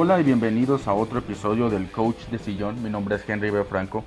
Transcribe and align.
Hola 0.00 0.20
y 0.20 0.22
bienvenidos 0.22 0.86
a 0.86 0.92
otro 0.94 1.18
episodio 1.18 1.70
del 1.70 1.90
Coach 1.90 2.28
de 2.30 2.38
Sillón. 2.38 2.84
Mi 2.84 2.88
nombre 2.88 3.16
es 3.16 3.28
Henry 3.28 3.50
B. 3.50 3.64
Franco. 3.64 4.04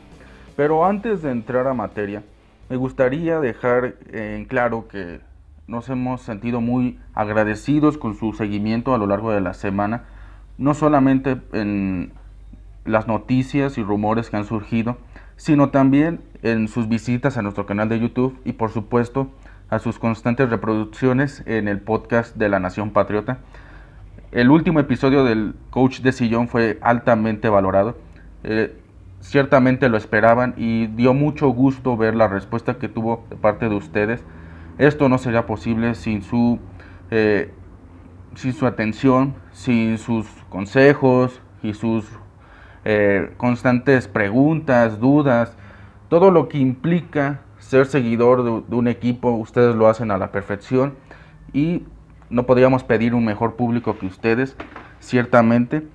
Pero 0.55 0.85
antes 0.85 1.21
de 1.21 1.31
entrar 1.31 1.67
a 1.67 1.73
materia, 1.73 2.23
me 2.69 2.77
gustaría 2.77 3.41
dejar 3.41 3.95
en 4.09 4.45
claro 4.45 4.87
que 4.87 5.19
nos 5.67 5.89
hemos 5.89 6.21
sentido 6.21 6.61
muy 6.61 6.97
agradecidos 7.13 7.97
con 7.97 8.15
su 8.15 8.31
seguimiento 8.31 8.93
a 8.93 8.97
lo 8.97 9.05
largo 9.05 9.33
de 9.33 9.41
la 9.41 9.53
semana, 9.53 10.05
no 10.57 10.75
solamente 10.75 11.41
en 11.51 12.13
las 12.85 13.09
noticias 13.09 13.77
y 13.77 13.83
rumores 13.83 14.29
que 14.29 14.37
han 14.37 14.45
surgido, 14.45 14.95
sino 15.35 15.71
también 15.71 16.21
en 16.41 16.69
sus 16.69 16.87
visitas 16.87 17.35
a 17.35 17.41
nuestro 17.41 17.65
canal 17.65 17.89
de 17.89 17.99
YouTube 17.99 18.39
y 18.45 18.53
por 18.53 18.71
supuesto 18.71 19.27
a 19.69 19.79
sus 19.79 19.99
constantes 19.99 20.49
reproducciones 20.49 21.43
en 21.47 21.67
el 21.67 21.81
podcast 21.81 22.37
de 22.37 22.47
la 22.47 22.61
Nación 22.61 22.91
Patriota. 22.91 23.39
El 24.31 24.49
último 24.49 24.79
episodio 24.79 25.25
del 25.25 25.55
Coach 25.71 25.99
de 25.99 26.13
Sillón 26.13 26.47
fue 26.47 26.79
altamente 26.81 27.49
valorado. 27.49 27.97
Eh, 28.45 28.73
ciertamente 29.19 29.89
lo 29.89 29.97
esperaban 29.97 30.53
y 30.55 30.87
dio 30.87 31.13
mucho 31.13 31.49
gusto 31.49 31.97
ver 31.97 32.15
la 32.15 32.29
respuesta 32.29 32.77
que 32.77 32.87
tuvo 32.87 33.25
de 33.29 33.35
parte 33.35 33.67
de 33.67 33.75
ustedes. 33.75 34.23
Esto 34.77 35.09
no 35.09 35.17
sería 35.17 35.45
posible 35.45 35.95
sin 35.95 36.21
su, 36.21 36.59
eh, 37.09 37.51
sin 38.35 38.53
su 38.53 38.67
atención, 38.67 39.35
sin 39.51 39.97
sus 39.97 40.25
consejos 40.49 41.41
y 41.61 41.73
sus 41.73 42.05
eh, 42.85 43.33
constantes 43.35 44.07
preguntas, 44.07 45.01
dudas, 45.01 45.57
todo 46.07 46.31
lo 46.31 46.47
que 46.47 46.57
implica 46.57 47.41
ser 47.57 47.85
seguidor 47.85 48.43
de, 48.45 48.63
de 48.65 48.75
un 48.77 48.87
equipo, 48.87 49.31
ustedes 49.31 49.75
lo 49.75 49.89
hacen 49.89 50.09
a 50.09 50.17
la 50.17 50.31
perfección 50.31 50.93
y 51.51 51.83
no 52.31 52.45
podríamos 52.45 52.83
pedir 52.83 53.13
un 53.13 53.25
mejor 53.25 53.55
público 53.55 53.99
que 53.99 54.07
ustedes, 54.07 54.55
ciertamente. 54.99 55.85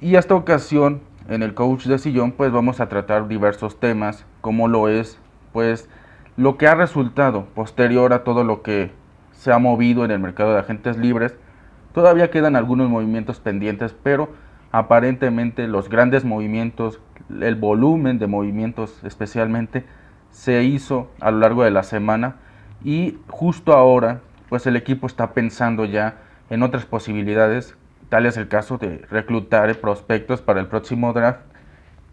Y 0.00 0.14
esta 0.14 0.34
ocasión, 0.34 1.00
en 1.28 1.42
el 1.42 1.54
coach 1.54 1.86
de 1.86 1.98
sillón, 1.98 2.32
pues 2.32 2.52
vamos 2.52 2.80
a 2.80 2.88
tratar 2.88 3.28
diversos 3.28 3.78
temas, 3.78 4.24
como 4.40 4.68
lo 4.68 4.88
es, 4.88 5.18
pues, 5.52 5.88
lo 6.36 6.56
que 6.56 6.68
ha 6.68 6.74
resultado 6.74 7.46
posterior 7.54 8.12
a 8.12 8.24
todo 8.24 8.44
lo 8.44 8.62
que 8.62 8.92
se 9.32 9.52
ha 9.52 9.58
movido 9.58 10.04
en 10.04 10.12
el 10.12 10.20
mercado 10.20 10.52
de 10.52 10.60
agentes 10.60 10.96
libres. 10.96 11.36
Todavía 11.92 12.30
quedan 12.30 12.56
algunos 12.56 12.88
movimientos 12.88 13.40
pendientes, 13.40 13.94
pero 14.02 14.30
aparentemente 14.70 15.66
los 15.66 15.88
grandes 15.88 16.24
movimientos, 16.24 17.00
el 17.40 17.56
volumen 17.56 18.18
de 18.18 18.26
movimientos 18.28 19.02
especialmente, 19.04 19.84
se 20.30 20.62
hizo 20.64 21.10
a 21.20 21.30
lo 21.30 21.40
largo 21.40 21.64
de 21.64 21.70
la 21.70 21.82
semana 21.82 22.36
y 22.82 23.18
justo 23.28 23.74
ahora 23.74 24.20
pues 24.52 24.66
el 24.66 24.76
equipo 24.76 25.06
está 25.06 25.32
pensando 25.32 25.86
ya 25.86 26.16
en 26.50 26.62
otras 26.62 26.84
posibilidades, 26.84 27.74
tal 28.10 28.26
es 28.26 28.36
el 28.36 28.48
caso 28.48 28.76
de 28.76 28.98
reclutar 29.10 29.74
prospectos 29.76 30.42
para 30.42 30.60
el 30.60 30.66
próximo 30.66 31.14
draft. 31.14 31.40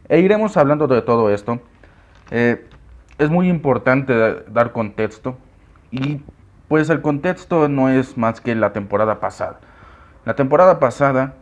E 0.07 0.21
iremos 0.21 0.55
hablando 0.55 0.87
de 0.87 1.01
todo 1.01 1.31
esto. 1.31 1.59
Eh, 2.31 2.65
es 3.17 3.29
muy 3.29 3.49
importante 3.49 4.13
dar 4.47 4.71
contexto 4.71 5.37
y 5.91 6.21
pues 6.69 6.89
el 6.89 7.01
contexto 7.01 7.67
no 7.67 7.89
es 7.89 8.17
más 8.17 8.39
que 8.39 8.55
la 8.55 8.71
temporada 8.71 9.19
pasada. 9.19 9.59
La 10.23 10.37
temporada 10.37 10.79
pasada 10.79 11.33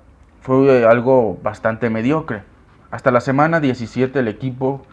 fue 0.41 0.83
algo 0.83 1.37
bastante 1.43 1.91
mediocre. 1.91 2.41
Hasta 2.89 3.11
la 3.11 3.21
semana 3.21 3.59
17 3.59 4.17
el 4.17 4.27
equipo 4.27 4.83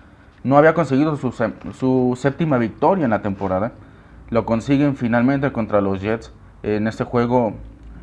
no 0.43 0.59
había 0.59 0.75
conseguido 0.75 1.17
su, 1.17 1.33
su 1.33 2.19
séptima 2.21 2.59
victoria 2.59 3.07
en 3.07 3.11
la 3.11 3.23
temporada 3.23 3.73
lo 4.31 4.45
consiguen 4.45 4.97
finalmente 4.97 5.53
contra 5.53 5.81
los 5.81 6.01
Jets 6.01 6.33
en 6.63 6.87
este 6.87 7.05
juego, 7.05 7.55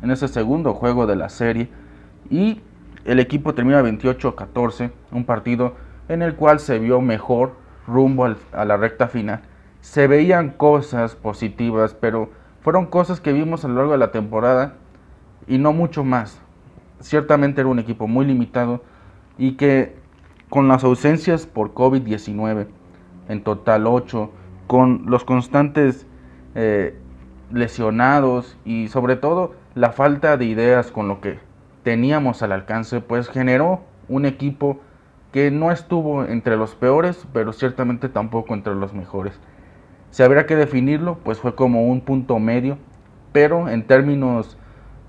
en 0.02 0.10
este 0.10 0.28
segundo 0.28 0.74
juego 0.74 1.06
de 1.06 1.16
la 1.16 1.28
serie. 1.28 1.68
Y 2.30 2.60
el 3.04 3.18
equipo 3.18 3.54
termina 3.54 3.82
28-14, 3.82 4.92
un 5.10 5.24
partido 5.24 5.74
en 6.08 6.22
el 6.22 6.34
cual 6.34 6.60
se 6.60 6.78
vio 6.78 7.00
mejor 7.00 7.54
rumbo 7.86 8.26
a 8.52 8.64
la 8.64 8.76
recta 8.76 9.08
final. 9.08 9.42
Se 9.80 10.06
veían 10.06 10.50
cosas 10.50 11.16
positivas, 11.16 11.94
pero 11.94 12.30
fueron 12.60 12.86
cosas 12.86 13.20
que 13.20 13.32
vimos 13.32 13.64
a 13.64 13.68
lo 13.68 13.74
largo 13.74 13.92
de 13.92 13.98
la 13.98 14.12
temporada 14.12 14.74
y 15.48 15.58
no 15.58 15.72
mucho 15.72 16.04
más. 16.04 16.40
Ciertamente 17.00 17.60
era 17.60 17.68
un 17.68 17.80
equipo 17.80 18.06
muy 18.06 18.24
limitado 18.24 18.82
y 19.36 19.52
que 19.52 19.96
con 20.48 20.68
las 20.68 20.84
ausencias 20.84 21.46
por 21.46 21.74
COVID-19, 21.74 22.68
en 23.28 23.42
total 23.42 23.86
8, 23.86 24.30
con 24.68 25.04
los 25.06 25.24
constantes 25.24 26.06
eh, 26.54 26.94
lesionados 27.52 28.56
y 28.64 28.88
sobre 28.88 29.16
todo 29.16 29.54
la 29.74 29.92
falta 29.92 30.36
de 30.36 30.44
ideas 30.46 30.90
con 30.90 31.08
lo 31.08 31.20
que 31.20 31.38
teníamos 31.82 32.42
al 32.42 32.52
alcance, 32.52 33.00
pues 33.00 33.28
generó 33.28 33.80
un 34.08 34.26
equipo 34.26 34.80
que 35.32 35.50
no 35.50 35.72
estuvo 35.72 36.24
entre 36.24 36.56
los 36.56 36.74
peores, 36.74 37.26
pero 37.32 37.52
ciertamente 37.52 38.08
tampoco 38.08 38.54
entre 38.54 38.74
los 38.74 38.92
mejores. 38.92 39.38
Si 40.10 40.22
habría 40.22 40.46
que 40.46 40.56
definirlo, 40.56 41.18
pues 41.24 41.38
fue 41.38 41.54
como 41.54 41.86
un 41.86 42.02
punto 42.02 42.38
medio, 42.38 42.76
pero 43.32 43.68
en 43.68 43.86
términos 43.86 44.58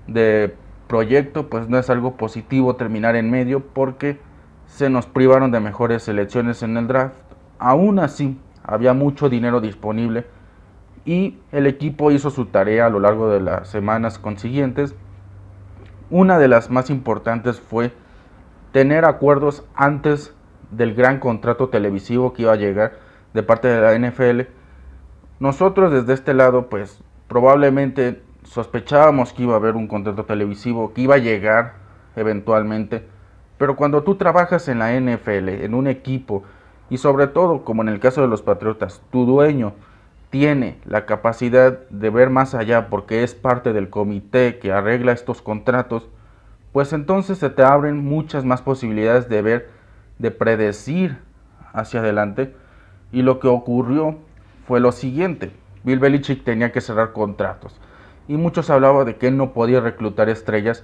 de 0.06 0.54
proyecto, 0.88 1.50
pues 1.50 1.68
no 1.68 1.78
es 1.78 1.90
algo 1.90 2.16
positivo 2.16 2.76
terminar 2.76 3.16
en 3.16 3.30
medio 3.30 3.60
porque 3.60 4.18
se 4.66 4.88
nos 4.88 5.06
privaron 5.06 5.50
de 5.50 5.60
mejores 5.60 6.02
selecciones 6.02 6.62
en 6.62 6.76
el 6.78 6.86
draft. 6.86 7.16
Aún 7.58 7.98
así, 7.98 8.38
había 8.62 8.94
mucho 8.94 9.28
dinero 9.28 9.60
disponible 9.60 10.24
y 11.04 11.38
el 11.52 11.66
equipo 11.66 12.10
hizo 12.10 12.30
su 12.30 12.46
tarea 12.46 12.86
a 12.86 12.90
lo 12.90 13.00
largo 13.00 13.30
de 13.30 13.40
las 13.40 13.68
semanas 13.68 14.18
consiguientes. 14.18 14.94
Una 16.10 16.38
de 16.38 16.48
las 16.48 16.70
más 16.70 16.90
importantes 16.90 17.60
fue 17.60 17.92
tener 18.72 19.04
acuerdos 19.04 19.64
antes 19.74 20.34
del 20.70 20.94
gran 20.94 21.20
contrato 21.20 21.68
televisivo 21.68 22.32
que 22.32 22.42
iba 22.42 22.52
a 22.52 22.56
llegar 22.56 22.94
de 23.32 23.42
parte 23.42 23.68
de 23.68 23.80
la 23.80 23.98
NFL. 23.98 24.48
Nosotros 25.40 25.92
desde 25.92 26.14
este 26.14 26.34
lado 26.34 26.68
pues 26.68 27.02
probablemente 27.28 28.22
sospechábamos 28.44 29.32
que 29.32 29.42
iba 29.42 29.54
a 29.54 29.56
haber 29.56 29.74
un 29.76 29.88
contrato 29.88 30.24
televisivo 30.24 30.92
que 30.92 31.02
iba 31.02 31.16
a 31.16 31.18
llegar 31.18 31.74
eventualmente, 32.16 33.06
pero 33.58 33.76
cuando 33.76 34.02
tú 34.02 34.16
trabajas 34.16 34.68
en 34.68 34.78
la 34.78 34.98
NFL, 34.98 35.48
en 35.48 35.74
un 35.74 35.86
equipo 35.86 36.44
y 36.90 36.98
sobre 36.98 37.26
todo 37.26 37.64
como 37.64 37.82
en 37.82 37.88
el 37.88 38.00
caso 38.00 38.20
de 38.20 38.28
los 38.28 38.42
Patriotas, 38.42 39.02
tu 39.10 39.26
dueño 39.26 39.72
tiene 40.34 40.78
la 40.84 41.06
capacidad 41.06 41.78
de 41.90 42.10
ver 42.10 42.28
más 42.28 42.56
allá 42.56 42.88
porque 42.90 43.22
es 43.22 43.36
parte 43.36 43.72
del 43.72 43.88
comité 43.88 44.58
que 44.58 44.72
arregla 44.72 45.12
estos 45.12 45.40
contratos, 45.40 46.08
pues 46.72 46.92
entonces 46.92 47.38
se 47.38 47.50
te 47.50 47.62
abren 47.62 48.04
muchas 48.04 48.44
más 48.44 48.60
posibilidades 48.60 49.28
de 49.28 49.42
ver, 49.42 49.70
de 50.18 50.32
predecir 50.32 51.18
hacia 51.72 52.00
adelante. 52.00 52.52
Y 53.12 53.22
lo 53.22 53.38
que 53.38 53.46
ocurrió 53.46 54.16
fue 54.66 54.80
lo 54.80 54.90
siguiente. 54.90 55.52
Bill 55.84 56.00
Belichick 56.00 56.42
tenía 56.42 56.72
que 56.72 56.80
cerrar 56.80 57.12
contratos. 57.12 57.80
Y 58.26 58.36
muchos 58.36 58.70
hablaban 58.70 59.06
de 59.06 59.14
que 59.14 59.28
él 59.28 59.36
no 59.36 59.52
podía 59.52 59.78
reclutar 59.78 60.28
estrellas, 60.28 60.82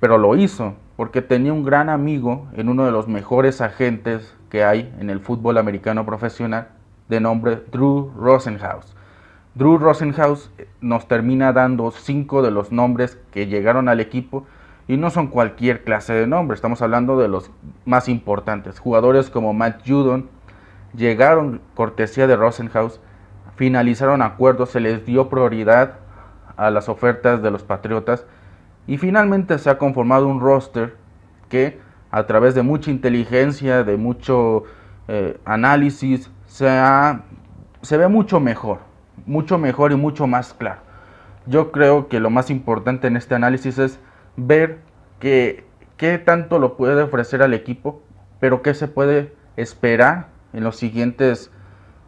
pero 0.00 0.16
lo 0.16 0.36
hizo 0.36 0.72
porque 0.96 1.20
tenía 1.20 1.52
un 1.52 1.64
gran 1.64 1.90
amigo 1.90 2.48
en 2.54 2.70
uno 2.70 2.86
de 2.86 2.92
los 2.92 3.08
mejores 3.08 3.60
agentes 3.60 4.34
que 4.48 4.64
hay 4.64 4.90
en 4.98 5.10
el 5.10 5.20
fútbol 5.20 5.58
americano 5.58 6.06
profesional, 6.06 6.68
de 7.10 7.20
nombre 7.20 7.62
Drew 7.70 8.12
Rosenhaus. 8.16 8.96
Drew 9.54 9.76
Rosenhaus 9.78 10.50
eh, 10.56 10.68
nos 10.80 11.08
termina 11.08 11.52
dando 11.52 11.90
cinco 11.90 12.40
de 12.40 12.52
los 12.52 12.70
nombres 12.72 13.18
que 13.32 13.48
llegaron 13.48 13.88
al 13.88 14.00
equipo 14.00 14.46
y 14.86 14.96
no 14.96 15.10
son 15.10 15.26
cualquier 15.26 15.84
clase 15.84 16.14
de 16.14 16.26
nombres, 16.26 16.58
estamos 16.58 16.80
hablando 16.82 17.18
de 17.18 17.28
los 17.28 17.50
más 17.84 18.08
importantes. 18.08 18.78
Jugadores 18.78 19.28
como 19.28 19.52
Matt 19.52 19.86
Judon 19.86 20.28
llegaron 20.94 21.60
cortesía 21.74 22.26
de 22.26 22.36
Rosenhaus, 22.36 23.00
finalizaron 23.56 24.22
acuerdos, 24.22 24.70
se 24.70 24.80
les 24.80 25.04
dio 25.04 25.28
prioridad 25.28 25.98
a 26.56 26.70
las 26.70 26.88
ofertas 26.88 27.42
de 27.42 27.50
los 27.50 27.64
Patriotas 27.64 28.24
y 28.86 28.98
finalmente 28.98 29.58
se 29.58 29.68
ha 29.68 29.78
conformado 29.78 30.28
un 30.28 30.40
roster 30.40 30.96
que 31.48 31.78
a 32.12 32.26
través 32.26 32.54
de 32.54 32.62
mucha 32.62 32.90
inteligencia, 32.90 33.82
de 33.82 33.96
mucho 33.96 34.64
eh, 35.08 35.38
análisis, 35.44 36.30
se, 36.60 37.96
ve 37.96 38.08
mucho 38.08 38.38
mejor, 38.38 38.80
mucho 39.24 39.56
mejor 39.56 39.92
y 39.92 39.96
mucho 39.96 40.26
más 40.26 40.52
claro. 40.52 40.82
Yo 41.46 41.72
creo 41.72 42.08
que 42.08 42.20
lo 42.20 42.28
más 42.28 42.50
importante 42.50 43.06
en 43.06 43.16
este 43.16 43.34
análisis 43.34 43.78
es 43.78 43.98
ver 44.36 44.80
qué, 45.20 45.64
qué 45.96 46.18
tanto 46.18 46.58
lo 46.58 46.76
puede 46.76 47.02
ofrecer 47.02 47.42
al 47.42 47.54
equipo, 47.54 48.02
pero 48.40 48.60
qué 48.60 48.74
se 48.74 48.88
puede 48.88 49.34
esperar 49.56 50.28
en 50.52 50.64
los 50.64 50.76
siguientes 50.76 51.50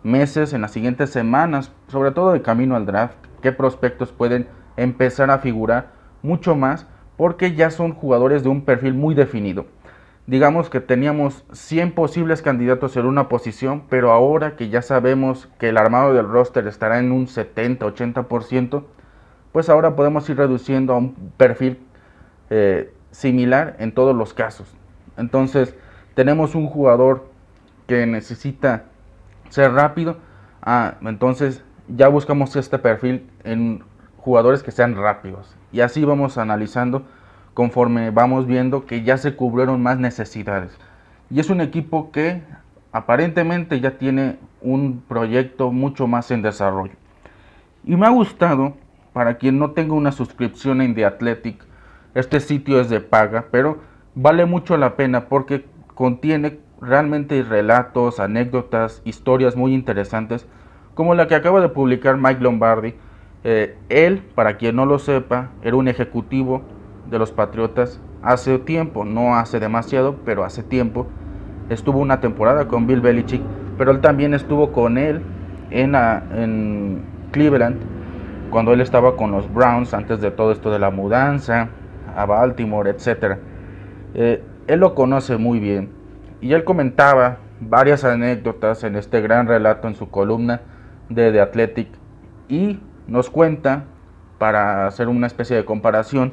meses, 0.02 0.52
en 0.52 0.60
las 0.60 0.72
siguientes 0.72 1.10
semanas, 1.10 1.72
sobre 1.88 2.10
todo 2.10 2.32
de 2.32 2.42
camino 2.42 2.76
al 2.76 2.84
draft, 2.84 3.16
qué 3.40 3.52
prospectos 3.52 4.12
pueden 4.12 4.48
empezar 4.76 5.30
a 5.30 5.38
figurar 5.38 5.92
mucho 6.22 6.54
más, 6.54 6.86
porque 7.16 7.54
ya 7.54 7.70
son 7.70 7.94
jugadores 7.94 8.42
de 8.42 8.50
un 8.50 8.64
perfil 8.64 8.92
muy 8.94 9.14
definido. 9.14 9.64
Digamos 10.26 10.70
que 10.70 10.80
teníamos 10.80 11.44
100 11.52 11.92
posibles 11.92 12.42
candidatos 12.42 12.96
en 12.96 13.06
una 13.06 13.28
posición, 13.28 13.82
pero 13.88 14.12
ahora 14.12 14.54
que 14.54 14.68
ya 14.68 14.80
sabemos 14.80 15.48
que 15.58 15.70
el 15.70 15.76
armado 15.76 16.14
del 16.14 16.28
roster 16.28 16.66
estará 16.68 17.00
en 17.00 17.10
un 17.10 17.26
70-80%, 17.26 18.84
pues 19.50 19.68
ahora 19.68 19.96
podemos 19.96 20.28
ir 20.30 20.36
reduciendo 20.36 20.92
a 20.92 20.98
un 20.98 21.14
perfil 21.36 21.78
eh, 22.50 22.92
similar 23.10 23.76
en 23.80 23.92
todos 23.92 24.14
los 24.14 24.32
casos. 24.32 24.72
Entonces, 25.16 25.74
tenemos 26.14 26.54
un 26.54 26.68
jugador 26.68 27.26
que 27.88 28.06
necesita 28.06 28.84
ser 29.50 29.72
rápido, 29.72 30.18
ah, 30.62 30.94
entonces 31.02 31.64
ya 31.88 32.08
buscamos 32.08 32.54
este 32.54 32.78
perfil 32.78 33.28
en 33.42 33.82
jugadores 34.18 34.62
que 34.62 34.70
sean 34.70 34.94
rápidos. 34.94 35.56
Y 35.72 35.80
así 35.80 36.04
vamos 36.04 36.38
analizando 36.38 37.02
conforme 37.54 38.10
vamos 38.10 38.46
viendo 38.46 38.86
que 38.86 39.02
ya 39.02 39.18
se 39.18 39.36
cubrieron 39.36 39.82
más 39.82 39.98
necesidades. 39.98 40.76
Y 41.30 41.40
es 41.40 41.50
un 41.50 41.60
equipo 41.60 42.10
que 42.10 42.42
aparentemente 42.92 43.80
ya 43.80 43.98
tiene 43.98 44.36
un 44.60 45.02
proyecto 45.08 45.70
mucho 45.70 46.06
más 46.06 46.30
en 46.30 46.42
desarrollo. 46.42 46.94
Y 47.84 47.96
me 47.96 48.06
ha 48.06 48.10
gustado, 48.10 48.74
para 49.12 49.38
quien 49.38 49.58
no 49.58 49.72
tenga 49.72 49.94
una 49.94 50.12
suscripción 50.12 50.80
en 50.80 50.94
The 50.94 51.04
Athletic, 51.04 51.64
este 52.14 52.40
sitio 52.40 52.80
es 52.80 52.88
de 52.90 53.00
paga, 53.00 53.46
pero 53.50 53.78
vale 54.14 54.44
mucho 54.44 54.76
la 54.76 54.96
pena 54.96 55.28
porque 55.28 55.64
contiene 55.94 56.58
realmente 56.80 57.42
relatos, 57.42 58.20
anécdotas, 58.20 59.02
historias 59.04 59.56
muy 59.56 59.72
interesantes, 59.74 60.46
como 60.94 61.14
la 61.14 61.26
que 61.28 61.34
acaba 61.34 61.60
de 61.60 61.68
publicar 61.70 62.18
Mike 62.18 62.42
Lombardi. 62.42 62.94
Eh, 63.44 63.76
él, 63.88 64.22
para 64.34 64.56
quien 64.56 64.76
no 64.76 64.86
lo 64.86 64.98
sepa, 64.98 65.50
era 65.62 65.76
un 65.76 65.88
ejecutivo 65.88 66.62
de 67.12 67.18
los 67.18 67.30
Patriotas 67.30 68.00
hace 68.22 68.58
tiempo, 68.58 69.04
no 69.04 69.36
hace 69.36 69.60
demasiado, 69.60 70.16
pero 70.24 70.42
hace 70.42 70.62
tiempo. 70.64 71.06
Estuvo 71.68 72.00
una 72.00 72.20
temporada 72.20 72.66
con 72.66 72.86
Bill 72.88 73.00
Belichick, 73.00 73.42
pero 73.78 73.92
él 73.92 74.00
también 74.00 74.34
estuvo 74.34 74.72
con 74.72 74.98
él 74.98 75.22
en, 75.70 75.94
en 75.94 77.04
Cleveland, 77.30 77.80
cuando 78.50 78.72
él 78.72 78.80
estaba 78.80 79.16
con 79.16 79.30
los 79.30 79.52
Browns, 79.52 79.94
antes 79.94 80.20
de 80.20 80.30
todo 80.30 80.52
esto 80.52 80.70
de 80.70 80.78
la 80.78 80.90
mudanza 80.90 81.68
a 82.16 82.26
Baltimore, 82.26 82.90
etc. 82.90 83.38
Eh, 84.14 84.42
él 84.66 84.80
lo 84.80 84.94
conoce 84.94 85.36
muy 85.36 85.60
bien 85.60 85.90
y 86.40 86.52
él 86.52 86.64
comentaba 86.64 87.38
varias 87.60 88.04
anécdotas 88.04 88.84
en 88.84 88.96
este 88.96 89.20
gran 89.20 89.46
relato 89.46 89.86
en 89.88 89.94
su 89.94 90.10
columna 90.10 90.60
de 91.08 91.30
The 91.30 91.40
Athletic 91.40 91.88
y 92.48 92.80
nos 93.06 93.30
cuenta, 93.30 93.84
para 94.38 94.86
hacer 94.86 95.08
una 95.08 95.26
especie 95.28 95.56
de 95.56 95.64
comparación, 95.64 96.32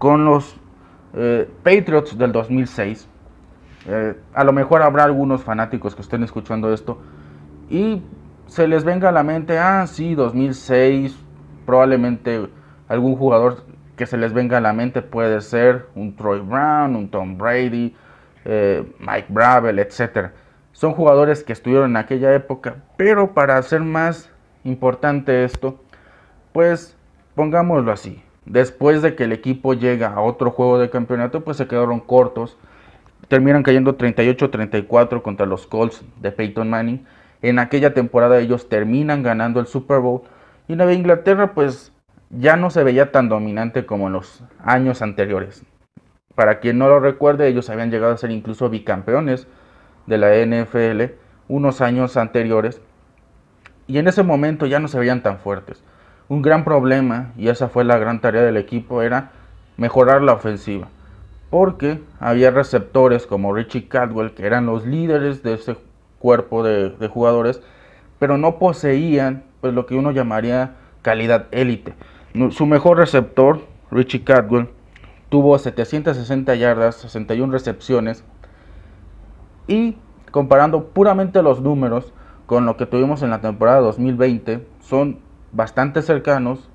con 0.00 0.24
los 0.24 0.56
eh, 1.12 1.46
Patriots 1.62 2.16
del 2.16 2.32
2006. 2.32 3.06
Eh, 3.86 4.16
a 4.32 4.44
lo 4.44 4.52
mejor 4.54 4.80
habrá 4.80 5.04
algunos 5.04 5.44
fanáticos 5.44 5.94
que 5.94 6.00
estén 6.00 6.22
escuchando 6.22 6.72
esto 6.72 6.98
y 7.68 8.02
se 8.46 8.66
les 8.66 8.82
venga 8.82 9.10
a 9.10 9.12
la 9.12 9.22
mente, 9.22 9.58
ah, 9.58 9.86
sí, 9.86 10.14
2006, 10.14 11.14
probablemente 11.66 12.48
algún 12.88 13.14
jugador 13.14 13.64
que 13.94 14.06
se 14.06 14.16
les 14.16 14.32
venga 14.32 14.56
a 14.56 14.62
la 14.62 14.72
mente 14.72 15.02
puede 15.02 15.42
ser 15.42 15.88
un 15.94 16.16
Troy 16.16 16.40
Brown, 16.40 16.96
un 16.96 17.10
Tom 17.10 17.36
Brady, 17.36 17.94
eh, 18.46 18.90
Mike 19.00 19.26
Bravel, 19.28 19.78
etc. 19.80 20.30
Son 20.72 20.94
jugadores 20.94 21.44
que 21.44 21.52
estuvieron 21.52 21.90
en 21.90 21.96
aquella 21.98 22.34
época, 22.34 22.76
pero 22.96 23.34
para 23.34 23.58
hacer 23.58 23.82
más 23.82 24.32
importante 24.64 25.44
esto, 25.44 25.78
pues 26.54 26.96
pongámoslo 27.34 27.92
así, 27.92 28.22
Después 28.46 29.02
de 29.02 29.14
que 29.14 29.24
el 29.24 29.32
equipo 29.32 29.74
llega 29.74 30.08
a 30.08 30.20
otro 30.20 30.50
juego 30.50 30.78
de 30.78 30.90
campeonato, 30.90 31.42
pues 31.42 31.56
se 31.56 31.66
quedaron 31.66 32.00
cortos. 32.00 32.56
Terminan 33.28 33.62
cayendo 33.62 33.96
38-34 33.96 35.22
contra 35.22 35.46
los 35.46 35.66
Colts 35.66 36.02
de 36.20 36.32
Peyton 36.32 36.68
Manning. 36.68 37.06
En 37.42 37.58
aquella 37.58 37.94
temporada 37.94 38.38
ellos 38.38 38.68
terminan 38.68 39.22
ganando 39.22 39.60
el 39.60 39.66
Super 39.66 40.00
Bowl. 40.00 40.22
Y 40.68 40.76
Nueva 40.76 40.92
Inglaterra 40.92 41.54
pues 41.54 41.92
ya 42.30 42.56
no 42.56 42.70
se 42.70 42.84
veía 42.84 43.12
tan 43.12 43.28
dominante 43.28 43.86
como 43.86 44.06
en 44.06 44.14
los 44.14 44.42
años 44.64 45.02
anteriores. 45.02 45.64
Para 46.34 46.60
quien 46.60 46.78
no 46.78 46.88
lo 46.88 47.00
recuerde, 47.00 47.48
ellos 47.48 47.68
habían 47.70 47.90
llegado 47.90 48.14
a 48.14 48.16
ser 48.16 48.30
incluso 48.30 48.70
bicampeones 48.70 49.46
de 50.06 50.18
la 50.18 50.34
NFL 50.34 51.14
unos 51.48 51.80
años 51.80 52.16
anteriores. 52.16 52.80
Y 53.86 53.98
en 53.98 54.08
ese 54.08 54.22
momento 54.22 54.66
ya 54.66 54.78
no 54.78 54.88
se 54.88 54.98
veían 54.98 55.22
tan 55.22 55.38
fuertes. 55.38 55.82
Un 56.30 56.42
gran 56.42 56.62
problema, 56.62 57.32
y 57.36 57.48
esa 57.48 57.68
fue 57.68 57.82
la 57.82 57.98
gran 57.98 58.20
tarea 58.20 58.42
del 58.42 58.56
equipo, 58.56 59.02
era 59.02 59.32
mejorar 59.76 60.22
la 60.22 60.34
ofensiva. 60.34 60.86
Porque 61.50 62.00
había 62.20 62.52
receptores 62.52 63.26
como 63.26 63.52
Richie 63.52 63.88
Cadwell, 63.88 64.30
que 64.30 64.46
eran 64.46 64.64
los 64.64 64.86
líderes 64.86 65.42
de 65.42 65.54
ese 65.54 65.76
cuerpo 66.20 66.62
de, 66.62 66.94
jugadores, 67.08 67.60
pero 68.20 68.38
no 68.38 68.60
poseían 68.60 69.42
pues, 69.60 69.74
lo 69.74 69.86
que 69.86 69.96
uno 69.96 70.12
llamaría 70.12 70.76
calidad 71.02 71.46
élite. 71.50 71.94
Su 72.50 72.64
mejor 72.64 72.98
receptor, 72.98 73.62
Richie 73.90 74.22
Cadwell, 74.22 74.68
tuvo 75.30 75.58
760 75.58 76.54
yardas, 76.54 76.94
61 76.94 77.52
recepciones. 77.52 78.22
Y 79.66 79.96
comparando 80.30 80.90
puramente 80.90 81.42
los 81.42 81.60
números 81.60 82.12
con 82.46 82.66
lo 82.66 82.76
que 82.76 82.86
tuvimos 82.86 83.24
en 83.24 83.30
la 83.30 83.40
temporada 83.40 83.80
2020, 83.80 84.64
son 84.78 85.28
bastante 85.52 86.02
cercanos 86.02 86.68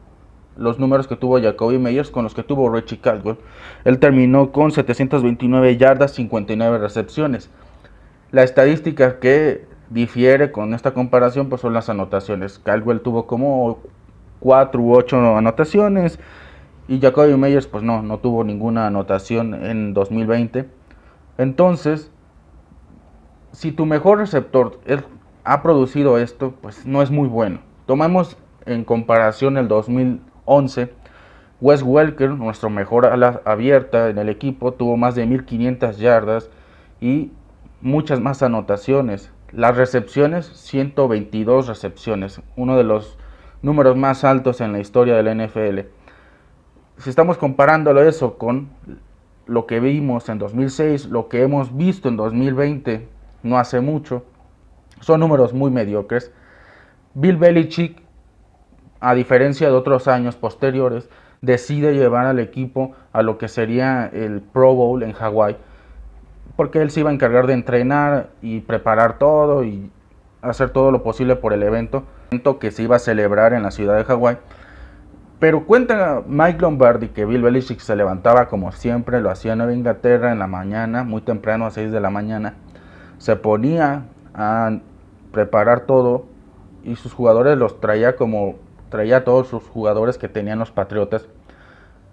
los 0.57 0.79
números 0.79 1.07
que 1.07 1.15
tuvo 1.15 1.41
Jacoby 1.41 1.77
Meyers 1.77 2.11
con 2.11 2.23
los 2.23 2.33
que 2.33 2.43
tuvo 2.43 2.69
Richie 2.69 2.99
Caldwell. 2.99 3.37
Él 3.83 3.99
terminó 3.99 4.51
con 4.51 4.71
729 4.71 5.77
yardas, 5.77 6.11
59 6.11 6.77
recepciones. 6.77 7.49
La 8.31 8.43
estadística 8.43 9.19
que 9.19 9.65
difiere 9.89 10.51
con 10.51 10.73
esta 10.73 10.93
comparación 10.93 11.49
pues 11.49 11.61
son 11.61 11.73
las 11.73 11.89
anotaciones. 11.89 12.59
Caldwell 12.59 13.01
tuvo 13.01 13.27
como 13.27 13.79
4 14.39 14.81
u 14.81 14.95
8 14.95 15.37
anotaciones 15.37 16.19
y 16.87 16.99
Jacoby 16.99 17.35
Meyers 17.35 17.67
pues 17.67 17.83
no, 17.83 18.01
no 18.01 18.19
tuvo 18.19 18.43
ninguna 18.43 18.87
anotación 18.87 19.53
en 19.53 19.93
2020. 19.93 20.69
Entonces, 21.37 22.11
si 23.51 23.71
tu 23.71 23.85
mejor 23.85 24.19
receptor 24.19 24.79
ha 25.43 25.61
producido 25.61 26.17
esto, 26.17 26.53
pues 26.61 26.85
no 26.85 27.01
es 27.01 27.11
muy 27.11 27.27
bueno. 27.27 27.59
Tomamos 27.85 28.37
en 28.65 28.83
comparación 28.83 29.57
el 29.57 29.67
2011, 29.67 30.91
Wes 31.61 31.83
Welker, 31.83 32.31
nuestro 32.31 32.69
mejor 32.69 33.05
ala 33.05 33.41
abierta 33.45 34.09
en 34.09 34.17
el 34.17 34.29
equipo, 34.29 34.73
tuvo 34.73 34.97
más 34.97 35.15
de 35.15 35.25
1500 35.25 35.97
yardas 35.97 36.49
y 36.99 37.31
muchas 37.81 38.19
más 38.19 38.43
anotaciones. 38.43 39.31
Las 39.51 39.77
recepciones, 39.77 40.47
122 40.47 41.67
recepciones, 41.67 42.41
uno 42.55 42.77
de 42.77 42.83
los 42.83 43.17
números 43.61 43.95
más 43.95 44.23
altos 44.23 44.61
en 44.61 44.73
la 44.73 44.79
historia 44.79 45.15
de 45.15 45.23
la 45.23 45.33
NFL. 45.33 45.79
Si 46.97 47.09
estamos 47.09 47.37
comparándolo 47.37 48.01
eso 48.03 48.37
con 48.37 48.69
lo 49.47 49.65
que 49.65 49.79
vimos 49.79 50.29
en 50.29 50.39
2006, 50.39 51.07
lo 51.07 51.29
que 51.29 51.41
hemos 51.41 51.75
visto 51.75 52.09
en 52.09 52.17
2020, 52.17 53.07
no 53.43 53.57
hace 53.57 53.79
mucho, 53.79 54.25
son 54.99 55.19
números 55.19 55.53
muy 55.53 55.71
mediocres. 55.71 56.31
Bill 57.13 57.37
Belichick 57.37 58.04
a 59.05 59.13
diferencia 59.13 59.67
de 59.67 59.73
otros 59.75 60.07
años 60.07 60.35
posteriores, 60.35 61.07
decide 61.41 61.93
llevar 61.93 62.25
al 62.25 62.39
equipo 62.39 62.93
a 63.13 63.21
lo 63.21 63.37
que 63.37 63.47
sería 63.47 64.07
el 64.07 64.41
Pro 64.41 64.73
Bowl 64.73 65.03
en 65.03 65.11
Hawái, 65.11 65.57
porque 66.55 66.81
él 66.81 66.89
se 66.89 67.01
iba 67.01 67.11
a 67.11 67.13
encargar 67.13 67.45
de 67.45 67.53
entrenar 67.53 68.29
y 68.41 68.61
preparar 68.61 69.19
todo 69.19 69.63
y 69.63 69.91
hacer 70.41 70.71
todo 70.71 70.89
lo 70.89 71.03
posible 71.03 71.35
por 71.35 71.53
el 71.53 71.61
evento, 71.61 72.03
que 72.59 72.71
se 72.71 72.81
iba 72.81 72.95
a 72.95 72.99
celebrar 72.99 73.53
en 73.53 73.61
la 73.61 73.69
ciudad 73.69 73.95
de 73.95 74.05
Hawái. 74.05 74.37
Pero 75.37 75.67
cuenta 75.67 76.23
Mike 76.25 76.61
Lombardi 76.61 77.09
que 77.09 77.25
Bill 77.25 77.43
Belichick 77.43 77.81
se 77.81 77.95
levantaba 77.95 78.47
como 78.47 78.71
siempre, 78.71 79.21
lo 79.21 79.29
hacía 79.29 79.51
en 79.51 79.59
Nueva 79.59 79.73
Inglaterra 79.73 80.31
en 80.31 80.39
la 80.39 80.47
mañana, 80.47 81.03
muy 81.03 81.21
temprano 81.21 81.67
a 81.67 81.71
6 81.71 81.91
de 81.91 81.99
la 81.99 82.09
mañana, 82.09 82.55
se 83.19 83.35
ponía 83.35 84.05
a 84.33 84.79
preparar 85.31 85.81
todo 85.81 86.25
y 86.83 86.95
sus 86.95 87.13
jugadores 87.13 87.55
los 87.55 87.79
traía 87.79 88.15
como 88.15 88.64
traía 88.89 89.23
todos 89.23 89.47
sus 89.47 89.63
jugadores 89.63 90.17
que 90.17 90.29
tenían 90.29 90.59
los 90.59 90.71
Patriotas. 90.71 91.27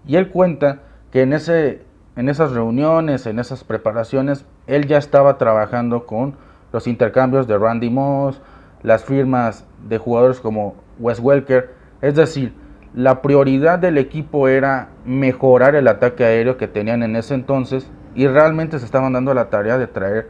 Y 0.06 0.16
él 0.16 0.30
cuenta 0.30 0.80
que 1.10 1.22
en, 1.22 1.32
ese, 1.32 1.82
en 2.16 2.28
esas 2.28 2.52
reuniones, 2.52 3.26
en 3.26 3.38
esas 3.38 3.64
preparaciones, 3.64 4.44
él 4.66 4.86
ya 4.86 4.98
estaba 4.98 5.38
trabajando 5.38 6.06
con 6.06 6.34
los 6.72 6.86
intercambios 6.86 7.46
de 7.46 7.58
Randy 7.58 7.90
Moss, 7.90 8.40
las 8.82 9.04
firmas 9.04 9.64
de 9.88 9.98
jugadores 9.98 10.40
como 10.40 10.74
Wes 10.98 11.20
Welker. 11.20 11.70
Es 12.00 12.14
decir, 12.14 12.54
la 12.94 13.22
prioridad 13.22 13.78
del 13.78 13.98
equipo 13.98 14.48
era 14.48 14.88
mejorar 15.04 15.74
el 15.74 15.88
ataque 15.88 16.24
aéreo 16.24 16.56
que 16.56 16.68
tenían 16.68 17.02
en 17.02 17.16
ese 17.16 17.34
entonces 17.34 17.90
y 18.14 18.26
realmente 18.26 18.78
se 18.78 18.84
estaban 18.84 19.12
dando 19.12 19.32
la 19.34 19.48
tarea 19.48 19.78
de 19.78 19.86
traer 19.86 20.28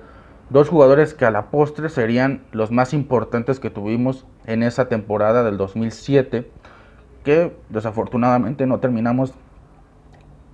dos 0.53 0.69
jugadores 0.69 1.15
que 1.15 1.25
a 1.25 1.31
la 1.31 1.51
postre 1.51 1.89
serían 1.89 2.43
los 2.53 2.71
más 2.71 2.93
importantes 2.93 3.59
que 3.59 3.71
tuvimos 3.71 4.27
en 4.47 4.63
esa 4.63 4.89
temporada 4.89 5.43
del 5.43 5.57
2007, 5.57 6.51
que 7.25 7.57
desafortunadamente 7.71 8.67
no 8.67 8.79
terminamos 8.79 9.35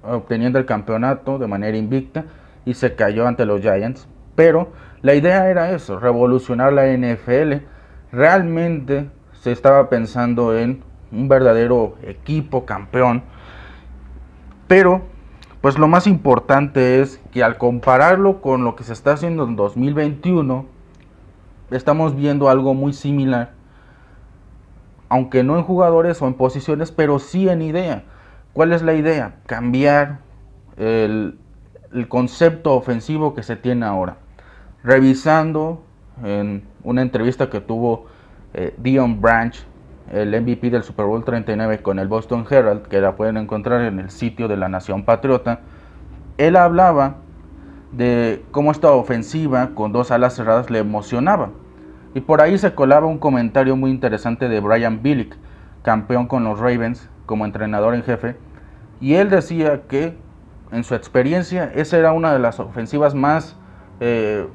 obteniendo 0.05 0.59
el 0.59 0.67
campeonato 0.67 1.38
de 1.38 1.49
manera 1.49 1.76
invicta 1.76 2.26
y 2.64 2.75
se 2.75 2.95
cayó 2.95 3.26
ante 3.26 3.45
los 3.45 3.61
Giants. 3.61 4.09
Pero 4.37 4.71
la 5.02 5.14
idea 5.14 5.50
era 5.50 5.73
eso, 5.73 5.99
revolucionar 5.99 6.73
la 6.73 6.87
NFL. 6.87 7.64
Realmente 8.12 9.11
se 9.33 9.50
estaba 9.50 9.88
pensando 9.88 10.57
en 10.57 10.83
un 11.11 11.28
verdadero 11.28 11.97
equipo 12.02 12.64
campeón. 12.64 13.23
Pero, 14.69 15.02
pues 15.61 15.77
lo 15.79 15.88
más 15.88 16.07
importante 16.07 17.00
es 17.00 17.21
que 17.33 17.43
al 17.43 17.59
compararlo 17.59 18.41
con 18.41 18.65
lo 18.65 18.77
que 18.77 18.85
se 18.85 18.93
está 18.93 19.12
haciendo 19.12 19.45
en 19.45 19.57
2021, 19.57 20.67
estamos 21.71 22.15
viendo 22.15 22.49
algo 22.49 22.75
muy 22.75 22.93
similar. 22.93 23.53
Aunque 25.09 25.43
no 25.43 25.57
en 25.57 25.65
jugadores 25.65 26.21
o 26.23 26.27
en 26.27 26.35
posiciones, 26.35 26.93
pero 26.93 27.19
sí 27.19 27.49
en 27.49 27.62
idea. 27.62 28.05
¿Cuál 28.53 28.73
es 28.73 28.83
la 28.83 28.95
idea? 28.95 29.37
Cambiar 29.47 30.19
el, 30.77 31.38
concepto 32.09 32.75
ofensivo 32.75 33.35
que 33.35 33.43
se 33.43 33.57
tiene 33.57 33.87
ahora. 33.87 34.19
Revisando 34.85 35.83
en 36.23 36.62
una 36.85 37.03
entrevista 37.03 37.50
que 37.50 37.61
tuvo 37.61 38.07
eh, 38.55 38.75
Dion 38.79 39.21
Branch, 39.21 39.57
el 40.12 40.41
MVP 40.41 40.71
del 40.71 40.83
Super 40.83 41.07
Bowl 41.07 41.25
39 41.25 41.83
con 41.83 41.99
el 41.99 42.09
Boston 42.09 42.47
Herald, 42.49 42.83
que 42.83 43.00
la 43.00 43.17
pueden 43.17 43.37
encontrar 43.37 43.83
en 43.83 43.99
el 43.99 44.11
sitio 44.11 44.49
de 44.49 44.57
la 44.57 44.69
Nación 44.69 45.05
Patriota, 45.05 45.61
él 46.38 46.57
hablaba 46.57 47.17
de 47.93 48.45
cómo 48.50 48.71
esta 48.71 48.93
ofensiva 48.93 49.71
con 49.75 49.93
dos 49.93 50.11
alas 50.11 50.35
cerradas 50.35 50.71
le 50.71 50.79
emocionaba. 50.79 51.50
Y 52.15 52.21
por 52.21 52.41
ahí 52.41 52.59
se 52.59 52.75
colaba 52.75 53.07
un 53.07 53.19
comentario 53.19 53.77
muy 53.77 53.91
interesante 53.91 54.49
de 54.49 54.61
Brian 54.61 55.03
Billick, 55.03 55.37
campeón 55.83 56.27
con 56.27 56.45
los 56.45 56.59
Ravens 56.59 57.09
como 57.27 57.45
entrenador 57.45 57.95
en 57.95 58.03
jefe, 58.03 58.37
y 59.00 59.15
él 59.15 59.31
decía 59.31 59.83
que 59.88 60.17
en 60.73 60.85
su 60.85 60.95
experiencia 60.95 61.71
esa 61.75 61.99
era 61.99 62.12
una 62.12 62.33
de 62.33 62.38
las 62.38 62.59
ofensivas 62.61 63.15
más 63.15 63.57
eh, 64.00 64.47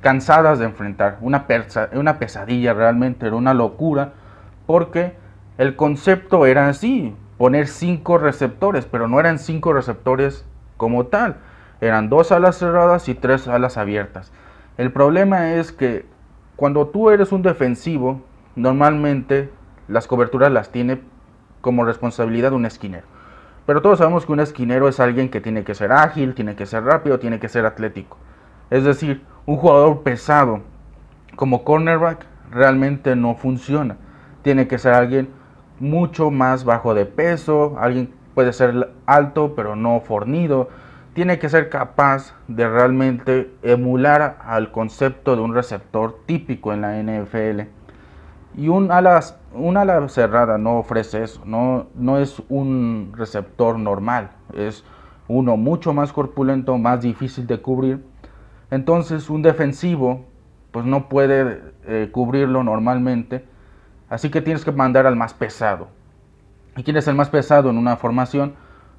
cansadas 0.00 0.58
de 0.58 0.66
enfrentar, 0.66 1.18
una, 1.20 1.46
una 1.94 2.18
pesadilla 2.18 2.74
realmente, 2.74 3.26
era 3.26 3.36
una 3.36 3.54
locura, 3.54 4.14
porque 4.66 5.14
el 5.58 5.76
concepto 5.76 6.46
era 6.46 6.68
así, 6.68 7.14
poner 7.38 7.66
cinco 7.66 8.18
receptores, 8.18 8.86
pero 8.86 9.08
no 9.08 9.20
eran 9.20 9.38
cinco 9.38 9.72
receptores 9.72 10.44
como 10.76 11.06
tal, 11.06 11.36
eran 11.80 12.08
dos 12.08 12.32
alas 12.32 12.56
cerradas 12.58 13.08
y 13.08 13.14
tres 13.14 13.48
alas 13.48 13.76
abiertas. 13.76 14.32
El 14.78 14.92
problema 14.92 15.54
es 15.54 15.72
que 15.72 16.06
cuando 16.56 16.86
tú 16.88 17.10
eres 17.10 17.32
un 17.32 17.42
defensivo, 17.42 18.22
normalmente 18.56 19.50
las 19.88 20.06
coberturas 20.06 20.52
las 20.52 20.70
tiene 20.70 21.00
como 21.60 21.84
responsabilidad 21.84 22.52
un 22.52 22.66
esquinero. 22.66 23.06
Pero 23.66 23.82
todos 23.82 23.98
sabemos 23.98 24.26
que 24.26 24.32
un 24.32 24.40
esquinero 24.40 24.88
es 24.88 24.98
alguien 25.00 25.28
que 25.28 25.40
tiene 25.40 25.64
que 25.64 25.74
ser 25.74 25.92
ágil, 25.92 26.34
tiene 26.34 26.56
que 26.56 26.66
ser 26.66 26.84
rápido, 26.84 27.18
tiene 27.18 27.38
que 27.38 27.48
ser 27.48 27.64
atlético. 27.64 28.16
Es 28.70 28.84
decir, 28.84 29.22
un 29.46 29.56
jugador 29.56 30.02
pesado 30.02 30.60
como 31.36 31.64
cornerback 31.64 32.26
realmente 32.50 33.16
no 33.16 33.34
funciona. 33.34 33.96
Tiene 34.42 34.68
que 34.68 34.78
ser 34.78 34.94
alguien 34.94 35.28
mucho 35.80 36.30
más 36.30 36.64
bajo 36.64 36.94
de 36.94 37.06
peso, 37.06 37.76
alguien 37.78 38.12
puede 38.34 38.52
ser 38.52 38.92
alto 39.06 39.54
pero 39.54 39.76
no 39.76 40.00
fornido. 40.00 40.68
Tiene 41.14 41.38
que 41.38 41.48
ser 41.48 41.68
capaz 41.68 42.34
de 42.48 42.68
realmente 42.68 43.50
emular 43.62 44.38
al 44.44 44.72
concepto 44.72 45.36
de 45.36 45.42
un 45.42 45.54
receptor 45.54 46.20
típico 46.26 46.72
en 46.72 46.80
la 46.80 47.02
NFL. 47.02 47.68
Y 48.56 48.68
un 48.68 48.90
ala, 48.90 50.08
cerrada 50.08 50.58
no 50.58 50.78
ofrece 50.78 51.22
eso, 51.22 51.42
no, 51.46 51.86
no 51.94 52.18
es 52.18 52.42
un 52.50 53.12
receptor 53.16 53.78
normal, 53.78 54.30
es 54.54 54.84
uno 55.26 55.56
mucho 55.56 55.94
más 55.94 56.12
corpulento, 56.12 56.76
más 56.76 57.00
difícil 57.00 57.46
de 57.46 57.60
cubrir. 57.60 58.04
Entonces 58.70 59.30
un 59.30 59.40
defensivo 59.40 60.26
pues 60.70 60.84
no 60.84 61.08
puede 61.08 61.62
eh, 61.86 62.10
cubrirlo 62.12 62.62
normalmente, 62.62 63.44
así 64.12 64.30
que 64.30 64.40
tienes 64.40 64.64
que 64.64 64.72
mandar 64.72 65.06
al 65.06 65.16
más 65.16 65.34
pesado. 65.34 65.88
¿Y 66.76 66.82
quién 66.82 66.96
es 66.96 67.08
el 67.08 67.14
más 67.14 67.28
pesado 67.28 67.70
en 67.70 67.78
una 67.78 67.96
formación? 67.96 68.54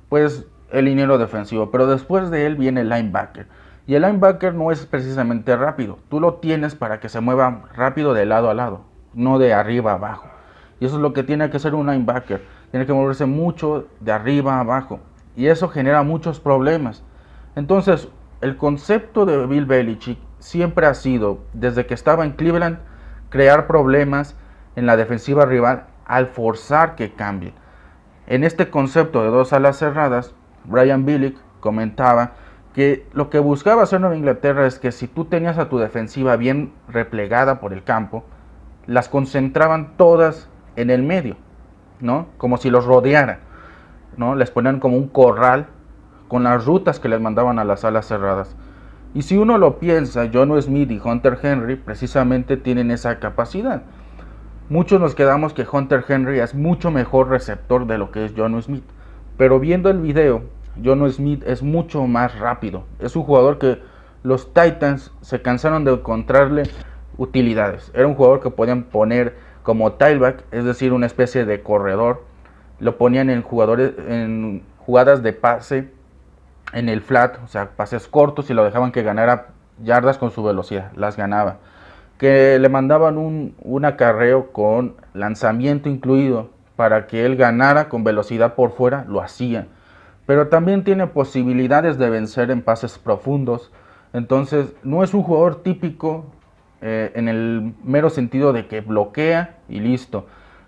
Pues 0.09 0.45
el 0.71 0.85
liniero 0.85 1.17
defensivo, 1.17 1.71
pero 1.71 1.87
después 1.87 2.29
de 2.29 2.45
él 2.45 2.55
viene 2.55 2.81
el 2.81 2.89
linebacker. 2.89 3.47
Y 3.87 3.95
el 3.95 4.01
linebacker 4.03 4.53
no 4.53 4.71
es 4.71 4.85
precisamente 4.85 5.55
rápido, 5.55 5.99
tú 6.09 6.19
lo 6.19 6.35
tienes 6.35 6.75
para 6.75 6.99
que 6.99 7.09
se 7.09 7.19
mueva 7.19 7.63
rápido 7.75 8.13
de 8.13 8.25
lado 8.25 8.49
a 8.49 8.53
lado 8.53 8.93
no 9.13 9.39
de 9.39 9.53
arriba 9.53 9.91
a 9.91 9.95
abajo. 9.95 10.27
Y 10.79 10.85
eso 10.85 10.95
es 10.95 11.01
lo 11.01 11.13
que 11.13 11.23
tiene 11.23 11.49
que 11.49 11.57
hacer 11.57 11.75
un 11.75 11.87
linebacker. 11.87 12.43
Tiene 12.71 12.85
que 12.85 12.93
moverse 12.93 13.25
mucho 13.25 13.87
de 13.99 14.11
arriba 14.11 14.55
a 14.55 14.61
abajo. 14.61 14.99
Y 15.35 15.47
eso 15.47 15.69
genera 15.69 16.03
muchos 16.03 16.39
problemas. 16.39 17.03
Entonces, 17.55 18.09
el 18.41 18.57
concepto 18.57 19.25
de 19.25 19.45
Bill 19.45 19.65
Belichick 19.65 20.17
siempre 20.39 20.85
ha 20.85 20.93
sido, 20.93 21.39
desde 21.53 21.85
que 21.85 21.93
estaba 21.93 22.25
en 22.25 22.31
Cleveland, 22.31 22.79
crear 23.29 23.67
problemas 23.67 24.35
en 24.75 24.85
la 24.85 24.97
defensiva 24.97 25.45
rival 25.45 25.85
al 26.05 26.27
forzar 26.27 26.95
que 26.95 27.13
cambie. 27.13 27.53
En 28.27 28.43
este 28.43 28.69
concepto 28.69 29.23
de 29.23 29.29
dos 29.29 29.53
alas 29.53 29.77
cerradas, 29.77 30.33
Brian 30.65 31.05
Billick 31.05 31.37
comentaba 31.59 32.31
que 32.73 33.05
lo 33.13 33.29
que 33.29 33.39
buscaba 33.39 33.83
hacer 33.83 34.01
Nueva 34.01 34.15
Inglaterra 34.15 34.65
es 34.65 34.79
que 34.79 34.91
si 34.91 35.07
tú 35.07 35.25
tenías 35.25 35.57
a 35.57 35.69
tu 35.69 35.77
defensiva 35.77 36.35
bien 36.35 36.73
replegada 36.87 37.59
por 37.59 37.73
el 37.73 37.83
campo, 37.83 38.23
las 38.87 39.09
concentraban 39.09 39.95
todas 39.95 40.49
en 40.75 40.89
el 40.89 41.03
medio, 41.03 41.35
¿no? 41.99 42.27
Como 42.37 42.57
si 42.57 42.69
los 42.69 42.85
rodearan, 42.85 43.39
¿no? 44.17 44.35
Les 44.35 44.51
ponían 44.51 44.79
como 44.79 44.97
un 44.97 45.07
corral 45.07 45.67
con 46.27 46.43
las 46.43 46.65
rutas 46.65 46.99
que 46.99 47.09
les 47.09 47.21
mandaban 47.21 47.59
a 47.59 47.63
las 47.63 47.85
alas 47.85 48.07
cerradas. 48.07 48.55
Y 49.13 49.21
si 49.21 49.37
uno 49.37 49.59
lo 49.59 49.77
piensa, 49.77 50.29
John 50.33 50.59
Smith 50.61 50.89
y 50.89 50.99
Hunter 51.03 51.37
Henry 51.41 51.75
precisamente 51.75 52.57
tienen 52.57 52.89
esa 52.89 53.19
capacidad. 53.19 53.83
Muchos 54.69 55.01
nos 55.01 55.13
quedamos 55.13 55.53
que 55.53 55.67
Hunter 55.69 56.05
Henry 56.07 56.39
es 56.39 56.55
mucho 56.55 56.89
mejor 56.89 57.27
receptor 57.27 57.85
de 57.85 57.97
lo 57.97 58.11
que 58.11 58.25
es 58.25 58.33
John 58.35 58.61
Smith. 58.61 58.83
Pero 59.37 59.59
viendo 59.59 59.89
el 59.89 59.99
video, 59.99 60.43
John 60.83 61.09
Smith 61.11 61.43
es 61.45 61.61
mucho 61.61 62.07
más 62.07 62.39
rápido. 62.39 62.85
Es 62.99 63.15
un 63.17 63.23
jugador 63.23 63.59
que 63.59 63.81
los 64.23 64.53
Titans 64.53 65.11
se 65.21 65.41
cansaron 65.41 65.83
de 65.83 65.91
encontrarle 65.91 66.63
utilidades. 67.17 67.91
Era 67.93 68.07
un 68.07 68.15
jugador 68.15 68.39
que 68.39 68.51
podían 68.51 68.83
poner 68.83 69.35
como 69.63 69.93
tailback, 69.93 70.45
es 70.51 70.63
decir, 70.63 70.93
una 70.93 71.07
especie 71.07 71.43
de 71.43 71.61
corredor. 71.61 72.23
Lo 72.79 72.97
ponían 72.97 73.29
en 73.29 73.41
jugadores 73.41 73.93
en 74.07 74.63
jugadas 74.77 75.23
de 75.23 75.33
pase 75.33 75.91
en 76.71 76.87
el 76.87 77.01
flat, 77.01 77.37
o 77.43 77.47
sea, 77.47 77.71
pases 77.71 78.07
cortos 78.07 78.49
y 78.49 78.53
lo 78.53 78.63
dejaban 78.63 78.93
que 78.93 79.03
ganara 79.03 79.47
yardas 79.83 80.17
con 80.17 80.31
su 80.31 80.41
velocidad, 80.41 80.91
las 80.95 81.17
ganaba. 81.17 81.57
Que 82.23 82.57
le 82.57 82.69
mandaban 82.69 83.17
un, 83.17 83.53
un 83.59 83.83
acarreo 83.83 84.53
con 84.53 84.95
lanzamiento 85.13 85.89
incluido 85.89 86.51
para 86.77 87.05
que 87.05 87.25
él 87.25 87.35
ganara 87.35 87.89
con 87.89 88.05
velocidad 88.05 88.55
por 88.55 88.71
fuera, 88.71 89.03
lo 89.09 89.19
hacía. 89.19 89.67
Pero 90.25 90.47
también 90.47 90.85
tiene 90.85 91.07
posibilidades 91.07 91.97
de 91.97 92.09
vencer 92.09 92.49
en 92.49 92.61
pases 92.61 92.97
profundos. 92.97 93.73
Entonces, 94.13 94.71
no 94.83 95.03
es 95.03 95.13
un 95.13 95.21
jugador 95.21 95.63
típico 95.63 96.27
eh, 96.81 97.11
en 97.15 97.27
el 97.27 97.73
mero 97.83 98.09
sentido 98.09 98.53
de 98.53 98.67
que 98.67 98.79
bloquea 98.79 99.57
y 99.67 99.81
listo. 99.81 100.25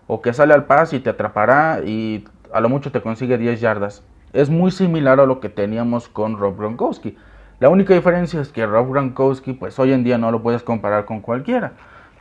O 0.07 0.21
que 0.21 0.33
sale 0.33 0.53
al 0.53 0.65
pase 0.65 0.97
y 0.97 0.99
te 0.99 1.11
atrapará 1.11 1.79
y 1.85 2.25
a 2.51 2.59
lo 2.59 2.67
mucho 2.67 2.91
te 2.91 2.99
consigue 2.99 3.37
10 3.37 3.61
yardas. 3.61 4.03
Es 4.33 4.49
muy 4.49 4.71
similar 4.71 5.21
a 5.21 5.25
lo 5.25 5.39
que 5.39 5.47
teníamos 5.47 6.09
con 6.09 6.37
Rob 6.37 6.57
Gronkowski. 6.57 7.15
La 7.61 7.69
única 7.69 7.93
diferencia 7.93 8.41
es 8.41 8.49
que 8.49 8.65
Rob 8.65 8.91
Gronkowski, 8.91 9.53
pues 9.53 9.79
hoy 9.79 9.93
en 9.93 10.03
día 10.03 10.17
no 10.17 10.29
lo 10.29 10.43
puedes 10.43 10.61
comparar 10.61 11.05
con 11.05 11.21
cualquiera, 11.21 11.71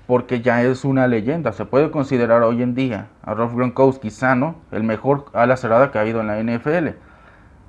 porque 0.06 0.42
ya 0.42 0.62
es 0.62 0.84
una 0.84 1.08
leyenda. 1.08 1.52
Se 1.52 1.64
puede 1.64 1.90
considerar 1.90 2.44
hoy 2.44 2.62
en 2.62 2.76
día 2.76 3.08
a 3.24 3.34
Rob 3.34 3.52
Gronkowski 3.52 4.10
sano 4.10 4.54
el 4.70 4.84
mejor 4.84 5.24
ala 5.32 5.56
cerrada 5.56 5.90
que 5.90 5.98
ha 5.98 6.02
habido 6.02 6.20
en 6.20 6.28
la 6.28 6.40
NFL. 6.40 6.90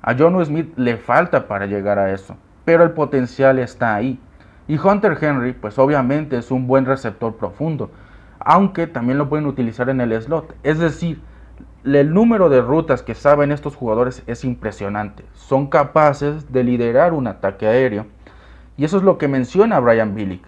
A 0.00 0.14
John 0.16 0.44
Smith 0.44 0.72
le 0.76 0.96
falta 0.96 1.48
para 1.48 1.66
llegar 1.66 1.98
a 1.98 2.12
eso, 2.12 2.36
pero 2.64 2.84
el 2.84 2.92
potencial 2.92 3.58
está 3.58 3.96
ahí. 3.96 4.20
Y 4.68 4.78
Hunter 4.78 5.18
Henry, 5.20 5.52
pues 5.52 5.76
obviamente 5.76 6.38
es 6.38 6.52
un 6.52 6.68
buen 6.68 6.86
receptor 6.86 7.34
profundo, 7.34 7.90
aunque 8.38 8.86
también 8.86 9.18
lo 9.18 9.28
pueden 9.28 9.46
utilizar 9.46 9.88
en 9.88 10.00
el 10.00 10.22
slot. 10.22 10.54
Es 10.62 10.78
decir, 10.78 11.20
el 11.94 12.12
número 12.12 12.48
de 12.48 12.60
rutas 12.60 13.02
que 13.02 13.14
saben 13.14 13.52
estos 13.52 13.76
jugadores 13.76 14.22
es 14.26 14.44
impresionante. 14.44 15.24
Son 15.34 15.68
capaces 15.68 16.52
de 16.52 16.64
liderar 16.64 17.12
un 17.12 17.28
ataque 17.28 17.66
aéreo. 17.66 18.06
Y 18.76 18.84
eso 18.84 18.96
es 18.96 19.04
lo 19.04 19.18
que 19.18 19.28
menciona 19.28 19.78
Brian 19.78 20.14
Billick. 20.14 20.44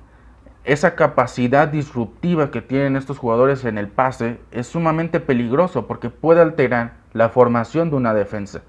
Esa 0.65 0.97
capacidad 0.97 1.69
disruptiva 1.69 2.51
que 2.51 2.61
tienen 2.61 2.97
estos 2.97 3.19
jugadores 3.19 3.65
en 3.65 3.79
el 3.79 3.89
pase 3.89 4.39
es 4.51 4.67
sumamente 4.67 5.21
peligroso 5.21 5.87
porque 5.87 6.11
puede 6.11 6.43
alterar 6.43 6.95
la 7.13 7.29
formación 7.29 7.89
de 7.91 7.97
una 7.97 8.13
defensa. 8.13 8.63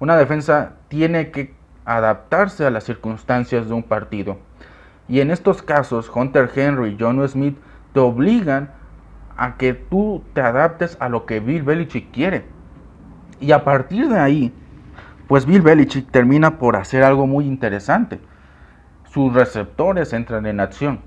Una 0.00 0.16
defensa 0.16 0.72
tiene 0.88 1.30
que 1.30 1.54
adaptarse 1.84 2.66
a 2.66 2.70
las 2.70 2.84
circunstancias 2.84 3.68
de 3.68 3.74
un 3.74 3.84
partido. 3.84 4.36
Y 5.08 5.20
en 5.20 5.30
estos 5.30 5.62
casos, 5.62 6.10
Hunter 6.14 6.50
Henry 6.54 6.90
y 6.90 6.96
John 6.98 7.26
Smith 7.28 7.56
te 7.94 8.00
obligan 8.00 8.72
a 9.36 9.56
que 9.56 9.74
tú 9.74 10.22
te 10.32 10.40
adaptes 10.40 10.96
a 11.00 11.08
lo 11.08 11.26
que 11.26 11.40
Bill 11.40 11.62
Belichick 11.62 12.10
quiere. 12.10 12.44
Y 13.40 13.52
a 13.52 13.64
partir 13.64 14.08
de 14.08 14.18
ahí, 14.18 14.52
pues 15.28 15.44
Bill 15.44 15.62
Belichick 15.62 16.10
termina 16.10 16.58
por 16.58 16.76
hacer 16.76 17.02
algo 17.02 17.26
muy 17.26 17.46
interesante. 17.46 18.20
Sus 19.10 19.32
receptores 19.32 20.12
entran 20.12 20.46
en 20.46 20.60
acción. 20.60 21.00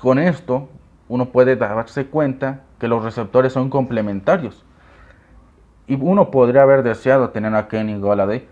Con 0.00 0.18
esto, 0.18 0.68
uno 1.08 1.26
puede 1.26 1.56
darse 1.56 2.06
cuenta 2.06 2.62
que 2.78 2.88
los 2.88 3.04
receptores 3.04 3.52
son 3.52 3.70
complementarios. 3.70 4.64
Y 5.86 5.94
uno 5.94 6.30
podría 6.30 6.62
haber 6.62 6.82
deseado 6.82 7.30
tener 7.30 7.54
a 7.54 7.68
Kenny 7.68 7.98
Golladay, 7.98 8.48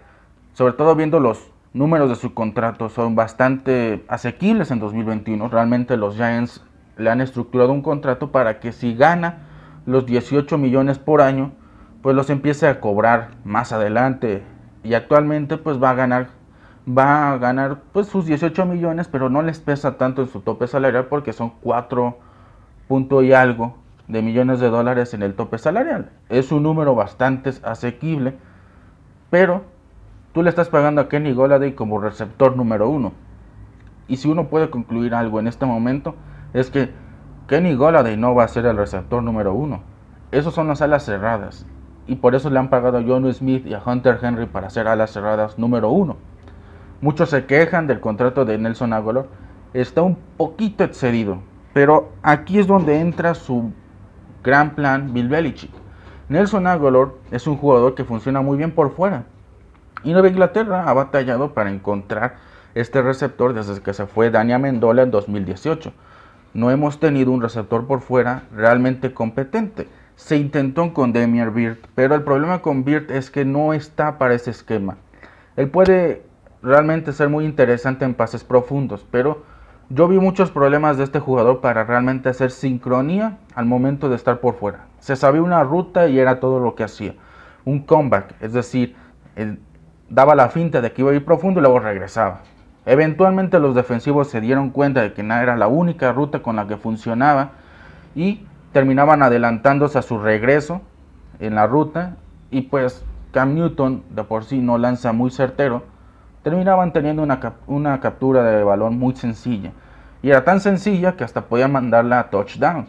sobre 0.53 0.75
todo 0.75 0.95
viendo 0.95 1.19
los 1.19 1.51
números 1.73 2.09
de 2.09 2.15
su 2.15 2.33
contrato, 2.33 2.89
son 2.89 3.17
bastante 3.17 4.05
asequibles 4.07 4.71
en 4.71 4.79
2021. 4.79 5.49
Realmente 5.49 5.97
los 5.97 6.15
Giants 6.15 6.65
le 6.97 7.11
han 7.11 7.21
estructurado 7.21 7.73
un 7.73 7.83
contrato 7.83 8.31
para 8.31 8.61
que 8.61 8.73
si 8.73 8.95
gana 8.95 9.39
los 9.87 10.07
18 10.07 10.59
millones 10.59 10.99
por 10.99 11.21
año, 11.21 11.53
pues 12.03 12.15
los 12.15 12.31
empiece 12.31 12.67
a 12.69 12.81
cobrar 12.81 13.31
más 13.45 13.73
adelante. 13.73 14.43
Y 14.83 14.95
actualmente 14.95 15.57
pues 15.57 15.83
va 15.83 15.91
a 15.91 15.95
ganar 15.95 16.29
va 16.87 17.33
a 17.33 17.39
ganar 17.39 17.81
pues 17.93 18.09
sus 18.09 18.27
18 18.27 18.67
millones, 18.67 19.09
pero 19.09 19.31
no 19.31 19.43
les 19.43 19.59
pesa 19.59 19.97
tanto 19.97 20.23
en 20.23 20.29
su 20.29 20.41
tope 20.41 20.67
salarial 20.67 21.07
porque 21.07 21.33
son 21.33 21.53
4 21.63 22.19
punto 22.89 23.23
y 23.23 23.33
algo 23.33 23.77
de 24.09 24.21
millones 24.21 24.61
de 24.61 24.69
dólares 24.69 25.15
en 25.15 25.23
el 25.23 25.35
tope 25.35 25.59
salarial. 25.59 26.11
Es 26.29 26.53
un 26.53 26.63
número 26.63 26.95
bastante 26.95 27.53
asequible, 27.63 28.35
pero 29.31 29.63
tú 30.33 30.43
le 30.43 30.51
estás 30.51 30.69
pagando 30.69 31.01
a 31.01 31.09
Kenny 31.09 31.33
Golladay 31.33 31.73
como 31.73 31.99
receptor 31.99 32.57
número 32.57 32.89
uno. 32.89 33.13
Y 34.07 34.19
si 34.19 34.29
uno 34.29 34.49
puede 34.49 34.69
concluir 34.69 35.15
algo 35.15 35.41
en 35.41 35.47
este 35.47 35.65
momento, 35.65 36.15
es 36.55 36.71
que 36.71 36.91
Kenny 37.49 37.75
Golladay 37.75 38.17
no 38.17 38.35
va 38.35 38.45
a 38.45 38.49
ser 38.49 38.65
el 38.65 38.79
receptor 38.79 39.23
número 39.23 39.53
uno. 39.53 39.83
Esos 40.31 40.55
son 40.55 40.69
las 40.69 40.81
alas 40.81 41.05
cerradas. 41.05 41.67
Y 42.07 42.17
por 42.17 42.35
eso 42.35 42.49
le 42.49 42.59
han 42.59 42.71
pagado 42.71 42.99
a 42.99 43.03
John 43.07 43.31
Smith 43.35 43.67
y 43.67 43.75
a 43.75 43.83
Hunter 43.85 44.19
Henry 44.23 44.47
para 44.47 44.71
ser 44.71 44.89
alas 44.89 45.13
cerradas 45.13 45.59
número 45.59 45.91
uno. 45.91 46.17
Muchos 47.01 47.31
se 47.31 47.45
quejan 47.45 47.87
del 47.87 48.01
contrato 48.01 48.45
de 48.45 48.57
Nelson 48.57 48.93
Aguilar. 48.93 49.27
Está 49.75 50.03
un 50.03 50.17
poquito 50.37 50.85
excedido. 50.85 51.39
Pero 51.75 52.13
aquí 52.23 52.59
es 52.59 52.67
donde 52.67 53.01
entra 53.01 53.35
su 53.35 53.73
gran 54.45 54.75
plan 54.75 55.13
Bill 55.13 55.29
Belichick. 55.29 55.73
Nelson 56.29 56.67
Aguilar 56.69 57.09
es 57.33 57.47
un 57.47 57.57
jugador 57.57 57.95
que 57.95 58.05
funciona 58.05 58.43
muy 58.43 58.57
bien 58.57 58.71
por 58.71 58.93
fuera. 58.93 59.25
Y 60.05 60.13
Nueva 60.13 60.29
Inglaterra 60.29 60.85
ha 60.87 60.93
batallado 60.93 61.53
para 61.53 61.71
encontrar 61.71 62.37
este 62.75 63.03
receptor 63.03 63.55
desde 63.55 63.83
que 63.83 63.93
se 63.93 64.07
fue 64.07 64.31
Dania 64.31 64.59
Mendola 64.59 65.03
en 65.03 65.11
2018. 65.11 65.93
No 66.55 66.71
hemos 66.71 67.01
tenido 67.01 67.33
un 67.33 67.43
receptor 67.43 67.87
por 67.87 68.01
fuera 68.01 68.45
realmente 68.55 69.13
competente. 69.13 69.89
Se 70.15 70.37
intentó 70.37 70.95
con 70.95 71.13
Demian 71.13 71.53
Beard, 71.53 71.79
pero 71.97 72.15
el 72.15 72.23
problema 72.23 72.63
con 72.63 72.85
Beard 72.85 73.11
es 73.11 73.29
que 73.29 73.45
no 73.45 73.75
está 73.75 74.19
para 74.19 74.35
ese 74.35 74.53
esquema. 74.53 74.97
Él 75.57 75.69
puede 75.69 76.23
realmente 76.63 77.13
ser 77.13 77.29
muy 77.29 77.45
interesante 77.45 78.05
en 78.05 78.15
pases 78.15 78.45
profundos, 78.45 79.05
pero 79.11 79.43
yo 79.89 80.07
vi 80.07 80.19
muchos 80.19 80.53
problemas 80.53 80.97
de 80.97 81.05
este 81.05 81.19
jugador 81.19 81.61
para 81.61 81.83
realmente 81.83 82.29
hacer 82.29 82.53
sincronía 82.53 83.39
al 83.57 83.67
momento 83.67 84.09
de 84.09 84.15
estar 84.15 84.39
por 84.39 84.55
fuera. 84.55 84.87
Se 85.01 85.17
sabía 85.17 85.43
una 85.43 85.65
ruta 85.65 86.07
y 86.07 86.21
era 86.21 86.39
todo 86.39 86.61
lo 86.61 86.77
que 86.77 86.85
hacía. 86.85 87.15
Un 87.65 87.81
comeback, 87.81 88.37
es 88.41 88.53
decir, 88.53 88.95
daba 90.09 90.37
la 90.37 90.49
finta 90.51 90.81
de 90.81 90.93
que 90.93 91.03
iba 91.03 91.11
a 91.11 91.15
ir 91.15 91.25
profundo 91.25 91.59
y 91.59 91.63
luego 91.63 91.81
regresaba. 91.81 92.43
Eventualmente 92.87 93.59
los 93.59 93.75
defensivos 93.75 94.29
se 94.29 94.41
dieron 94.41 94.71
cuenta 94.71 95.03
de 95.03 95.13
que 95.13 95.23
no 95.23 95.35
era 95.35 95.57
la 95.57 95.69
única 95.69 96.13
ruta 96.13 96.43
con 96.43 96.57
la 96.57 96.67
que 96.67 96.77
funcionaba 96.77 97.53
y 98.15 98.47
terminaban 98.73 99.23
adelantándose 99.23 99.99
a 99.99 100.03
su 100.03 100.19
regreso 100.19 100.83
en 101.39 101.55
la 101.55 101.67
ruta 101.67 102.17
y 102.51 102.63
pues 102.63 103.05
Cam 103.33 103.55
Newton 103.55 104.03
de 104.11 104.25
por 104.25 104.45
sí 104.45 104.59
no 104.59 104.79
lanza 104.79 105.13
muy 105.13 105.31
certero 105.31 105.95
terminaban 106.45 106.93
teniendo 106.93 107.23
una, 107.23 107.41
una 107.67 107.99
captura 108.01 108.45
de 108.45 108.63
balón 108.63 108.99
muy 108.99 109.17
sencilla. 109.17 109.73
Y 110.23 110.31
era 110.31 110.45
tan 110.45 110.61
sencilla 110.61 111.17
que 111.17 111.25
hasta 111.25 111.47
podía 111.47 111.67
mandarla 111.69 112.21
a 112.21 112.31
touchdown. 112.31 112.87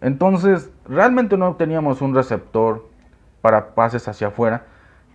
Entonces, 0.00 0.70
realmente 0.86 1.36
no 1.36 1.56
teníamos 1.56 2.00
un 2.00 2.14
receptor 2.14 2.88
para 3.42 3.74
pases 3.74 4.06
hacia 4.08 4.28
afuera. 4.28 4.62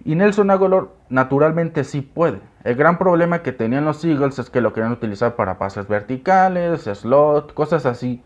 Y 0.03 0.15
Nelson 0.15 0.51
Aguilar 0.51 0.88
naturalmente 1.10 1.84
sí 1.84 2.01
puede. 2.01 2.41
El 2.65 2.75
gran 2.75 2.97
problema 2.97 3.43
que 3.43 3.51
tenían 3.51 3.86
los 3.86 4.04
Eagles 4.04 4.39
es 4.39 4.49
que 4.49 4.60
lo 4.60 4.73
querían 4.73 4.91
utilizar 4.91 5.36
para 5.36 5.60
pases 5.60 5.88
verticales, 5.88 6.82
slot, 6.82 7.54
cosas 7.54 7.86
así. 7.86 8.23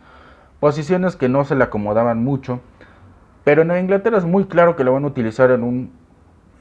Posiciones 0.62 1.18
que 1.18 1.28
no 1.28 1.44
se 1.44 1.56
le 1.56 1.66
acomodaban 1.66 2.24
mucho. 2.24 2.62
Pero 3.44 3.64
en 3.64 3.78
Inglaterra 3.78 4.18
es 4.18 4.24
muy 4.24 4.46
claro 4.46 4.78
que 4.78 4.86
lo 4.86 4.94
van 4.94 5.04
a 5.04 5.08
utilizar 5.08 5.52
en 5.52 5.64
un 5.64 5.92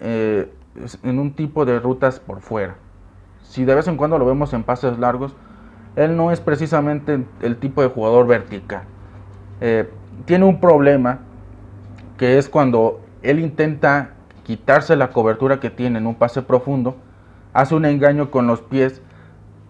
eh, 0.00 0.52
en 1.04 1.18
un 1.20 1.32
tipo 1.34 1.64
de 1.64 1.78
rutas 1.78 2.18
por 2.18 2.40
fuera. 2.40 2.74
Si 3.42 3.64
de 3.64 3.76
vez 3.76 3.86
en 3.86 3.96
cuando 3.96 4.18
lo 4.18 4.26
vemos 4.26 4.52
en 4.54 4.64
pases 4.64 4.98
largos, 4.98 5.36
él 5.94 6.16
no 6.16 6.32
es 6.32 6.40
precisamente 6.40 7.24
el 7.42 7.56
tipo 7.58 7.80
de 7.82 7.88
jugador 7.88 8.26
vertical. 8.26 8.82
Eh, 9.60 9.88
tiene 10.24 10.44
un 10.44 10.58
problema 10.58 11.20
que 12.16 12.38
es 12.38 12.48
cuando 12.48 13.00
él 13.22 13.38
intenta 13.38 14.14
quitarse 14.42 14.96
la 14.96 15.10
cobertura 15.10 15.60
que 15.60 15.70
tiene 15.70 15.98
en 15.98 16.08
un 16.08 16.16
pase 16.16 16.42
profundo, 16.42 16.96
hace 17.60 17.74
un 17.74 17.84
engaño 17.84 18.30
con 18.30 18.46
los 18.46 18.60
pies, 18.60 19.02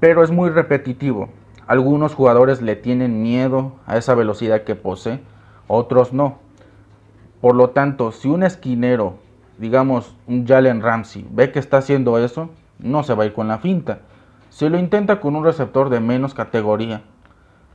pero 0.01 0.23
es 0.23 0.31
muy 0.31 0.51
repetitivo. 0.51 1.29
Algunos 1.67 2.15
jugadores 2.15 2.63
le 2.63 2.77
tienen 2.77 3.23
miedo 3.23 3.73
a 3.87 3.97
esa 3.97 4.15
velocidad 4.15 4.63
que 4.63 4.75
posee, 4.75 5.21
otros 5.67 6.13
no. 6.13 6.39
Por 7.41 7.55
lo 7.55 7.71
tanto, 7.71 8.11
si 8.13 8.29
un 8.29 8.43
esquinero 8.43 9.19
digamos, 9.59 10.15
un 10.27 10.47
Jalen 10.47 10.81
Ramsey 10.81 11.27
ve 11.31 11.53
que 11.53 11.59
está 11.59 11.79
haciendo 11.79 12.19
eso, 12.19 12.49
no 12.79 13.03
se 13.03 13.15
va 13.15 13.25
a 13.25 13.27
ir 13.27 13.33
con 13.33 13.49
la 13.49 13.59
finta. 13.59 13.99
Si 14.51 14.69
lo 14.69 14.79
intenta 14.79 15.21
con 15.21 15.37
un 15.37 15.45
receptor 15.45 15.91
de 15.91 16.01
menos 16.01 16.33
categoría, 16.33 17.03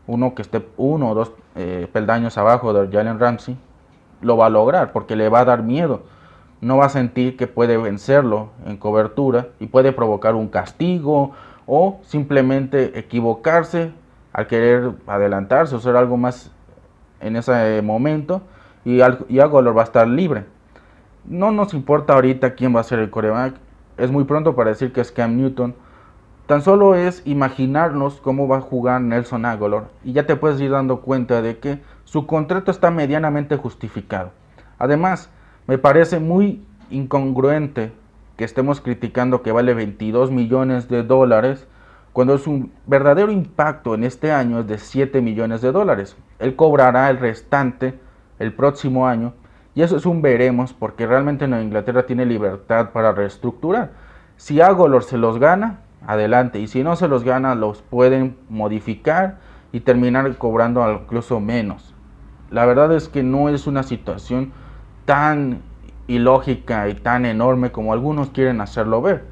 uno 0.08 0.34
que 0.34 0.42
esté 0.42 0.66
uno 0.78 1.12
o 1.12 1.14
dos 1.14 1.32
eh, 1.56 1.88
peldaños 1.92 2.38
abajo 2.38 2.74
de 2.74 2.90
Jalen 2.90 3.20
Ramsey, 3.20 3.58
lo 4.22 4.38
va 4.38 4.48
a 4.48 4.50
lograr 4.50 4.92
porque 4.92 5.16
le 5.16 5.30
va 5.30 5.42
a 5.42 5.46
dar 5.46 5.64
miedo. 5.64 6.04
No 6.64 6.78
va 6.78 6.86
a 6.86 6.90
sentir 6.90 7.38
que 7.38 7.48
puede 7.48 7.78
vencerlo 7.78 8.50
en 8.66 8.78
cobertura 8.78 9.50
y 9.60 9.68
puede 9.68 9.92
provocar 9.92 10.36
un 10.36 10.48
castigo 10.48 11.32
o 11.68 12.00
simplemente 12.04 12.98
equivocarse 12.98 13.92
al 14.32 14.48
querer 14.48 14.92
adelantarse 15.08 15.76
o 15.76 15.78
hacer 15.78 15.96
algo 15.96 16.18
más 16.18 16.52
en 17.20 17.36
ese 17.36 17.82
momento 17.82 18.42
y, 18.84 19.02
y 19.30 19.38
va 19.38 19.82
a 19.82 19.84
estar 19.84 20.08
libre 20.08 20.46
no 21.26 21.52
nos 21.52 21.74
importa 21.74 22.14
ahorita 22.14 22.56
quién 22.56 22.76
va 22.76 22.82
a 22.82 22.84
ser 22.84 23.00
el 23.00 23.10
coreback. 23.10 23.56
Es 23.98 24.12
muy 24.12 24.24
pronto 24.26 24.56
para 24.56 24.72
decir 24.72 24.92
que 24.92 25.02
es 25.02 25.12
Cam 25.12 25.38
Newton. 25.38 25.76
Tan 26.48 26.62
solo 26.62 26.96
es 26.96 27.22
imaginarnos 27.26 28.20
cómo 28.20 28.48
va 28.48 28.58
a 28.58 28.62
jugar 28.62 29.00
Nelson 29.02 29.46
Aguilar 29.46 29.86
y 30.04 30.12
ya 30.12 30.26
te 30.26 30.36
puedes 30.36 30.60
ir 30.60 30.72
dando 30.72 31.00
cuenta 31.00 31.42
de 31.42 31.58
que 31.60 31.82
su 32.04 32.28
contrato 32.28 32.70
está 32.70 32.92
medianamente 32.92 33.56
justificado. 33.56 34.32
Además, 34.78 35.30
me 35.68 35.78
parece 35.78 36.20
muy 36.20 36.64
incongruente 36.90 37.92
que 38.38 38.44
estemos 38.44 38.82
criticando 38.82 39.42
que 39.42 39.52
vale 39.52 39.74
22 39.74 40.32
millones 40.32 40.90
de 40.90 41.04
dólares 41.04 41.68
cuando 42.12 42.38
su 42.38 42.70
verdadero 42.86 43.32
impacto 43.32 43.96
en 43.96 44.04
este 44.04 44.32
año 44.32 44.60
es 44.60 44.68
de 44.68 44.78
7 44.78 45.22
millones 45.22 45.62
de 45.62 45.72
dólares. 45.72 46.16
Él 46.40 46.56
cobrará 46.56 47.10
el 47.10 47.18
restante 47.18 48.00
el 48.40 48.54
próximo 48.54 49.08
año 49.08 49.34
y 49.76 49.82
eso 49.82 49.98
es 49.98 50.06
un 50.06 50.22
veremos 50.22 50.74
porque 50.74 51.08
realmente 51.08 51.48
Nueva 51.48 51.64
Inglaterra 51.64 52.06
tiene 52.06 52.26
libertad 52.26 52.92
para 52.92 53.12
reestructurar. 53.12 53.92
Si 54.38 54.62
Agolor 54.62 55.04
se 55.04 55.18
los 55.18 55.40
gana, 55.40 55.80
adelante. 56.06 56.60
Y 56.60 56.68
si 56.68 56.84
no 56.84 56.96
se 56.96 57.08
los 57.08 57.24
gana, 57.24 57.56
los 57.56 57.82
pueden 57.82 58.38
modificar 58.50 59.38
y 59.72 59.82
terminar 59.82 60.38
cobrando 60.38 60.90
incluso 60.92 61.40
menos. 61.40 61.94
La 62.52 62.66
verdad 62.66 62.94
es 62.94 63.10
que 63.10 63.24
no 63.24 63.50
es 63.50 63.66
una 63.66 63.84
situación 63.84 64.52
tan 65.06 65.62
ilógica 66.08 66.90
y 66.90 66.96
tan 66.96 67.26
enorme 67.26 67.72
como 67.72 67.94
algunos 67.94 68.30
quieren 68.30 68.62
hacerlo 68.62 69.02
ver. 69.02 69.26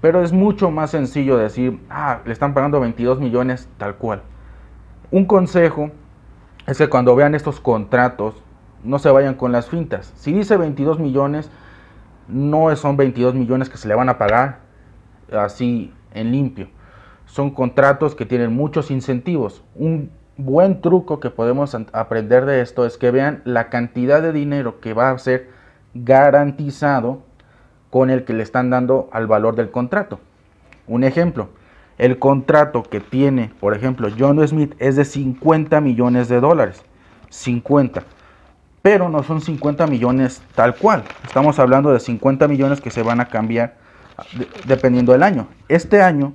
Pero 0.00 0.22
es 0.22 0.32
mucho 0.32 0.70
más 0.70 0.90
sencillo 0.90 1.36
decir, 1.36 1.80
ah, 1.90 2.20
le 2.24 2.32
están 2.32 2.54
pagando 2.54 2.80
22 2.80 3.20
millones 3.20 3.68
tal 3.78 3.96
cual. 3.96 4.22
Un 5.10 5.24
consejo 5.24 5.90
es 6.66 6.78
que 6.78 6.88
cuando 6.88 7.16
vean 7.16 7.34
estos 7.34 7.60
contratos 7.60 8.34
no 8.84 8.98
se 8.98 9.10
vayan 9.10 9.34
con 9.34 9.52
las 9.52 9.68
fintas. 9.68 10.12
Si 10.16 10.32
dice 10.32 10.56
22 10.56 11.00
millones, 11.00 11.50
no 12.28 12.74
son 12.76 12.96
22 12.96 13.34
millones 13.34 13.68
que 13.68 13.76
se 13.76 13.88
le 13.88 13.94
van 13.94 14.08
a 14.08 14.18
pagar 14.18 14.60
así 15.32 15.92
en 16.12 16.30
limpio. 16.30 16.68
Son 17.26 17.50
contratos 17.50 18.14
que 18.14 18.24
tienen 18.24 18.54
muchos 18.54 18.90
incentivos. 18.90 19.64
Un 19.74 20.10
buen 20.38 20.80
truco 20.80 21.20
que 21.20 21.30
podemos 21.30 21.76
aprender 21.92 22.46
de 22.46 22.62
esto 22.62 22.86
es 22.86 22.96
que 22.96 23.10
vean 23.10 23.42
la 23.44 23.68
cantidad 23.68 24.22
de 24.22 24.32
dinero 24.32 24.80
que 24.80 24.94
va 24.94 25.10
a 25.10 25.18
ser 25.18 25.50
garantizado 25.94 27.22
con 27.90 28.08
el 28.08 28.24
que 28.24 28.32
le 28.32 28.44
están 28.44 28.70
dando 28.70 29.10
al 29.12 29.26
valor 29.26 29.56
del 29.56 29.70
contrato. 29.70 30.20
Un 30.86 31.04
ejemplo, 31.04 31.48
el 31.98 32.18
contrato 32.18 32.84
que 32.84 33.00
tiene, 33.00 33.50
por 33.60 33.74
ejemplo, 33.74 34.08
John 34.16 34.46
Smith 34.46 34.74
es 34.78 34.96
de 34.96 35.04
50 35.04 35.80
millones 35.80 36.28
de 36.28 36.40
dólares. 36.40 36.82
50. 37.30 38.04
Pero 38.80 39.08
no 39.08 39.22
son 39.22 39.40
50 39.40 39.86
millones 39.86 40.40
tal 40.54 40.76
cual. 40.76 41.02
Estamos 41.24 41.58
hablando 41.58 41.92
de 41.92 42.00
50 42.00 42.46
millones 42.46 42.80
que 42.80 42.90
se 42.90 43.02
van 43.02 43.20
a 43.20 43.28
cambiar 43.28 43.76
dependiendo 44.66 45.12
del 45.12 45.24
año. 45.24 45.48
Este 45.68 46.00
año, 46.00 46.32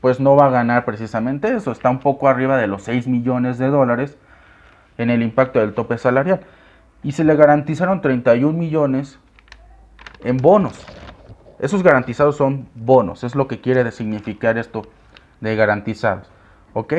pues 0.00 0.20
no 0.20 0.36
va 0.36 0.46
a 0.46 0.50
ganar 0.50 0.84
precisamente 0.84 1.54
eso. 1.54 1.72
Está 1.72 1.90
un 1.90 2.00
poco 2.00 2.28
arriba 2.28 2.56
de 2.56 2.66
los 2.66 2.82
6 2.84 3.08
millones 3.08 3.58
de 3.58 3.68
dólares 3.68 4.16
en 4.96 5.10
el 5.10 5.22
impacto 5.22 5.60
del 5.60 5.74
tope 5.74 5.98
salarial. 5.98 6.40
Y 7.02 7.12
se 7.12 7.24
le 7.24 7.36
garantizaron 7.36 8.00
31 8.00 8.56
millones 8.56 9.18
en 10.24 10.36
bonos. 10.36 10.84
Esos 11.58 11.82
garantizados 11.82 12.36
son 12.36 12.68
bonos, 12.74 13.24
es 13.24 13.34
lo 13.34 13.48
que 13.48 13.60
quiere 13.60 13.90
significar 13.90 14.58
esto 14.58 14.82
de 15.40 15.56
garantizados. 15.56 16.30
¿Ok? 16.72 16.94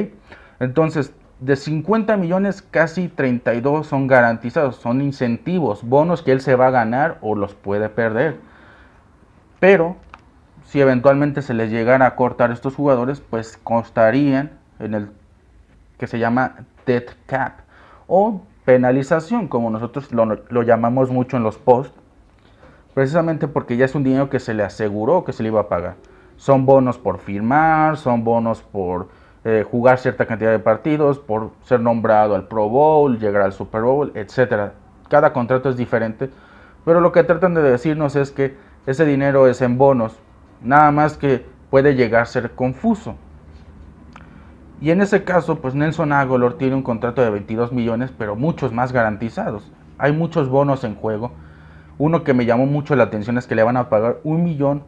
Entonces, 0.60 1.14
de 1.40 1.56
50 1.56 2.18
millones, 2.18 2.62
casi 2.62 3.08
32 3.08 3.88
son 3.88 4.08
garantizados, 4.08 4.76
son 4.76 5.02
incentivos, 5.02 5.84
bonos 5.84 6.22
que 6.22 6.34
él 6.34 6.42
se 6.42 6.56
va 6.56 6.68
a 6.68 6.72
ganar 6.72 7.18
o 7.22 7.36
los 7.36 7.56
puede 7.56 7.88
perder. 7.88 8.38
Pero, 9.60 9.96
si 10.70 10.80
eventualmente 10.80 11.42
se 11.42 11.56
les 11.56 11.72
llegara 11.72 12.06
a 12.06 12.16
cortar 12.16 12.52
estos 12.52 12.76
jugadores, 12.76 13.22
pues 13.22 13.58
constarían 13.64 14.52
en 14.78 14.94
el 14.94 15.10
que 15.98 16.06
se 16.06 16.20
llama 16.20 16.58
dead 16.86 17.06
cap 17.26 17.62
o 18.06 18.44
penalización, 18.66 19.48
como 19.48 19.72
nosotros 19.72 20.12
lo, 20.12 20.26
lo 20.26 20.62
llamamos 20.62 21.10
mucho 21.10 21.38
en 21.38 21.44
los 21.44 21.58
posts, 21.58 22.00
precisamente 22.94 23.48
porque 23.48 23.78
ya 23.78 23.86
es 23.86 23.96
un 23.96 24.04
dinero 24.04 24.30
que 24.30 24.40
se 24.40 24.54
le 24.54 24.62
aseguró 24.62 25.24
que 25.24 25.34
se 25.34 25.42
le 25.42 25.50
iba 25.50 25.62
a 25.62 25.70
pagar. 25.70 25.96
Son 26.38 26.68
bonos 26.68 27.00
por 27.00 27.18
firmar, 27.18 27.98
son 27.98 28.24
bonos 28.24 28.62
por 28.62 29.10
eh, 29.46 29.66
jugar 29.70 29.98
cierta 29.98 30.28
cantidad 30.28 30.52
de 30.52 30.60
partidos, 30.60 31.18
por 31.18 31.50
ser 31.64 31.80
nombrado 31.80 32.36
al 32.36 32.48
Pro 32.48 32.70
Bowl, 32.70 33.18
llegar 33.18 33.42
al 33.42 33.54
Super 33.54 33.82
Bowl, 33.82 34.12
etc. 34.14 34.72
Cada 35.10 35.34
contrato 35.34 35.68
es 35.68 35.78
diferente, 35.78 36.30
pero 36.86 37.02
lo 37.02 37.12
que 37.12 37.24
tratan 37.24 37.56
de 37.56 37.64
decirnos 37.64 38.16
es 38.16 38.32
que 38.32 38.56
ese 38.86 39.04
dinero 39.04 39.48
es 39.48 39.64
en 39.64 39.80
bonos, 39.80 40.20
nada 40.62 40.92
más 40.92 41.18
que 41.18 41.46
puede 41.70 41.96
llegar 41.96 42.24
a 42.24 42.26
ser 42.26 42.52
confuso. 42.52 43.16
Y 44.82 44.92
en 44.92 45.02
ese 45.02 45.24
caso, 45.24 45.60
pues 45.60 45.76
Nelson 45.76 46.14
Aguilar 46.14 46.54
tiene 46.54 46.76
un 46.76 46.84
contrato 46.84 47.22
de 47.22 47.30
22 47.30 47.72
millones, 47.72 48.14
pero 48.18 48.36
muchos 48.36 48.72
más 48.72 48.92
garantizados. 48.94 49.72
Hay 49.98 50.14
muchos 50.14 50.48
bonos 50.48 50.84
en 50.84 50.96
juego 50.96 51.32
uno 52.00 52.24
que 52.24 52.34
me 52.34 52.46
llamó 52.46 52.66
mucho 52.66 52.96
la 52.96 53.04
atención 53.04 53.38
es 53.38 53.46
que 53.46 53.56
le 53.56 53.64
van 53.64 53.76
a 53.76 53.90
pagar 53.90 54.20
un 54.24 54.42
millón 54.42 54.84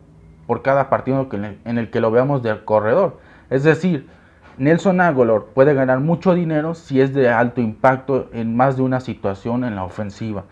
por 0.48 0.62
cada 0.62 0.90
partido 0.90 1.28
en 1.34 1.78
el 1.78 1.90
que 1.92 2.00
lo 2.00 2.10
veamos 2.10 2.42
del 2.42 2.64
corredor. 2.64 3.20
Es 3.50 3.64
decir, 3.64 4.08
Nelson 4.58 5.02
Aguilar 5.02 5.44
puede 5.54 5.74
ganar 5.74 6.00
mucho 6.00 6.34
dinero 6.34 6.74
si 6.74 7.02
es 7.02 7.14
de 7.14 7.30
alto 7.30 7.60
impacto 7.60 8.30
en 8.32 8.56
más 8.56 8.78
de 8.78 8.84
una 8.84 9.02
situación 9.02 9.66
en 9.66 9.76
la 9.76 9.84
ofensiva. 9.84 10.46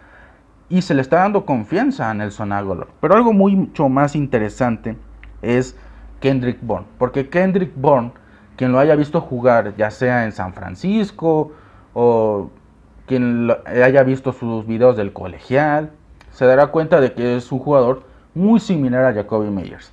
Y 0.68 0.82
se 0.82 0.94
le 0.94 1.02
está 1.02 1.20
dando 1.20 1.46
confianza 1.46 2.10
a 2.10 2.14
Nelson 2.14 2.52
Aguilar. 2.52 2.88
Pero 3.00 3.16
algo 3.16 3.32
mucho 3.32 3.88
más 3.88 4.18
interesante 4.18 4.98
es 5.42 5.76
Kendrick 6.20 6.60
Bourne. 6.62 6.86
Porque 6.98 7.30
Kendrick 7.30 7.72
Bourne, 7.76 8.12
quien 8.56 8.72
lo 8.72 8.80
haya 8.80 8.96
visto 8.96 9.22
jugar, 9.22 9.76
ya 9.78 9.92
sea 9.92 10.26
en 10.26 10.32
San 10.32 10.54
Francisco 10.54 11.52
o 11.94 12.50
quien 13.08 13.52
haya 13.66 14.04
visto 14.04 14.34
sus 14.34 14.66
videos 14.68 14.96
del 14.96 15.14
colegial, 15.14 15.92
se 16.32 16.46
dará 16.46 16.68
cuenta 16.68 17.02
de 17.02 17.14
que 17.14 17.36
es 17.36 17.52
un 17.52 17.60
jugador 17.60 18.04
muy 18.36 18.60
similar 18.60 19.06
a 19.06 19.14
Jacoby 19.14 19.50
Meyers. 19.50 19.92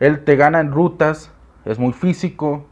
Él 0.00 0.24
te 0.24 0.36
gana 0.36 0.60
en 0.60 0.72
rutas, 0.72 1.30
es 1.64 1.78
muy 1.78 1.92
físico, 1.92 2.66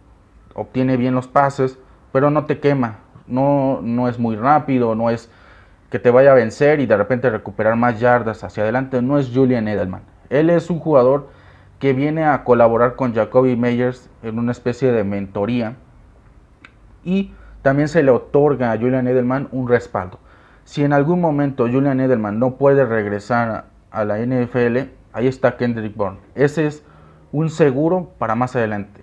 obtiene 0.55 0.96
bien 0.96 1.14
los 1.14 1.29
pases, 1.29 1.79
pero 2.12 2.31
no 2.31 2.46
te 2.46 2.59
quema. 2.59 2.98
No, 3.26 3.81
no 3.83 4.09
es 4.09 4.18
muy 4.18 4.37
rápido, 4.37 4.94
no 4.94 5.11
es 5.11 5.31
que 5.90 5.98
te 5.98 6.11
vaya 6.11 6.33
a 6.33 6.35
vencer 6.35 6.81
y 6.81 6.87
de 6.87 6.96
repente 6.96 7.31
recuperar 7.31 7.76
más 7.76 8.00
yardas 8.00 8.42
hacia 8.44 8.62
adelante. 8.62 9.02
No 9.02 9.18
es 9.18 9.31
Julian 9.33 9.68
Edelman. 9.68 10.02
Él 10.31 10.50
es 10.50 10.70
un 10.70 10.79
jugador 10.79 11.29
que 11.78 11.92
viene 11.92 12.24
a 12.24 12.44
colaborar 12.44 12.96
con 12.96 13.14
Jacoby 13.14 13.56
Meyers 13.56 14.08
en 14.22 14.38
una 14.38 14.52
especie 14.52 14.92
de 14.92 15.04
mentoría 15.04 15.76
y 17.04 17.32
también 17.62 17.88
se 17.88 18.02
le 18.02 18.10
otorga 18.10 18.72
a 18.72 18.78
Julian 18.78 19.08
Edelman 19.08 19.48
un 19.52 19.68
respaldo. 19.68 20.18
Si 20.64 20.82
en 20.82 20.92
algún 20.92 21.20
momento 21.20 21.66
Julian 21.66 22.00
Edelman 22.00 22.38
no 22.38 22.56
puede 22.56 22.84
regresar 22.84 23.66
a 23.90 24.04
la 24.04 24.18
NFL, 24.18 24.90
ahí 25.12 25.26
está 25.26 25.56
Kendrick 25.56 25.96
Bourne. 25.96 26.18
Ese 26.34 26.66
es 26.66 26.84
un 27.32 27.50
seguro 27.50 28.10
para 28.18 28.34
más 28.34 28.56
adelante. 28.56 29.02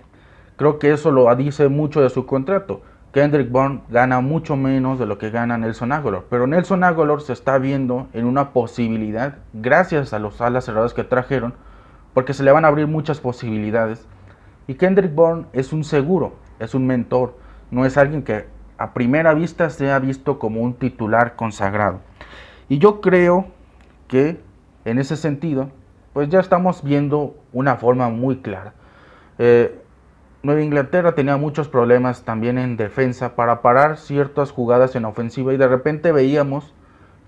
Creo 0.56 0.78
que 0.78 0.92
eso 0.92 1.10
lo 1.10 1.34
dice 1.34 1.68
mucho 1.68 2.00
de 2.00 2.10
su 2.10 2.26
contrato. 2.26 2.82
Kendrick 3.12 3.50
Bourne 3.50 3.82
gana 3.88 4.20
mucho 4.20 4.56
menos 4.56 4.98
de 4.98 5.06
lo 5.06 5.18
que 5.18 5.30
gana 5.30 5.56
Nelson 5.56 5.92
Aguilar, 5.92 6.22
pero 6.28 6.48
Nelson 6.48 6.82
Aguilar 6.82 7.20
se 7.20 7.32
está 7.32 7.58
viendo 7.58 8.08
en 8.12 8.26
una 8.26 8.52
posibilidad 8.52 9.36
gracias 9.52 10.12
a 10.12 10.18
los 10.18 10.40
alas 10.40 10.64
cerradas 10.64 10.94
que 10.94 11.04
trajeron, 11.04 11.54
porque 12.14 12.32
se 12.32 12.44
le 12.44 12.52
van 12.52 12.64
a 12.64 12.68
abrir 12.68 12.86
muchas 12.86 13.20
posibilidades. 13.20 14.06
Y 14.66 14.74
Kendrick 14.74 15.14
Bourne 15.14 15.46
es 15.52 15.72
un 15.72 15.84
seguro, 15.84 16.34
es 16.58 16.74
un 16.74 16.86
mentor, 16.86 17.36
no 17.70 17.84
es 17.84 17.98
alguien 17.98 18.22
que 18.22 18.46
a 18.78 18.94
primera 18.94 19.34
vista 19.34 19.68
se 19.68 19.90
ha 19.90 19.98
visto 19.98 20.38
como 20.38 20.62
un 20.62 20.74
titular 20.74 21.36
consagrado. 21.36 22.00
Y 22.68 22.78
yo 22.78 23.00
creo 23.00 23.46
que 24.08 24.40
en 24.84 24.98
ese 24.98 25.16
sentido, 25.16 25.70
pues 26.12 26.28
ya 26.28 26.40
estamos 26.40 26.82
viendo 26.82 27.36
una 27.52 27.76
forma 27.76 28.08
muy 28.08 28.38
clara. 28.38 28.72
Eh, 29.38 29.80
Nueva 30.42 30.62
Inglaterra 30.62 31.14
tenía 31.14 31.36
muchos 31.36 31.68
problemas 31.68 32.22
también 32.22 32.58
en 32.58 32.76
defensa 32.76 33.34
para 33.34 33.62
parar 33.62 33.96
ciertas 33.96 34.50
jugadas 34.50 34.94
en 34.94 35.06
ofensiva 35.06 35.54
y 35.54 35.56
de 35.56 35.66
repente 35.66 36.12
veíamos 36.12 36.74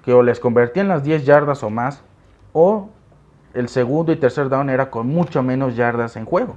que 0.04 0.12
o 0.12 0.22
les 0.22 0.38
convertían 0.38 0.88
las 0.88 1.02
10 1.02 1.24
yardas 1.24 1.62
o 1.62 1.70
más 1.70 2.02
o 2.52 2.90
el 3.56 3.68
segundo 3.68 4.12
y 4.12 4.16
tercer 4.16 4.48
down 4.48 4.70
era 4.70 4.90
con 4.90 5.08
mucho 5.08 5.42
menos 5.42 5.76
yardas 5.76 6.16
en 6.16 6.26
juego. 6.26 6.56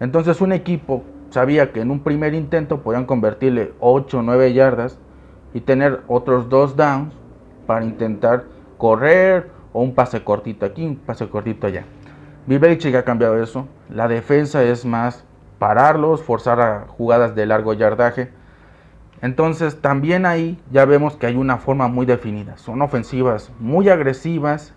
Entonces 0.00 0.40
un 0.40 0.52
equipo 0.52 1.04
sabía 1.30 1.72
que 1.72 1.80
en 1.80 1.90
un 1.90 2.00
primer 2.00 2.34
intento 2.34 2.82
podían 2.82 3.04
convertirle 3.04 3.72
8 3.80 4.18
o 4.18 4.22
9 4.22 4.52
yardas 4.54 4.98
y 5.52 5.60
tener 5.60 6.00
otros 6.08 6.48
dos 6.48 6.76
downs 6.76 7.12
para 7.66 7.84
intentar 7.84 8.44
correr 8.78 9.50
o 9.72 9.82
un 9.82 9.94
pase 9.94 10.24
cortito 10.24 10.64
aquí, 10.64 10.86
un 10.86 10.96
pase 10.96 11.28
cortito 11.28 11.66
allá. 11.66 11.84
Bill 12.46 12.96
ha 12.96 13.02
cambiado 13.02 13.42
eso. 13.42 13.66
La 13.90 14.08
defensa 14.08 14.62
es 14.62 14.84
más 14.84 15.24
pararlos, 15.58 16.22
forzar 16.22 16.60
a 16.60 16.86
jugadas 16.88 17.34
de 17.34 17.44
largo 17.44 17.74
yardaje. 17.74 18.30
Entonces 19.20 19.80
también 19.80 20.26
ahí 20.26 20.58
ya 20.70 20.84
vemos 20.84 21.16
que 21.16 21.26
hay 21.26 21.36
una 21.36 21.58
forma 21.58 21.88
muy 21.88 22.06
definida. 22.06 22.56
Son 22.56 22.80
ofensivas 22.82 23.50
muy 23.58 23.88
agresivas 23.88 24.75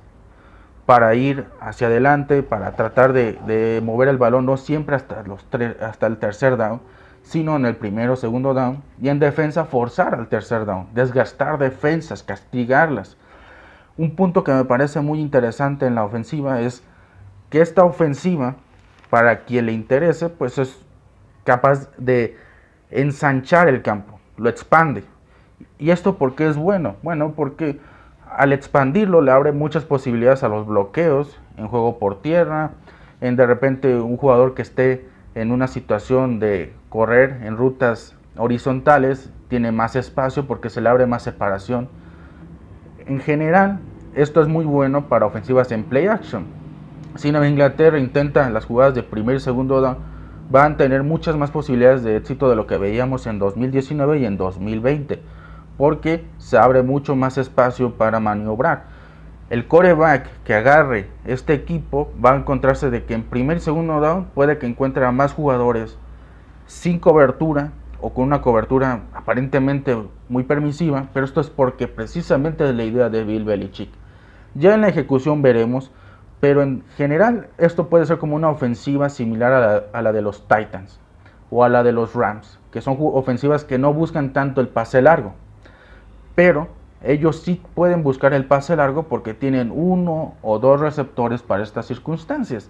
para 0.90 1.14
ir 1.14 1.46
hacia 1.62 1.86
adelante, 1.86 2.42
para 2.42 2.72
tratar 2.72 3.14
de, 3.14 3.80
mover 3.86 4.10
el 4.10 4.18
balón, 4.18 4.48
no 4.48 4.58
siempre 4.58 4.96
hasta, 4.96 5.22
los 5.22 5.46
hasta 5.84 6.08
el 6.08 6.18
tercer 6.18 6.58
down, 6.58 6.82
sino 7.22 7.58
en 7.58 7.68
el 7.68 7.76
primero 7.76 8.16
segundo 8.16 8.56
down, 8.56 8.82
y 9.00 9.10
en 9.10 9.20
defensa 9.20 9.66
forzar 9.66 10.16
al 10.16 10.30
tercer 10.30 10.66
down, 10.66 10.88
desgastar 10.96 11.60
defensas, 11.60 12.24
castigarlas. 12.24 13.18
Un 13.98 14.16
punto 14.16 14.44
que 14.44 14.52
me 14.52 14.66
parece 14.66 15.00
muy 15.00 15.20
interesante 15.20 15.86
en 15.86 15.94
la 15.94 16.04
ofensiva 16.04 16.60
es 16.60 16.84
que 17.52 17.62
esta 17.62 17.84
ofensiva, 17.84 18.56
para 19.12 19.42
quien 19.42 19.68
le 19.68 19.74
interese, 19.74 20.28
pues 20.28 20.58
es 20.58 20.76
capaz 21.44 21.88
de 22.00 22.36
ensanchar 22.90 23.68
el 23.68 23.84
campo, 23.84 24.20
lo 24.38 24.50
expande. 24.50 25.04
¿Y 25.78 25.92
esto 25.92 26.18
por 26.18 26.34
qué 26.34 26.50
es 26.50 26.58
bueno? 26.58 26.96
Bueno, 27.04 27.34
porque 27.36 27.80
al 28.30 28.54
expandirlo 28.54 29.22
le 29.22 29.32
abre 29.32 29.52
muchas 29.52 29.86
posibilidades 29.86 30.44
a 30.44 30.50
los 30.50 30.68
bloqueos 30.68 31.40
en 31.58 31.68
juego 31.68 32.00
por 32.00 32.22
tierra, 32.22 32.72
en 33.22 33.36
de 33.36 33.46
repente 33.46 33.96
un 33.96 34.18
jugador 34.18 34.54
que 34.54 34.62
esté 34.62 35.08
en 35.36 35.52
una 35.52 35.68
situación 35.68 36.40
de 36.40 36.74
correr 36.90 37.42
en 37.44 37.58
rutas 37.58 38.16
horizontales 38.38 39.32
tiene 39.48 39.72
más 39.72 39.96
espacio 39.96 40.48
porque 40.48 40.70
se 40.70 40.82
le 40.82 40.90
abre 40.90 41.06
más 41.06 41.24
separación. 41.24 41.90
En 43.06 43.20
general, 43.20 43.80
esto 44.16 44.42
es 44.42 44.48
muy 44.48 44.66
bueno 44.66 45.08
para 45.08 45.26
ofensivas 45.26 45.72
en 45.72 45.84
play 45.84 46.08
action. 46.08 46.46
Si 47.16 47.32
Nueva 47.32 47.48
Inglaterra 47.48 48.00
intenta 48.00 48.50
las 48.50 48.66
jugadas 48.66 48.94
de 48.94 49.04
primer 49.04 49.38
y 49.38 49.40
segundo 49.40 49.82
down, 49.82 49.98
van 50.52 50.74
a 50.74 50.78
tener 50.78 51.04
muchas 51.04 51.36
más 51.36 51.52
posibilidades 51.52 52.04
de 52.04 52.16
éxito 52.16 52.50
de 52.50 52.56
lo 52.56 52.68
que 52.68 52.78
veíamos 52.78 53.28
en 53.28 53.40
2019 53.40 54.20
y 54.20 54.26
en 54.26 54.38
2020 54.38 55.22
porque 55.80 56.26
se 56.40 56.58
abre 56.58 56.84
mucho 56.84 57.16
más 57.16 57.38
espacio 57.38 57.94
para 57.94 58.20
maniobrar. 58.20 58.84
El 59.50 59.66
coreback 59.66 60.28
que 60.44 60.54
agarre 60.54 61.08
este 61.24 61.54
equipo 61.54 62.12
va 62.24 62.34
a 62.34 62.36
encontrarse 62.36 62.90
de 62.90 63.06
que 63.06 63.14
en 63.14 63.24
primer 63.24 63.58
y 63.58 63.60
segundo 63.62 64.02
down 64.02 64.26
puede 64.26 64.58
que 64.58 64.68
encuentre 64.68 65.06
a 65.06 65.14
más 65.14 65.32
jugadores 65.32 65.98
sin 66.66 67.00
cobertura 67.00 67.72
o 68.02 68.14
con 68.14 68.26
una 68.26 68.42
cobertura 68.42 69.04
aparentemente 69.14 69.98
muy 70.28 70.44
permisiva, 70.44 71.08
pero 71.14 71.26
esto 71.26 71.40
es 71.40 71.50
porque 71.50 71.88
precisamente 71.88 72.68
es 72.68 72.76
la 72.76 72.84
idea 72.84 73.10
de 73.10 73.24
Bill 73.24 73.46
Belichick. 73.46 73.90
Ya 74.56 74.74
en 74.74 74.82
la 74.82 74.90
ejecución 74.90 75.42
veremos, 75.42 75.92
Pero 76.42 76.62
en 76.62 76.84
general 76.98 77.48
esto 77.58 77.88
puede 77.88 78.06
ser 78.06 78.18
como 78.18 78.36
una 78.36 78.50
ofensiva 78.50 79.10
similar 79.10 79.54
a 79.54 79.60
la, 79.60 79.84
a 79.94 80.02
la 80.02 80.12
de 80.12 80.22
los 80.22 80.46
Titans 80.48 81.00
o 81.50 81.64
a 81.64 81.70
la 81.70 81.84
de 81.84 81.94
los 81.94 82.16
Rams, 82.16 82.60
que 82.72 82.82
son 82.82 82.98
ofensivas 83.00 83.64
que 83.64 83.78
no 83.78 83.94
buscan 83.94 84.34
tanto 84.34 84.62
el 84.62 84.68
pase 84.68 85.02
largo. 85.02 85.36
Pero 86.40 86.70
ellos 87.04 87.42
sí 87.42 87.62
pueden 87.76 88.02
buscar 88.02 88.34
el 88.34 88.46
pase 88.46 88.74
largo 88.78 89.04
porque 89.04 89.34
tienen 89.34 89.74
uno 89.76 90.36
o 90.42 90.58
dos 90.58 90.80
receptores 90.80 91.42
para 91.42 91.64
estas 91.64 91.88
circunstancias. 91.88 92.70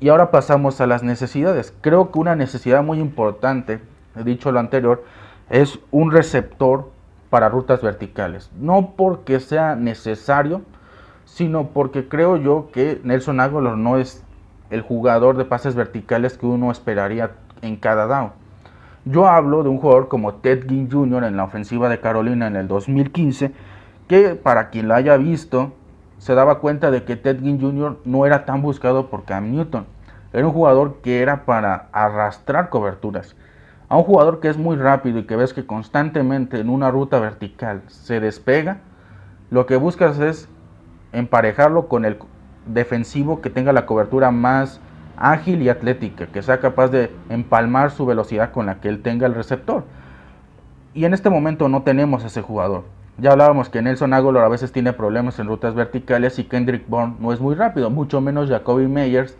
Y 0.00 0.08
ahora 0.08 0.30
pasamos 0.30 0.80
a 0.80 0.86
las 0.86 1.02
necesidades. 1.02 1.74
Creo 1.82 2.10
que 2.10 2.18
una 2.18 2.36
necesidad 2.36 2.82
muy 2.82 3.00
importante, 3.00 3.82
he 4.16 4.24
dicho 4.24 4.50
lo 4.50 4.60
anterior, 4.60 5.04
es 5.50 5.78
un 5.90 6.10
receptor 6.10 6.90
para 7.28 7.50
rutas 7.50 7.82
verticales. 7.82 8.50
No 8.58 8.94
porque 8.96 9.40
sea 9.40 9.76
necesario, 9.76 10.62
sino 11.26 11.66
porque 11.66 12.08
creo 12.08 12.38
yo 12.38 12.70
que 12.72 12.98
Nelson 13.04 13.40
Aguilar 13.40 13.76
no 13.76 13.98
es 13.98 14.24
el 14.70 14.80
jugador 14.80 15.36
de 15.36 15.44
pases 15.44 15.74
verticales 15.74 16.38
que 16.38 16.46
uno 16.46 16.70
esperaría 16.70 17.32
en 17.60 17.76
cada 17.76 18.06
down. 18.06 18.37
Yo 19.04 19.26
hablo 19.26 19.62
de 19.62 19.68
un 19.68 19.78
jugador 19.78 20.08
como 20.08 20.34
Ted 20.34 20.68
Ginn 20.68 20.90
Jr. 20.90 21.24
en 21.24 21.36
la 21.36 21.44
ofensiva 21.44 21.88
de 21.88 22.00
Carolina 22.00 22.46
en 22.46 22.56
el 22.56 22.68
2015, 22.68 23.52
que 24.06 24.34
para 24.34 24.70
quien 24.70 24.88
lo 24.88 24.94
haya 24.94 25.16
visto, 25.16 25.72
se 26.18 26.34
daba 26.34 26.58
cuenta 26.58 26.90
de 26.90 27.04
que 27.04 27.16
Ted 27.16 27.40
Ginn 27.40 27.60
Jr. 27.60 27.98
no 28.04 28.26
era 28.26 28.44
tan 28.44 28.60
buscado 28.60 29.08
por 29.08 29.24
Cam 29.24 29.50
Newton. 29.50 29.86
Era 30.32 30.46
un 30.46 30.52
jugador 30.52 31.00
que 31.02 31.22
era 31.22 31.44
para 31.44 31.88
arrastrar 31.92 32.68
coberturas. 32.68 33.36
A 33.88 33.96
un 33.96 34.04
jugador 34.04 34.40
que 34.40 34.48
es 34.48 34.58
muy 34.58 34.76
rápido 34.76 35.20
y 35.20 35.24
que 35.24 35.36
ves 35.36 35.54
que 35.54 35.64
constantemente 35.64 36.60
en 36.60 36.68
una 36.68 36.90
ruta 36.90 37.18
vertical 37.18 37.82
se 37.86 38.20
despega, 38.20 38.78
lo 39.50 39.64
que 39.64 39.76
buscas 39.76 40.18
es 40.18 40.48
emparejarlo 41.12 41.88
con 41.88 42.04
el 42.04 42.18
defensivo 42.66 43.40
que 43.40 43.48
tenga 43.48 43.72
la 43.72 43.86
cobertura 43.86 44.30
más 44.30 44.80
ágil 45.20 45.62
y 45.62 45.68
atlética, 45.68 46.26
que 46.26 46.42
sea 46.42 46.60
capaz 46.60 46.88
de 46.88 47.10
empalmar 47.28 47.90
su 47.90 48.06
velocidad 48.06 48.52
con 48.52 48.66
la 48.66 48.80
que 48.80 48.88
él 48.88 49.02
tenga 49.02 49.26
el 49.26 49.34
receptor. 49.34 49.84
Y 50.94 51.04
en 51.04 51.14
este 51.14 51.30
momento 51.30 51.68
no 51.68 51.82
tenemos 51.82 52.24
ese 52.24 52.42
jugador. 52.42 52.84
Ya 53.18 53.32
hablábamos 53.32 53.68
que 53.68 53.82
Nelson 53.82 54.14
Aguilar 54.14 54.44
a 54.44 54.48
veces 54.48 54.70
tiene 54.70 54.92
problemas 54.92 55.38
en 55.38 55.48
rutas 55.48 55.74
verticales 55.74 56.38
y 56.38 56.44
Kendrick 56.44 56.88
Bourne 56.88 57.16
no 57.18 57.32
es 57.32 57.40
muy 57.40 57.56
rápido, 57.56 57.90
mucho 57.90 58.20
menos 58.20 58.48
Jacoby 58.48 58.86
Meyers. 58.86 59.36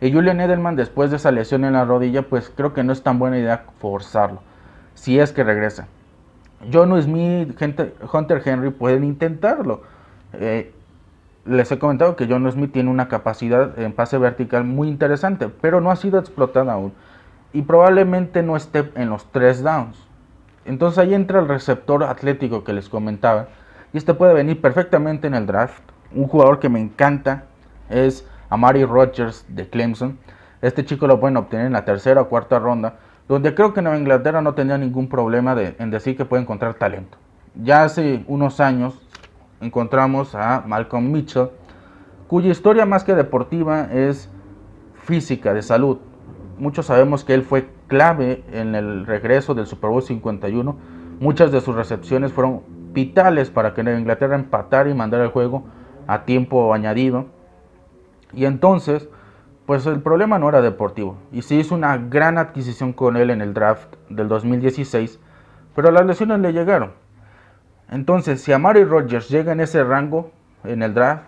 Y 0.00 0.12
Julian 0.12 0.40
Edelman 0.40 0.76
después 0.76 1.10
de 1.10 1.16
esa 1.16 1.30
lesión 1.30 1.64
en 1.64 1.72
la 1.72 1.84
rodilla, 1.84 2.22
pues 2.22 2.52
creo 2.54 2.74
que 2.74 2.84
no 2.84 2.92
es 2.92 3.02
tan 3.02 3.18
buena 3.18 3.38
idea 3.38 3.64
forzarlo, 3.78 4.42
si 4.94 5.18
es 5.18 5.32
que 5.32 5.42
regresa. 5.42 5.88
John 6.70 7.00
Smith, 7.00 7.58
Hunter 8.12 8.42
Henry 8.44 8.70
pueden 8.70 9.04
intentarlo. 9.04 9.82
Eh, 10.34 10.72
les 11.46 11.70
he 11.70 11.78
comentado 11.78 12.16
que 12.16 12.26
John 12.28 12.50
Smith 12.50 12.72
tiene 12.72 12.90
una 12.90 13.08
capacidad 13.08 13.78
en 13.78 13.92
pase 13.92 14.18
vertical 14.18 14.64
muy 14.64 14.88
interesante, 14.88 15.48
pero 15.48 15.80
no 15.80 15.90
ha 15.90 15.96
sido 15.96 16.18
explotada 16.18 16.72
aún. 16.72 16.92
Y 17.52 17.62
probablemente 17.62 18.42
no 18.42 18.56
esté 18.56 18.90
en 18.94 19.10
los 19.10 19.30
tres 19.30 19.62
downs. 19.62 19.96
Entonces 20.64 20.98
ahí 20.98 21.14
entra 21.14 21.40
el 21.40 21.48
receptor 21.48 22.02
atlético 22.04 22.64
que 22.64 22.72
les 22.72 22.88
comentaba. 22.88 23.48
Y 23.92 23.98
este 23.98 24.14
puede 24.14 24.34
venir 24.34 24.60
perfectamente 24.60 25.26
en 25.26 25.34
el 25.34 25.46
draft. 25.46 25.82
Un 26.14 26.26
jugador 26.26 26.58
que 26.58 26.68
me 26.68 26.80
encanta 26.80 27.44
es 27.90 28.26
Amari 28.48 28.84
Rogers 28.84 29.44
de 29.48 29.68
Clemson. 29.68 30.18
Este 30.62 30.84
chico 30.84 31.06
lo 31.06 31.20
pueden 31.20 31.36
obtener 31.36 31.66
en 31.66 31.74
la 31.74 31.84
tercera 31.84 32.22
o 32.22 32.28
cuarta 32.28 32.58
ronda, 32.58 32.94
donde 33.28 33.54
creo 33.54 33.74
que 33.74 33.82
Nueva 33.82 33.98
Inglaterra 33.98 34.40
no 34.40 34.54
tenía 34.54 34.78
ningún 34.78 35.08
problema 35.08 35.54
en 35.60 35.90
decir 35.90 36.16
que 36.16 36.24
puede 36.24 36.42
encontrar 36.42 36.74
talento. 36.74 37.18
Ya 37.54 37.84
hace 37.84 38.24
unos 38.26 38.60
años 38.60 39.00
encontramos 39.64 40.34
a 40.34 40.62
Malcolm 40.66 41.10
Mitchell, 41.10 41.48
cuya 42.28 42.50
historia 42.50 42.86
más 42.86 43.04
que 43.04 43.14
deportiva 43.14 43.88
es 43.92 44.30
física, 45.04 45.54
de 45.54 45.62
salud. 45.62 45.98
Muchos 46.58 46.86
sabemos 46.86 47.24
que 47.24 47.34
él 47.34 47.42
fue 47.42 47.68
clave 47.88 48.44
en 48.52 48.74
el 48.74 49.06
regreso 49.06 49.54
del 49.54 49.66
Super 49.66 49.90
Bowl 49.90 50.02
51. 50.02 50.76
Muchas 51.20 51.52
de 51.52 51.60
sus 51.60 51.74
recepciones 51.74 52.32
fueron 52.32 52.62
vitales 52.92 53.50
para 53.50 53.74
que 53.74 53.80
Inglaterra 53.80 54.36
empatara 54.36 54.88
y 54.88 54.94
mandara 54.94 55.24
el 55.24 55.30
juego 55.30 55.64
a 56.06 56.24
tiempo 56.24 56.72
añadido. 56.72 57.26
Y 58.32 58.44
entonces, 58.46 59.08
pues 59.66 59.86
el 59.86 60.00
problema 60.00 60.38
no 60.38 60.48
era 60.48 60.60
deportivo. 60.60 61.16
Y 61.32 61.42
se 61.42 61.56
hizo 61.56 61.74
una 61.74 61.96
gran 61.96 62.38
adquisición 62.38 62.92
con 62.92 63.16
él 63.16 63.30
en 63.30 63.40
el 63.40 63.54
draft 63.54 63.94
del 64.08 64.28
2016, 64.28 65.18
pero 65.74 65.90
las 65.90 66.06
lesiones 66.06 66.40
le 66.40 66.52
llegaron. 66.52 67.03
Entonces, 67.90 68.42
si 68.42 68.52
Amari 68.52 68.84
Rogers 68.84 69.28
llega 69.28 69.52
en 69.52 69.60
ese 69.60 69.84
rango 69.84 70.30
en 70.64 70.82
el 70.82 70.94
draft, 70.94 71.24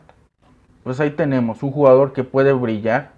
pues 0.85 1.01
ahí 1.01 1.11
tenemos 1.11 1.63
un 1.63 1.73
jugador 1.73 2.13
que 2.13 2.25
puede 2.25 2.53
brillar. 2.53 3.11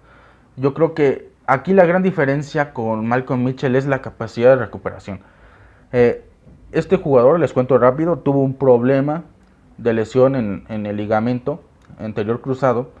Yo 0.57 0.73
creo 0.73 0.93
que 0.93 1.29
aquí 1.45 1.73
la 1.73 1.85
gran 1.85 2.03
diferencia 2.03 2.73
con 2.73 3.07
Malcolm 3.07 3.43
Mitchell 3.43 3.75
es 3.75 3.85
la 3.85 4.01
capacidad 4.01 4.49
de 4.49 4.65
recuperación. 4.65 5.21
Eh, 5.91 6.25
este 6.71 6.97
jugador, 6.97 7.39
les 7.39 7.53
cuento 7.53 7.77
rápido, 7.77 8.19
tuvo 8.19 8.41
un 8.43 8.53
problema 8.53 9.23
de 9.77 9.93
lesión 9.93 10.35
en, 10.35 10.85
el 10.85 10.97
ligamento 10.97 11.63
anterior 11.97 12.41
cruzado, 12.41 12.91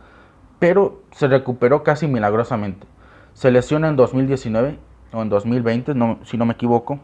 pero 0.57 1.01
se 1.11 1.27
recuperó 1.27 1.83
casi 1.83 2.07
milagrosamente. 2.07 2.87
Se 3.33 3.51
lesiona 3.51 3.89
en 3.89 3.95
2019 3.95 4.79
o 5.13 5.21
en 5.21 5.29
2020, 5.29 5.93
si 6.23 6.37
no 6.37 6.45
me 6.45 6.53
equivoco, 6.53 6.99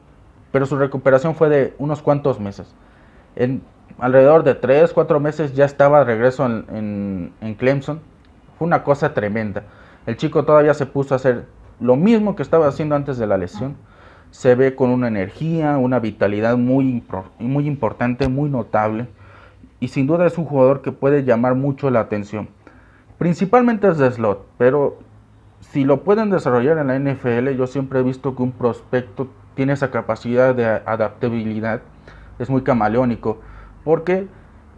pero 0.52 0.66
su 0.66 0.78
recuperación 0.78 1.36
fue 1.36 1.50
de 1.50 1.74
unos 1.78 2.02
cuantos 2.02 2.40
meses. 2.40 2.74
En 3.36 3.62
alrededor 4.00 4.44
de 4.44 4.56
3, 4.56 4.94
4 4.94 5.20
meses 5.20 5.54
ya 5.54 5.66
estaba 5.66 6.00
de 6.00 6.06
regreso 6.06 6.46
en, 6.46 7.32
Clemson. 7.58 8.00
Fue 8.58 8.66
una 8.66 8.84
cosa 8.84 9.14
tremenda. 9.14 9.64
El 10.06 10.18
chico 10.18 10.46
todavía 10.46 10.74
se 10.74 10.86
puso 10.86 11.14
a 11.14 11.18
hacer 11.18 11.46
lo 11.80 11.96
mismo 11.96 12.36
que 12.36 12.44
estaba 12.44 12.68
haciendo 12.68 12.96
antes 12.96 13.18
de 13.18 13.28
la 13.28 13.38
lesión. 13.38 13.76
Se 14.32 14.56
ve 14.56 14.76
con 14.76 14.90
una 14.90 15.08
energía, 15.08 15.78
una 15.78 16.00
vitalidad 16.00 16.58
muy, 16.58 17.04
muy 17.40 17.68
importante, 17.68 18.28
muy 18.28 18.50
notable. 18.50 19.08
Y 19.80 19.90
sin 19.90 20.08
duda 20.08 20.26
es 20.26 20.38
un 20.38 20.46
jugador 20.46 20.82
que 20.82 20.92
puede 20.92 21.24
llamar 21.24 21.56
mucho 21.56 21.90
la 21.90 22.02
atención. 22.02 22.50
Principalmente 23.18 23.88
es 23.88 23.98
de 23.98 24.12
slot, 24.12 24.46
pero 24.58 25.00
si 25.60 25.84
lo 25.84 26.04
pueden 26.04 26.30
desarrollar 26.30 26.78
en 26.78 26.88
la 26.88 27.00
NFL, 27.00 27.50
yo 27.58 27.68
siempre 27.68 28.00
he 28.00 28.04
visto 28.04 28.36
que 28.36 28.44
un 28.44 28.52
prospecto 28.52 29.28
tiene 29.56 29.74
esa 29.74 29.90
capacidad 29.90 30.54
de 30.54 30.66
adaptabilidad 30.66 31.82
es 32.40 32.50
muy 32.50 32.64
camaleónico, 32.64 33.40
porque 33.84 34.28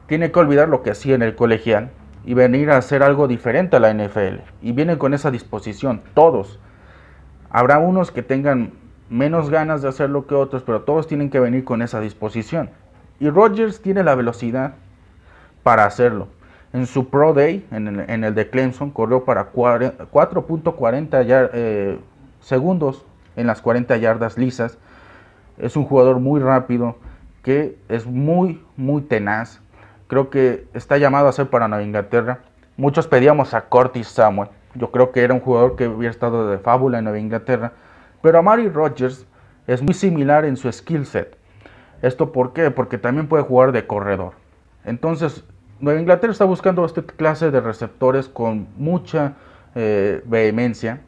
tiene 0.08 0.32
que 0.32 0.39
olvidar 0.39 0.70
lo 0.70 0.84
que 0.84 0.91
hacía 0.91 1.15
en 1.15 1.22
el 1.22 1.36
colegial 1.36 1.91
y 2.26 2.34
venir 2.34 2.72
a 2.72 2.78
hacer 2.78 3.04
algo 3.04 3.28
diferente 3.28 3.78
a 3.78 3.80
la 3.80 3.93
NFL. 3.93 4.41
Y 4.62 4.72
vienen 4.74 4.98
con 4.98 5.13
esa 5.13 5.32
disposición, 5.32 6.02
todos. 6.13 6.60
Habrá 7.50 7.80
unos 7.80 8.12
que 8.12 8.24
tengan 8.24 8.74
menos 9.10 9.50
ganas 9.50 9.82
de 9.82 9.88
hacerlo 9.88 10.28
que 10.28 10.36
otros, 10.36 10.63
pero 10.63 10.82
todos 10.82 11.08
tienen 11.08 11.30
que 11.30 11.39
venir 11.39 11.63
con 11.63 11.82
esa 11.82 12.02
disposición. 12.02 12.70
Y 13.20 13.30
Rodgers 13.30 13.82
tiene 13.82 14.04
la 14.04 14.15
velocidad 14.15 14.74
para 15.63 15.86
hacerlo. 15.86 16.28
En 16.74 16.86
su 16.86 17.10
Pro 17.10 17.34
Day, 17.34 17.65
en 17.72 18.24
el, 18.24 18.36
de 18.36 18.50
Clemson, 18.50 18.91
corrió 18.91 19.24
para 19.24 19.54
4.40 19.54 21.50
eh, 21.54 21.98
segundos 22.41 23.06
en 23.36 23.48
las 23.48 23.62
40 23.62 23.96
yardas 23.98 24.38
lisas. 24.38 24.78
Es 25.58 25.78
un 25.78 25.86
jugador 25.86 26.20
muy 26.20 26.41
rápido, 26.41 26.98
que 27.43 27.78
es 27.89 28.06
muy, 28.06 28.63
muy 28.76 29.02
tenaz. 29.02 29.62
Creo 30.08 30.30
que 30.30 30.67
está 30.73 30.97
llamado 30.97 31.28
a 31.28 31.32
ser 31.32 31.50
para 31.50 31.67
Nueva 31.67 31.84
Inglaterra. 31.84 32.39
Muchos 32.78 33.08
pedíamos 33.08 33.54
a 33.54 33.62
Curtis 33.65 34.08
Samuel. 34.08 34.50
Yo 34.76 34.91
creo 34.91 35.12
que 35.12 35.23
era 35.23 35.34
un 35.34 35.39
jugador 35.39 35.76
que 35.76 35.88
hubiera 35.88 36.12
estado 36.12 36.50
de 36.50 36.60
fábula 36.60 37.00
en 37.00 37.06
Nueva 37.06 37.19
Inglaterra. 37.19 37.73
Pero 38.21 38.39
a 38.39 38.41
Mari 38.41 38.69
Rogers 38.69 39.26
es 39.65 39.82
muy 39.82 39.93
similar 39.93 40.45
en 40.45 40.58
su 40.58 40.71
skill 40.71 41.06
set. 41.06 41.38
¿Esto 42.02 42.32
por 42.32 42.54
qué? 42.54 42.71
Porque 42.71 42.97
también 42.97 43.28
puede 43.28 43.43
jugar 43.43 43.71
de 43.71 43.88
corredor. 43.88 44.34
Entonces, 44.86 45.43
Nueva 45.80 46.00
Inglaterra 46.00 46.32
está 46.32 46.45
buscando 46.45 46.86
esta 46.86 47.02
clase 47.02 47.52
de 47.52 47.60
receptores 47.60 48.28
con 48.28 48.67
mucha 48.78 49.34
eh, 49.76 50.21
vehemencia. 50.26 51.02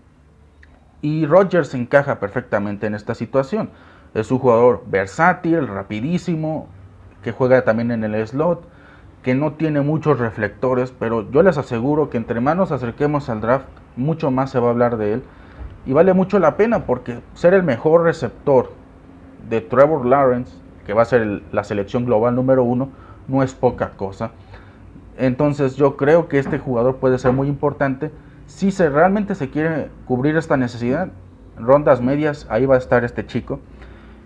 Y 1.02 1.26
Rogers 1.26 1.74
encaja 1.74 2.20
perfectamente 2.20 2.88
en 2.88 2.96
esta 2.96 3.16
situación. 3.16 3.70
Es 4.14 4.32
un 4.32 4.40
jugador 4.40 4.84
versátil, 4.88 5.68
rapidísimo, 5.68 6.68
que 7.24 7.32
juega 7.32 7.64
también 7.64 7.92
en 7.92 8.04
el 8.04 8.28
slot, 8.28 8.64
que 9.24 9.36
no 9.36 9.54
tiene 9.54 9.82
muchos 9.82 10.20
reflectores, 10.20 10.94
pero 10.98 11.30
yo 11.30 11.44
les 11.44 11.58
aseguro 11.58 12.10
que 12.10 12.18
entre 12.18 12.40
más 12.40 12.56
nos 12.56 12.72
acerquemos 12.72 13.30
al 13.30 13.42
draft, 13.42 13.68
mucho 13.96 14.32
más 14.32 14.50
se 14.50 14.60
va 14.60 14.68
a 14.68 14.72
hablar 14.72 14.98
de 14.98 15.14
él. 15.14 15.24
Y 15.86 15.94
vale 15.94 16.14
mucho 16.14 16.40
la 16.40 16.58
pena 16.58 16.86
porque 16.86 17.20
ser 17.34 17.54
el 17.54 17.64
mejor 17.64 18.04
receptor 18.04 18.72
de 19.50 19.62
Trevor 19.62 20.06
Lawrence, 20.06 20.54
que 20.86 20.94
va 20.94 21.02
a 21.02 21.06
ser 21.06 21.44
la 21.52 21.64
selección 21.64 22.06
global 22.06 22.36
número 22.36 22.64
uno, 22.64 22.90
no 23.28 23.44
es 23.44 23.54
poca 23.54 23.92
cosa. 23.92 24.32
Entonces 25.18 25.76
yo 25.76 25.98
creo 25.98 26.28
que 26.28 26.40
este 26.40 26.60
jugador 26.60 26.96
puede 26.98 27.18
ser 27.18 27.34
muy 27.34 27.48
importante. 27.48 28.12
Si 28.48 28.72
se, 28.72 28.90
realmente 28.90 29.36
se 29.36 29.50
quiere 29.50 29.90
cubrir 30.06 30.38
esta 30.38 30.58
necesidad, 30.58 31.10
rondas 31.58 32.02
medias, 32.02 32.48
ahí 32.50 32.66
va 32.66 32.76
a 32.76 32.78
estar 32.78 33.04
este 33.04 33.26
chico. 33.26 33.60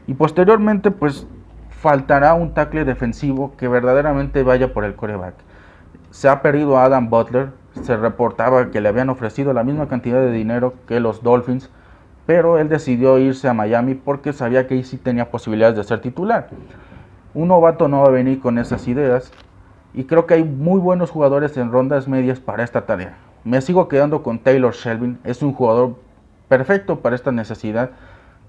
Y 0.08 0.14
posteriormente, 0.14 0.92
pues 0.92 1.28
faltará 1.70 2.34
un 2.34 2.54
tackle 2.54 2.86
defensivo 2.86 3.56
que 3.58 3.68
verdaderamente 3.68 4.44
vaya 4.44 4.74
por 4.74 4.86
el 4.86 4.96
coreback. 4.96 5.36
Se 6.12 6.30
ha 6.30 6.42
perdido 6.42 6.78
a 6.78 6.86
Adam 6.86 7.10
Butler, 7.10 7.50
se 7.82 7.98
reportaba 7.98 8.72
que 8.72 8.82
le 8.82 8.90
habían 8.90 9.10
ofrecido 9.10 9.52
la 9.54 9.64
misma 9.64 9.88
cantidad 9.88 10.20
de 10.22 10.32
dinero 10.32 10.76
que 10.88 11.00
los 11.00 11.24
Dolphins, 11.24 11.70
pero 12.26 12.58
él 12.58 12.70
decidió 12.70 13.18
irse 13.18 13.50
a 13.50 13.54
Miami 13.54 13.96
porque 13.96 14.32
sabía 14.32 14.68
que 14.68 14.76
ahí 14.76 14.84
sí 14.84 14.98
tenía 14.98 15.30
posibilidades 15.30 15.76
de 15.76 15.84
ser 15.84 16.00
titular. 16.02 16.48
Un 17.34 17.50
novato 17.50 17.88
no 17.88 18.02
va 18.02 18.08
a 18.08 18.12
venir 18.12 18.40
con 18.40 18.60
esas 18.60 18.88
ideas 18.88 19.32
y 19.94 20.06
creo 20.06 20.26
que 20.26 20.36
hay 20.36 20.44
muy 20.44 20.80
buenos 20.80 21.12
jugadores 21.12 21.58
en 21.58 21.72
rondas 21.72 22.08
medias 22.08 22.40
para 22.40 22.64
esta 22.64 22.86
tarea. 22.86 23.18
Me 23.44 23.60
sigo 23.60 23.88
quedando 23.88 24.24
con 24.24 24.40
Taylor 24.40 24.74
Shelvin, 24.74 25.20
es 25.24 25.42
un 25.42 25.54
jugador 25.54 25.96
perfecto 26.48 27.00
para 27.00 27.16
esta 27.16 27.32
necesidad 27.32 27.92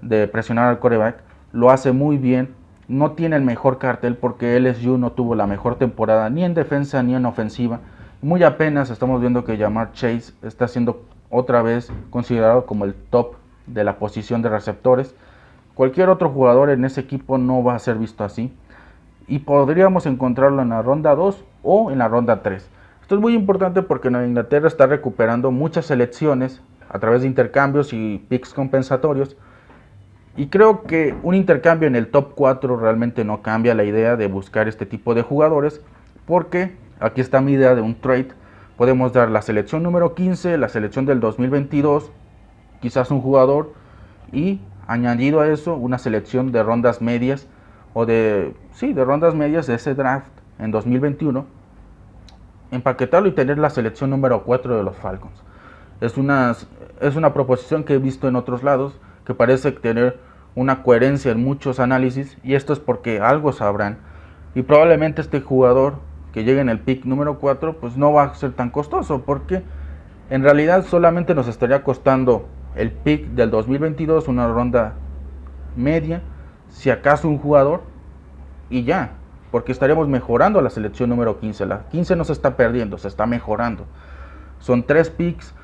de 0.02 0.28
presionar 0.28 0.68
al 0.68 0.78
coreback, 0.78 1.16
lo 1.54 1.70
hace 1.70 1.92
muy 1.92 2.18
bien, 2.18 2.52
no 2.88 3.12
tiene 3.12 3.36
el 3.36 3.42
mejor 3.42 3.78
cartel 3.78 4.16
porque 4.16 4.58
LSU 4.58 4.98
no 4.98 5.12
tuvo 5.12 5.36
la 5.36 5.46
mejor 5.46 5.76
temporada 5.76 6.28
ni 6.28 6.44
en 6.44 6.52
defensa 6.52 7.00
ni 7.04 7.14
en 7.14 7.24
ofensiva. 7.26 7.78
Muy 8.22 8.42
apenas 8.42 8.90
estamos 8.90 9.20
viendo 9.20 9.44
que 9.44 9.56
Jamar 9.56 9.92
Chase 9.92 10.34
está 10.42 10.66
siendo 10.66 11.04
otra 11.30 11.62
vez 11.62 11.92
considerado 12.10 12.66
como 12.66 12.84
el 12.84 12.94
top 12.94 13.36
de 13.68 13.84
la 13.84 13.98
posición 13.98 14.42
de 14.42 14.48
receptores. 14.48 15.14
Cualquier 15.74 16.08
otro 16.08 16.28
jugador 16.28 16.70
en 16.70 16.84
ese 16.84 17.00
equipo 17.00 17.38
no 17.38 17.62
va 17.62 17.76
a 17.76 17.78
ser 17.78 17.98
visto 17.98 18.24
así. 18.24 18.52
Y 19.28 19.38
podríamos 19.38 20.06
encontrarlo 20.06 20.60
en 20.60 20.70
la 20.70 20.82
ronda 20.82 21.14
2 21.14 21.44
o 21.62 21.92
en 21.92 21.98
la 21.98 22.08
ronda 22.08 22.42
3. 22.42 22.68
Esto 23.00 23.14
es 23.14 23.20
muy 23.20 23.32
importante 23.32 23.82
porque 23.82 24.10
Nueva 24.10 24.26
Inglaterra 24.26 24.66
está 24.66 24.88
recuperando 24.88 25.52
muchas 25.52 25.86
selecciones 25.86 26.60
a 26.88 26.98
través 26.98 27.22
de 27.22 27.28
intercambios 27.28 27.92
y 27.92 28.18
picks 28.28 28.52
compensatorios 28.52 29.36
y 30.36 30.48
creo 30.48 30.82
que 30.82 31.14
un 31.22 31.34
intercambio 31.34 31.86
en 31.86 31.94
el 31.94 32.08
top 32.08 32.32
4 32.34 32.76
realmente 32.76 33.24
no 33.24 33.42
cambia 33.42 33.74
la 33.74 33.84
idea 33.84 34.16
de 34.16 34.26
buscar 34.26 34.66
este 34.66 34.84
tipo 34.84 35.14
de 35.14 35.22
jugadores, 35.22 35.80
porque 36.26 36.76
aquí 36.98 37.20
está 37.20 37.40
mi 37.40 37.52
idea 37.52 37.74
de 37.74 37.80
un 37.80 37.94
trade. 38.00 38.28
Podemos 38.76 39.12
dar 39.12 39.30
la 39.30 39.42
selección 39.42 39.84
número 39.84 40.14
15, 40.14 40.58
la 40.58 40.68
selección 40.68 41.06
del 41.06 41.20
2022, 41.20 42.10
quizás 42.80 43.12
un 43.12 43.20
jugador, 43.20 43.74
y 44.32 44.60
añadido 44.88 45.40
a 45.40 45.48
eso 45.48 45.76
una 45.76 45.98
selección 45.98 46.50
de 46.50 46.64
rondas 46.64 47.00
medias, 47.00 47.46
o 47.92 48.04
de, 48.04 48.54
sí, 48.72 48.92
de 48.92 49.04
rondas 49.04 49.36
medias 49.36 49.68
de 49.68 49.74
ese 49.74 49.94
draft 49.94 50.32
en 50.58 50.72
2021, 50.72 51.46
empaquetarlo 52.72 53.28
y 53.28 53.32
tener 53.32 53.58
la 53.58 53.70
selección 53.70 54.10
número 54.10 54.42
4 54.42 54.76
de 54.76 54.82
los 54.82 54.96
Falcons. 54.96 55.44
Es 56.00 56.18
una, 56.18 56.56
es 57.00 57.14
una 57.14 57.32
proposición 57.32 57.84
que 57.84 57.94
he 57.94 57.98
visto 57.98 58.26
en 58.26 58.34
otros 58.34 58.64
lados 58.64 58.98
que 59.24 59.34
parece 59.34 59.72
tener 59.72 60.18
una 60.54 60.82
coherencia 60.82 61.32
en 61.32 61.42
muchos 61.42 61.80
análisis 61.80 62.36
y 62.42 62.54
esto 62.54 62.72
es 62.72 62.78
porque 62.78 63.20
algo 63.20 63.52
sabrán. 63.52 63.98
Y 64.54 64.62
probablemente 64.62 65.20
este 65.20 65.40
jugador 65.40 65.94
que 66.32 66.44
llegue 66.44 66.60
en 66.60 66.68
el 66.68 66.80
pick 66.80 67.04
número 67.04 67.38
4 67.38 67.78
pues 67.78 67.96
no 67.96 68.12
va 68.12 68.24
a 68.24 68.34
ser 68.34 68.52
tan 68.52 68.70
costoso 68.70 69.22
porque 69.22 69.62
en 70.30 70.42
realidad 70.42 70.84
solamente 70.84 71.34
nos 71.34 71.48
estaría 71.48 71.82
costando 71.82 72.48
el 72.74 72.90
pick 72.90 73.26
del 73.30 73.50
2022 73.50 74.28
una 74.28 74.48
ronda 74.48 74.94
media 75.76 76.22
si 76.68 76.90
acaso 76.90 77.28
un 77.28 77.38
jugador 77.38 77.82
y 78.70 78.84
ya 78.84 79.12
porque 79.50 79.70
estaríamos 79.70 80.08
mejorando 80.08 80.60
la 80.60 80.70
selección 80.70 81.10
número 81.10 81.38
15 81.38 81.66
la 81.66 81.88
15 81.90 82.16
no 82.16 82.24
se 82.24 82.32
está 82.32 82.56
perdiendo 82.56 82.98
se 82.98 83.08
está 83.08 83.26
mejorando. 83.26 83.86
Son 84.58 84.82
tres 84.82 85.10
picks 85.10 85.54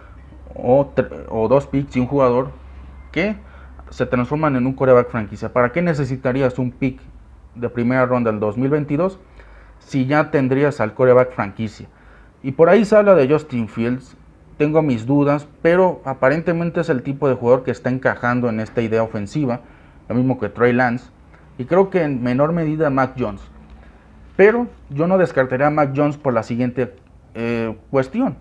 o, 0.54 0.92
o 1.30 1.48
dos 1.48 1.66
picks 1.66 1.96
y 1.96 2.00
un 2.00 2.06
jugador 2.06 2.50
que 3.12 3.36
se 3.90 4.06
transforman 4.06 4.56
en 4.56 4.66
un 4.66 4.72
coreback 4.72 5.10
franquicia. 5.10 5.52
¿Para 5.52 5.72
qué 5.72 5.82
necesitarías 5.82 6.58
un 6.58 6.70
pick 6.70 7.00
de 7.54 7.68
primera 7.68 8.06
ronda 8.06 8.30
del 8.30 8.40
2022 8.40 9.18
si 9.80 10.06
ya 10.06 10.30
tendrías 10.30 10.80
al 10.80 10.94
coreback 10.94 11.32
franquicia? 11.32 11.88
Y 12.42 12.52
por 12.52 12.68
ahí 12.70 12.84
se 12.84 12.96
habla 12.96 13.14
de 13.14 13.28
Justin 13.28 13.68
Fields. 13.68 14.16
Tengo 14.56 14.82
mis 14.82 15.06
dudas, 15.06 15.48
pero 15.62 16.00
aparentemente 16.04 16.80
es 16.80 16.88
el 16.88 17.02
tipo 17.02 17.28
de 17.28 17.34
jugador 17.34 17.64
que 17.64 17.70
está 17.70 17.90
encajando 17.90 18.48
en 18.48 18.60
esta 18.60 18.82
idea 18.82 19.02
ofensiva, 19.02 19.60
lo 20.08 20.14
mismo 20.14 20.38
que 20.38 20.48
Trey 20.48 20.72
Lance, 20.72 21.10
y 21.58 21.64
creo 21.64 21.90
que 21.90 22.02
en 22.02 22.22
menor 22.22 22.52
medida 22.52 22.90
Mac 22.90 23.14
Jones. 23.18 23.40
Pero 24.36 24.66
yo 24.90 25.06
no 25.06 25.18
descartaría 25.18 25.66
a 25.66 25.70
Mac 25.70 25.92
Jones 25.96 26.16
por 26.16 26.34
la 26.34 26.42
siguiente 26.42 26.94
eh, 27.34 27.74
cuestión. 27.90 28.36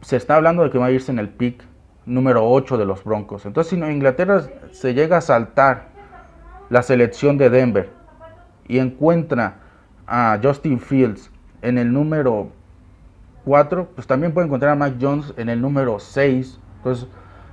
Se 0.00 0.16
está 0.16 0.36
hablando 0.36 0.62
de 0.64 0.70
que 0.70 0.78
va 0.78 0.86
a 0.86 0.90
irse 0.90 1.12
en 1.12 1.18
el 1.18 1.28
pick 1.28 1.62
número 2.06 2.48
8 2.48 2.78
de 2.78 2.84
los 2.84 3.04
Broncos. 3.04 3.44
Entonces, 3.44 3.70
si 3.70 3.76
Inglaterra 3.76 4.42
se 4.70 4.94
llega 4.94 5.18
a 5.18 5.20
saltar 5.20 5.88
la 6.70 6.82
selección 6.82 7.36
de 7.36 7.50
Denver 7.50 7.90
y 8.66 8.78
encuentra 8.78 9.56
a 10.06 10.38
Justin 10.42 10.80
Fields 10.80 11.30
en 11.62 11.78
el 11.78 11.92
número 11.92 12.48
4, 13.44 13.88
pues 13.94 14.06
también 14.06 14.32
puede 14.32 14.46
encontrar 14.46 14.72
a 14.72 14.76
Mike 14.76 14.98
Jones 15.00 15.34
en 15.36 15.48
el 15.48 15.60
número 15.60 15.98
6. 15.98 16.60
Entonces, 16.78 17.08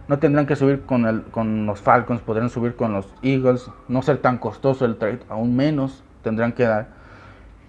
no 0.07 0.19
tendrán 0.19 0.45
que 0.45 0.55
subir 0.55 0.81
con, 0.81 1.05
el, 1.05 1.23
con 1.23 1.65
los 1.65 1.81
Falcons, 1.81 2.21
podrán 2.21 2.49
subir 2.49 2.75
con 2.75 2.93
los 2.93 3.07
Eagles, 3.21 3.69
no 3.87 4.01
ser 4.01 4.17
tan 4.17 4.37
costoso 4.37 4.85
el 4.85 4.97
trade, 4.97 5.21
aún 5.29 5.55
menos 5.55 6.03
tendrán 6.23 6.51
que 6.51 6.63
dar. 6.63 6.89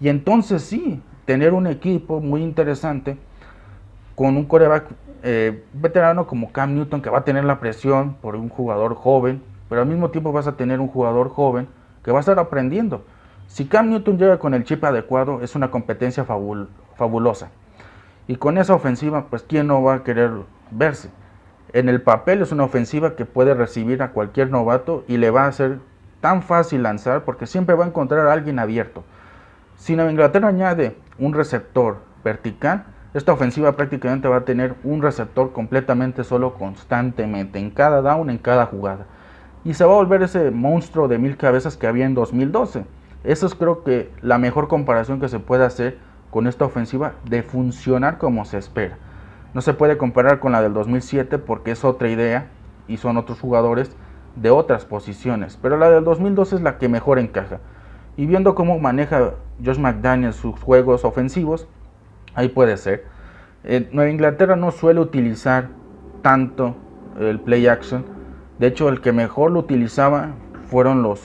Y 0.00 0.08
entonces 0.08 0.62
sí, 0.62 1.00
tener 1.24 1.52
un 1.52 1.66
equipo 1.66 2.20
muy 2.20 2.42
interesante 2.42 3.16
con 4.14 4.36
un 4.36 4.44
coreback 4.44 4.86
eh, 5.22 5.64
veterano 5.72 6.26
como 6.26 6.52
Cam 6.52 6.74
Newton 6.74 7.02
que 7.02 7.10
va 7.10 7.18
a 7.18 7.24
tener 7.24 7.44
la 7.44 7.60
presión 7.60 8.14
por 8.20 8.36
un 8.36 8.48
jugador 8.48 8.94
joven, 8.94 9.42
pero 9.68 9.82
al 9.82 9.88
mismo 9.88 10.10
tiempo 10.10 10.32
vas 10.32 10.46
a 10.46 10.56
tener 10.56 10.80
un 10.80 10.88
jugador 10.88 11.30
joven 11.30 11.66
que 12.04 12.12
va 12.12 12.18
a 12.18 12.20
estar 12.20 12.38
aprendiendo. 12.38 13.04
Si 13.46 13.66
Cam 13.66 13.90
Newton 13.90 14.18
llega 14.18 14.38
con 14.38 14.54
el 14.54 14.64
chip 14.64 14.84
adecuado, 14.84 15.40
es 15.42 15.54
una 15.54 15.70
competencia 15.70 16.24
fabulosa. 16.24 17.50
Y 18.26 18.36
con 18.36 18.58
esa 18.58 18.74
ofensiva, 18.74 19.26
pues 19.28 19.42
¿quién 19.42 19.66
no 19.66 19.82
va 19.82 19.94
a 19.94 20.02
querer 20.02 20.30
verse? 20.70 21.10
En 21.72 21.88
el 21.88 22.00
papel 22.00 22.40
es 22.40 22.52
una 22.52 22.64
ofensiva 22.64 23.16
que 23.16 23.26
puede 23.26 23.52
recibir 23.52 24.02
a 24.02 24.12
cualquier 24.12 24.50
novato 24.50 25.04
y 25.08 25.16
le 25.16 25.30
va 25.30 25.46
a 25.46 25.52
ser 25.52 25.78
tan 26.20 26.42
fácil 26.42 26.82
lanzar 26.82 27.24
porque 27.24 27.46
siempre 27.46 27.74
va 27.74 27.84
a 27.84 27.88
encontrar 27.88 28.26
a 28.26 28.32
alguien 28.32 28.58
abierto. 28.58 29.04
Si 29.76 29.96
Nueva 29.96 30.10
Inglaterra 30.10 30.48
añade 30.48 30.96
un 31.18 31.34
receptor 31.34 31.98
vertical, 32.22 32.84
esta 33.14 33.32
ofensiva 33.32 33.76
prácticamente 33.76 34.26
va 34.26 34.38
a 34.38 34.44
tener 34.44 34.74
un 34.82 35.00
receptor 35.00 35.52
completamente 35.52 36.24
solo 36.24 36.54
constantemente, 36.54 37.60
en 37.60 37.70
cada 37.70 38.02
down, 38.02 38.28
en 38.28 38.38
cada 38.38 38.66
jugada. 38.66 39.06
Y 39.64 39.74
se 39.74 39.84
va 39.84 39.92
a 39.92 39.96
volver 39.96 40.22
ese 40.22 40.50
monstruo 40.50 41.06
de 41.06 41.18
mil 41.18 41.36
cabezas 41.36 41.76
que 41.76 41.86
había 41.86 42.06
en 42.06 42.14
2012. 42.14 42.84
Eso 43.22 43.46
es 43.46 43.54
creo 43.54 43.84
que 43.84 44.10
la 44.20 44.38
mejor 44.38 44.66
comparación 44.66 45.20
que 45.20 45.28
se 45.28 45.38
puede 45.38 45.64
hacer 45.64 45.98
con 46.30 46.48
esta 46.48 46.64
ofensiva 46.64 47.12
de 47.24 47.44
funcionar 47.44 48.18
como 48.18 48.44
se 48.44 48.58
espera. 48.58 48.98
No 49.54 49.60
se 49.60 49.74
puede 49.74 49.96
comparar 49.96 50.40
con 50.40 50.50
la 50.50 50.60
del 50.60 50.74
2007 50.74 51.38
porque 51.38 51.70
es 51.70 51.84
otra 51.84 52.10
idea 52.10 52.48
y 52.88 52.96
son 52.96 53.16
otros 53.16 53.38
jugadores 53.38 53.96
de 54.34 54.50
otras 54.50 54.84
posiciones. 54.84 55.56
Pero 55.62 55.76
la 55.76 55.88
del 55.88 56.02
2012 56.02 56.56
es 56.56 56.62
la 56.62 56.78
que 56.78 56.88
mejor 56.88 57.20
encaja. 57.20 57.60
Y 58.16 58.26
viendo 58.26 58.56
cómo 58.56 58.80
maneja 58.80 59.34
Josh 59.64 59.78
McDaniel 59.78 60.32
sus 60.32 60.58
juegos 60.58 61.04
ofensivos, 61.04 61.68
Ahí 62.34 62.48
puede 62.48 62.76
ser. 62.76 63.04
Eh, 63.64 63.88
Nueva 63.92 64.10
Inglaterra 64.10 64.56
no 64.56 64.70
suele 64.70 65.00
utilizar 65.00 65.68
tanto 66.22 66.76
el 67.18 67.40
play 67.40 67.66
action. 67.66 68.04
De 68.58 68.66
hecho, 68.66 68.88
el 68.88 69.00
que 69.00 69.12
mejor 69.12 69.52
lo 69.52 69.60
utilizaba 69.60 70.30
fueron 70.68 71.02
los 71.02 71.20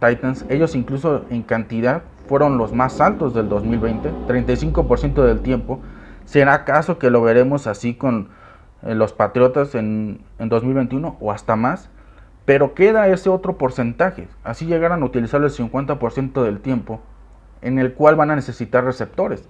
Titans. 0.00 0.44
Ellos 0.48 0.74
incluso 0.74 1.24
en 1.30 1.42
cantidad 1.42 2.02
fueron 2.26 2.58
los 2.58 2.72
más 2.72 3.00
altos 3.00 3.34
del 3.34 3.48
2020, 3.48 4.10
35% 4.26 5.22
del 5.22 5.40
tiempo. 5.40 5.80
¿Será 6.24 6.54
acaso 6.54 6.98
que 6.98 7.10
lo 7.10 7.22
veremos 7.22 7.66
así 7.66 7.94
con 7.94 8.28
eh, 8.82 8.94
los 8.94 9.12
Patriotas 9.12 9.74
en, 9.74 10.22
en 10.38 10.48
2021 10.48 11.16
o 11.20 11.32
hasta 11.32 11.56
más? 11.56 11.90
Pero 12.44 12.74
queda 12.74 13.08
ese 13.08 13.30
otro 13.30 13.56
porcentaje. 13.56 14.28
Así 14.42 14.66
llegarán 14.66 15.02
a 15.02 15.06
utilizar 15.06 15.42
el 15.42 15.50
50% 15.50 16.42
del 16.42 16.60
tiempo 16.60 17.00
en 17.62 17.78
el 17.78 17.94
cual 17.94 18.16
van 18.16 18.30
a 18.30 18.36
necesitar 18.36 18.84
receptores. 18.84 19.48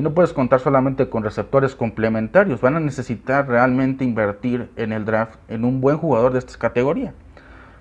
Y 0.00 0.02
no 0.02 0.14
puedes 0.14 0.32
contar 0.32 0.60
solamente 0.60 1.10
con 1.10 1.24
receptores 1.24 1.74
complementarios, 1.74 2.62
van 2.62 2.74
a 2.74 2.80
necesitar 2.80 3.46
realmente 3.46 4.02
invertir 4.02 4.70
en 4.76 4.94
el 4.94 5.04
draft 5.04 5.34
en 5.48 5.62
un 5.62 5.82
buen 5.82 5.98
jugador 5.98 6.32
de 6.32 6.38
esta 6.38 6.56
categoría. 6.58 7.12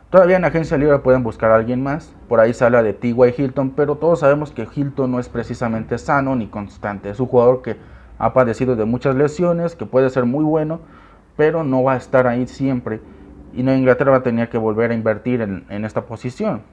Todavía 0.09 0.35
en 0.35 0.43
agencia 0.43 0.77
libre 0.77 0.99
pueden 0.99 1.23
buscar 1.23 1.49
a 1.49 1.55
alguien 1.55 1.81
más, 1.81 2.13
por 2.27 2.41
ahí 2.41 2.53
se 2.53 2.65
habla 2.65 2.83
de 2.83 2.91
T.Y. 2.91 3.15
Hilton, 3.37 3.69
pero 3.69 3.95
todos 3.95 4.19
sabemos 4.19 4.51
que 4.51 4.67
Hilton 4.69 5.13
no 5.13 5.21
es 5.21 5.29
precisamente 5.29 5.97
sano 5.97 6.35
ni 6.35 6.47
constante, 6.47 7.09
es 7.09 7.21
un 7.21 7.27
jugador 7.27 7.61
que 7.61 7.77
ha 8.17 8.33
padecido 8.33 8.75
de 8.75 8.83
muchas 8.83 9.15
lesiones, 9.15 9.77
que 9.77 9.85
puede 9.85 10.09
ser 10.09 10.25
muy 10.25 10.43
bueno, 10.43 10.81
pero 11.37 11.63
no 11.63 11.83
va 11.83 11.93
a 11.93 11.97
estar 11.97 12.27
ahí 12.27 12.47
siempre 12.47 12.99
y 13.53 13.63
no 13.63 13.73
Inglaterra 13.73 14.11
va 14.11 14.17
a 14.17 14.23
tener 14.23 14.49
que 14.49 14.57
volver 14.57 14.91
a 14.91 14.93
invertir 14.93 15.39
en, 15.39 15.63
en 15.69 15.85
esta 15.85 16.01
posición. 16.01 16.63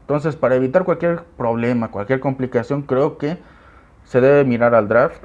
Entonces, 0.00 0.34
para 0.34 0.54
evitar 0.54 0.84
cualquier 0.84 1.24
problema, 1.36 1.90
cualquier 1.90 2.20
complicación, 2.20 2.80
creo 2.80 3.18
que 3.18 3.36
se 4.04 4.20
debe 4.20 4.44
mirar 4.44 4.74
al 4.74 4.88
draft. 4.88 5.22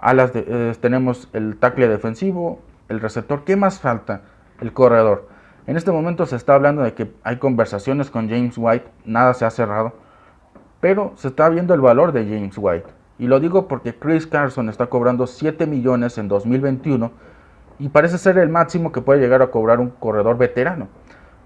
Alas 0.00 0.32
eh, 0.34 0.74
tenemos 0.80 1.28
el 1.32 1.56
tackle 1.56 1.88
defensivo, 1.88 2.60
el 2.88 3.00
receptor. 3.00 3.44
¿Qué 3.44 3.56
más 3.56 3.80
falta? 3.80 4.22
El 4.60 4.72
corredor. 4.72 5.28
En 5.66 5.76
este 5.76 5.92
momento 5.92 6.26
se 6.26 6.36
está 6.36 6.54
hablando 6.54 6.82
de 6.82 6.94
que 6.94 7.12
hay 7.22 7.36
conversaciones 7.36 8.10
con 8.10 8.28
James 8.28 8.56
White, 8.58 8.86
nada 9.04 9.32
se 9.32 9.44
ha 9.44 9.50
cerrado, 9.50 9.94
pero 10.80 11.12
se 11.14 11.28
está 11.28 11.48
viendo 11.48 11.72
el 11.72 11.80
valor 11.80 12.10
de 12.10 12.24
James 12.24 12.56
White. 12.58 12.88
Y 13.18 13.28
lo 13.28 13.38
digo 13.38 13.68
porque 13.68 13.94
Chris 13.94 14.26
Carson 14.26 14.68
está 14.68 14.86
cobrando 14.86 15.28
7 15.28 15.66
millones 15.68 16.18
en 16.18 16.26
2021 16.26 17.12
y 17.78 17.88
parece 17.88 18.18
ser 18.18 18.38
el 18.38 18.48
máximo 18.48 18.90
que 18.90 19.00
puede 19.00 19.20
llegar 19.20 19.42
a 19.42 19.52
cobrar 19.52 19.78
un 19.78 19.90
corredor 19.90 20.36
veterano. 20.36 20.88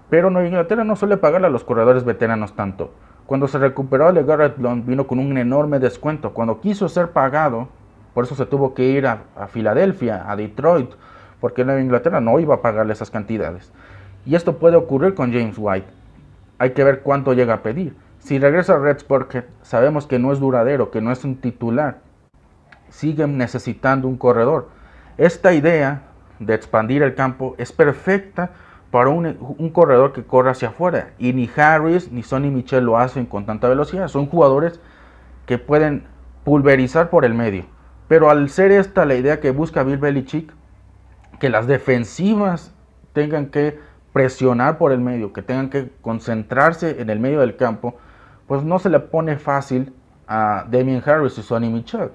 Pero 0.09 0.31
Nueva 0.31 0.47
Inglaterra 0.47 0.83
no 0.83 0.95
suele 0.95 1.17
pagarle 1.17 1.47
a 1.47 1.51
los 1.51 1.63
corredores 1.63 2.03
veteranos 2.03 2.55
tanto. 2.55 2.93
Cuando 3.27 3.49
se 3.49 3.59
recuperó 3.59 4.09
el 4.09 4.25
Garrett 4.25 4.57
Blunt 4.57 4.85
vino 4.85 5.05
con 5.05 5.19
un 5.19 5.37
enorme 5.37 5.79
descuento. 5.79 6.33
Cuando 6.33 6.61
quiso 6.61 6.87
ser 6.87 7.11
pagado, 7.11 7.67
por 8.13 8.23
eso 8.23 8.35
se 8.35 8.45
tuvo 8.45 8.73
que 8.73 8.85
ir 8.85 9.05
a, 9.05 9.23
a 9.35 9.47
Filadelfia, 9.47 10.23
a 10.31 10.35
Detroit, 10.37 10.91
porque 11.41 11.65
Nueva 11.65 11.81
Inglaterra 11.81 12.21
no 12.21 12.39
iba 12.39 12.55
a 12.55 12.61
pagarle 12.61 12.93
esas 12.93 13.11
cantidades. 13.11 13.71
Y 14.25 14.35
esto 14.35 14.57
puede 14.57 14.77
ocurrir 14.77 15.13
con 15.13 15.33
James 15.33 15.57
White. 15.57 15.87
Hay 16.57 16.71
que 16.71 16.85
ver 16.85 17.01
cuánto 17.01 17.33
llega 17.33 17.55
a 17.55 17.63
pedir. 17.63 17.95
Si 18.19 18.39
regresa 18.39 18.75
a 18.75 18.79
Reds 18.79 19.03
porque 19.03 19.43
sabemos 19.61 20.07
que 20.07 20.19
no 20.19 20.31
es 20.31 20.39
duradero, 20.39 20.89
que 20.89 21.01
no 21.01 21.11
es 21.11 21.25
un 21.25 21.35
titular. 21.35 21.99
Siguen 22.89 23.37
necesitando 23.37 24.07
un 24.07 24.17
corredor. 24.17 24.69
Esta 25.17 25.53
idea 25.53 26.03
de 26.39 26.53
expandir 26.53 27.03
el 27.03 27.13
campo 27.13 27.55
es 27.57 27.73
perfecta 27.73 28.51
para 28.91 29.09
un, 29.09 29.69
corredor 29.73 30.13
que 30.13 30.23
corre 30.23 30.51
hacia 30.51 30.69
afuera. 30.69 31.11
Y 31.19 31.33
ni 31.33 31.49
Harris 31.55 32.11
ni 32.11 32.23
Sonny 32.23 32.49
Michel 32.49 32.85
lo 32.85 32.97
hacen 32.97 33.25
con 33.25 33.45
tanta 33.45 33.67
velocidad. 33.67 34.07
Son 34.07 34.27
jugadores 34.27 34.79
que 35.45 35.57
pueden 35.57 36.05
pulverizar 36.43 37.09
por 37.09 37.25
el 37.25 37.33
medio. 37.33 37.65
Pero 38.07 38.29
al 38.29 38.49
ser 38.49 38.71
esta 38.71 39.05
la 39.05 39.15
idea 39.15 39.39
que 39.39 39.51
busca 39.51 39.83
Bill 39.83 39.97
Belichick, 39.97 40.53
que 41.39 41.49
las 41.49 41.67
defensivas 41.67 42.73
tengan 43.13 43.47
que 43.47 43.79
presionar 44.13 44.77
por 44.77 44.91
el 44.91 44.99
medio, 44.99 45.33
que 45.33 45.41
tengan 45.41 45.69
que 45.69 45.91
concentrarse 46.01 47.01
en 47.01 47.09
el 47.09 47.19
medio 47.19 47.41
del 47.41 47.57
campo, 47.57 47.97
pues 48.47 48.63
no 48.63 48.79
se 48.79 48.89
le 48.89 48.99
pone 48.99 49.37
fácil 49.37 49.93
a 50.27 50.65
Damien 50.69 51.03
Harris 51.05 51.37
y 51.37 51.43
Sonny 51.43 51.69
Michel. 51.69 52.11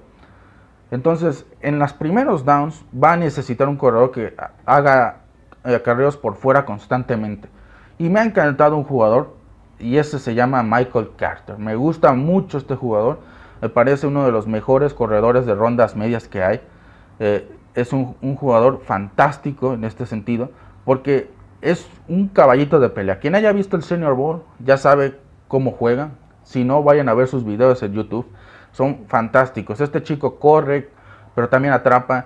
Entonces, 0.91 1.45
en 1.61 1.79
los 1.79 1.93
primeros 1.93 2.45
downs 2.45 2.83
va 2.93 3.13
a 3.13 3.17
necesitar 3.17 3.67
un 3.67 3.77
corredor 3.77 4.11
que 4.11 4.35
haga 4.65 5.22
acarreos 5.63 6.17
por 6.17 6.35
fuera 6.35 6.65
constantemente. 6.65 7.49
Y 7.97 8.09
me 8.09 8.19
ha 8.19 8.23
encantado 8.23 8.77
un 8.77 8.83
jugador 8.83 9.35
y 9.79 9.97
ese 9.97 10.19
se 10.19 10.35
llama 10.35 10.63
Michael 10.63 11.11
Carter. 11.15 11.57
Me 11.57 11.75
gusta 11.75 12.13
mucho 12.13 12.57
este 12.57 12.75
jugador. 12.75 13.19
Me 13.61 13.69
parece 13.69 14.07
uno 14.07 14.25
de 14.25 14.31
los 14.31 14.47
mejores 14.47 14.93
corredores 14.93 15.45
de 15.45 15.55
rondas 15.55 15.95
medias 15.95 16.27
que 16.27 16.43
hay. 16.43 16.61
Eh, 17.19 17.49
es 17.75 17.93
un, 17.93 18.15
jugador 18.35 18.81
fantástico 18.83 19.73
en 19.73 19.83
este 19.83 20.05
sentido 20.05 20.51
porque 20.85 21.31
es 21.61 21.87
un 22.07 22.27
caballito 22.27 22.79
de 22.79 22.89
pelea. 22.89 23.19
Quien 23.19 23.35
haya 23.35 23.51
visto 23.51 23.77
el 23.77 23.83
Senior 23.83 24.15
Bowl 24.15 24.43
ya 24.59 24.77
sabe 24.77 25.19
cómo 25.47 25.71
juega. 25.71 26.11
Si 26.43 26.63
no, 26.63 26.83
vayan 26.83 27.07
a 27.09 27.13
ver 27.13 27.27
sus 27.27 27.45
videos 27.45 27.81
en 27.83 27.93
YouTube 27.93 28.27
son 28.73 29.05
fantásticos. 29.07 29.79
Este 29.79 30.03
chico 30.03 30.39
corre, 30.39 30.89
pero 31.33 31.47
también 31.47 31.73
atrapa. 31.73 32.25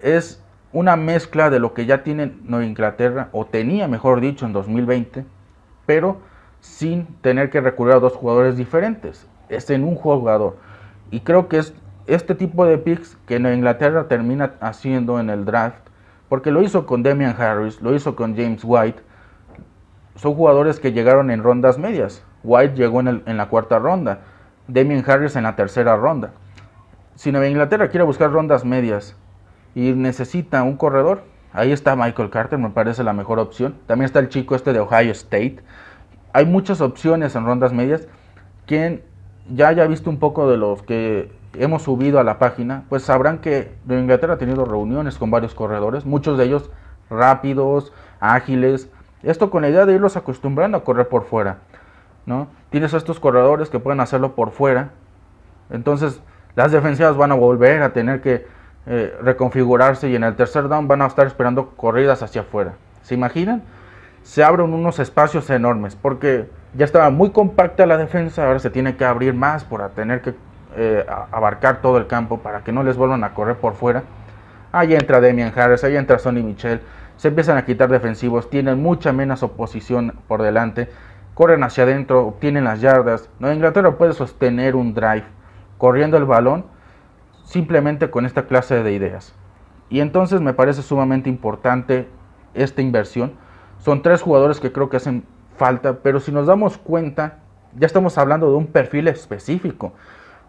Es 0.00 0.42
una 0.76 0.94
mezcla 0.96 1.48
de 1.48 1.58
lo 1.58 1.72
que 1.72 1.86
ya 1.86 2.02
tiene 2.02 2.34
Nueva 2.44 2.66
Inglaterra, 2.66 3.30
o 3.32 3.46
tenía, 3.46 3.88
mejor 3.88 4.20
dicho, 4.20 4.44
en 4.44 4.52
2020, 4.52 5.24
pero 5.86 6.18
sin 6.60 7.06
tener 7.22 7.48
que 7.48 7.62
recurrir 7.62 7.94
a 7.94 7.98
dos 7.98 8.12
jugadores 8.12 8.58
diferentes. 8.58 9.26
Es 9.48 9.70
en 9.70 9.84
un 9.84 9.94
jugador. 9.94 10.58
Y 11.10 11.20
creo 11.20 11.48
que 11.48 11.60
es 11.60 11.72
este 12.06 12.34
tipo 12.34 12.66
de 12.66 12.76
picks 12.76 13.16
que 13.26 13.40
Nueva 13.40 13.56
Inglaterra 13.56 14.06
termina 14.06 14.52
haciendo 14.60 15.18
en 15.18 15.30
el 15.30 15.46
draft, 15.46 15.80
porque 16.28 16.50
lo 16.50 16.60
hizo 16.60 16.84
con 16.84 17.02
Damian 17.02 17.34
Harris, 17.40 17.80
lo 17.80 17.94
hizo 17.94 18.14
con 18.14 18.36
James 18.36 18.60
White. 18.62 19.00
Son 20.16 20.34
jugadores 20.34 20.78
que 20.78 20.92
llegaron 20.92 21.30
en 21.30 21.42
rondas 21.42 21.78
medias. 21.78 22.22
White 22.44 22.74
llegó 22.74 23.00
en, 23.00 23.22
la 23.24 23.48
cuarta 23.48 23.78
ronda. 23.78 24.18
Damien 24.68 25.02
Harris 25.08 25.36
en 25.36 25.44
la 25.44 25.56
tercera 25.56 25.96
ronda. 25.96 26.32
Si 27.14 27.32
Nueva 27.32 27.48
Inglaterra 27.48 27.88
quiere 27.88 28.04
buscar 28.04 28.30
rondas 28.30 28.62
medias 28.62 29.16
y 29.76 29.92
necesita 29.92 30.62
un 30.62 30.78
corredor, 30.78 31.24
ahí 31.52 31.70
está 31.70 31.96
Michael 31.96 32.30
Carter, 32.30 32.58
me 32.58 32.70
parece 32.70 33.04
la 33.04 33.12
mejor 33.12 33.38
opción. 33.38 33.74
También 33.86 34.06
está 34.06 34.20
el 34.20 34.30
chico 34.30 34.54
este 34.56 34.72
de 34.72 34.80
Ohio 34.80 35.12
State. 35.12 35.58
Hay 36.32 36.46
muchas 36.46 36.80
opciones 36.80 37.36
en 37.36 37.44
rondas 37.44 37.74
medias. 37.74 38.08
Quien 38.64 39.02
ya 39.50 39.68
haya 39.68 39.86
visto 39.86 40.08
un 40.08 40.18
poco 40.18 40.48
de 40.48 40.56
los 40.56 40.82
que 40.82 41.30
hemos 41.52 41.82
subido 41.82 42.18
a 42.18 42.24
la 42.24 42.38
página, 42.38 42.84
pues 42.88 43.02
sabrán 43.02 43.38
que 43.38 43.70
Inglaterra 43.86 44.34
ha 44.34 44.38
tenido 44.38 44.64
reuniones 44.64 45.18
con 45.18 45.30
varios 45.30 45.54
corredores, 45.54 46.06
muchos 46.06 46.38
de 46.38 46.44
ellos 46.44 46.70
rápidos, 47.10 47.92
ágiles. 48.18 48.88
Esto 49.22 49.50
con 49.50 49.60
la 49.60 49.68
idea 49.68 49.84
de 49.84 49.92
irlos 49.92 50.16
acostumbrando 50.16 50.78
a 50.78 50.84
correr 50.84 51.10
por 51.10 51.24
fuera. 51.24 51.58
¿no? 52.24 52.48
Tienes 52.70 52.94
a 52.94 52.96
estos 52.96 53.20
corredores 53.20 53.68
que 53.68 53.78
pueden 53.78 54.00
hacerlo 54.00 54.34
por 54.34 54.52
fuera. 54.52 54.92
Entonces, 55.68 56.22
las 56.54 56.72
defensivas 56.72 57.18
van 57.18 57.32
a 57.32 57.34
volver 57.34 57.82
a 57.82 57.92
tener 57.92 58.22
que 58.22 58.55
eh, 58.86 59.16
reconfigurarse 59.22 60.08
y 60.08 60.16
en 60.16 60.24
el 60.24 60.36
tercer 60.36 60.68
down 60.68 60.88
van 60.88 61.02
a 61.02 61.06
estar 61.06 61.26
esperando 61.26 61.70
corridas 61.70 62.22
hacia 62.22 62.42
afuera. 62.42 62.74
¿Se 63.02 63.14
imaginan? 63.14 63.62
Se 64.22 64.42
abren 64.42 64.72
unos 64.72 64.98
espacios 64.98 65.48
enormes 65.50 65.96
porque 65.96 66.48
ya 66.74 66.84
estaba 66.84 67.10
muy 67.10 67.30
compacta 67.30 67.86
la 67.86 67.96
defensa, 67.96 68.46
ahora 68.46 68.58
se 68.58 68.70
tiene 68.70 68.96
que 68.96 69.04
abrir 69.04 69.34
más 69.34 69.64
para 69.64 69.90
tener 69.90 70.20
que 70.22 70.34
eh, 70.76 71.06
abarcar 71.32 71.80
todo 71.80 71.98
el 71.98 72.06
campo 72.06 72.38
para 72.38 72.60
que 72.60 72.72
no 72.72 72.82
les 72.82 72.96
vuelvan 72.96 73.24
a 73.24 73.34
correr 73.34 73.56
por 73.56 73.74
fuera. 73.74 74.02
Ahí 74.72 74.94
entra 74.94 75.20
Demian 75.20 75.52
Harris, 75.56 75.84
ahí 75.84 75.96
entra 75.96 76.18
Sonny 76.18 76.42
Michel, 76.42 76.80
se 77.16 77.28
empiezan 77.28 77.56
a 77.56 77.64
quitar 77.64 77.88
defensivos, 77.88 78.50
tienen 78.50 78.82
mucha 78.82 79.12
menos 79.12 79.42
oposición 79.42 80.14
por 80.28 80.42
delante 80.42 80.88
corren 81.36 81.62
hacia 81.64 81.84
adentro, 81.84 82.26
obtienen 82.26 82.64
las 82.64 82.80
yardas. 82.80 83.28
Nueva 83.38 83.54
Inglaterra 83.54 83.98
puede 83.98 84.14
sostener 84.14 84.74
un 84.74 84.94
drive 84.94 85.24
corriendo 85.76 86.16
el 86.16 86.24
balón 86.24 86.64
simplemente 87.46 88.10
con 88.10 88.26
esta 88.26 88.46
clase 88.46 88.82
de 88.82 88.92
ideas. 88.92 89.34
Y 89.88 90.00
entonces 90.00 90.40
me 90.40 90.52
parece 90.52 90.82
sumamente 90.82 91.30
importante 91.30 92.08
esta 92.54 92.82
inversión. 92.82 93.32
Son 93.78 94.02
tres 94.02 94.20
jugadores 94.20 94.60
que 94.60 94.72
creo 94.72 94.90
que 94.90 94.98
hacen 94.98 95.24
falta, 95.56 96.00
pero 96.02 96.20
si 96.20 96.32
nos 96.32 96.46
damos 96.46 96.76
cuenta, 96.76 97.38
ya 97.78 97.86
estamos 97.86 98.18
hablando 98.18 98.50
de 98.50 98.56
un 98.56 98.66
perfil 98.66 99.08
específico. 99.08 99.94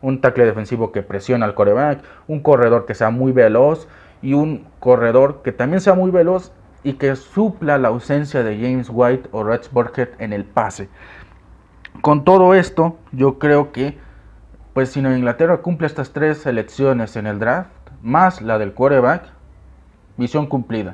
Un 0.02 0.22
tackle 0.22 0.46
defensivo 0.46 0.92
que 0.92 1.04
presiona 1.04 1.46
al 1.46 1.56
coreback, 1.56 2.04
un 2.28 2.42
corredor 2.42 2.86
que 2.86 2.96
sea 2.96 3.10
muy 3.10 3.32
veloz 3.32 3.88
y 4.22 4.34
un 4.34 4.68
corredor 4.80 5.42
que 5.44 5.52
también 5.52 5.82
sea 5.82 5.94
muy 5.94 6.12
veloz 6.12 6.52
y 6.84 6.94
que 6.94 7.16
supla 7.16 7.78
la 7.78 7.90
ausencia 7.90 8.44
de 8.44 8.56
James 8.58 8.90
White 8.92 9.30
o 9.32 9.44
Rex 9.44 9.72
Burkhead 9.72 10.10
en 10.20 10.34
el 10.34 10.46
pase. 10.46 10.90
Con 12.02 12.24
todo 12.24 12.54
esto, 12.54 12.98
yo 13.12 13.40
creo 13.40 13.72
que, 13.72 13.98
pues 14.78 14.90
si 14.90 15.02
Nueva 15.02 15.18
Inglaterra 15.18 15.58
cumple 15.58 15.88
estas 15.88 16.12
tres 16.12 16.38
selecciones 16.38 17.16
en 17.16 17.26
el 17.26 17.40
draft, 17.40 17.72
más 18.04 18.44
la 18.44 18.60
del 18.60 18.74
quarterback, 18.74 19.24
misión 20.18 20.46
cumplida. 20.46 20.94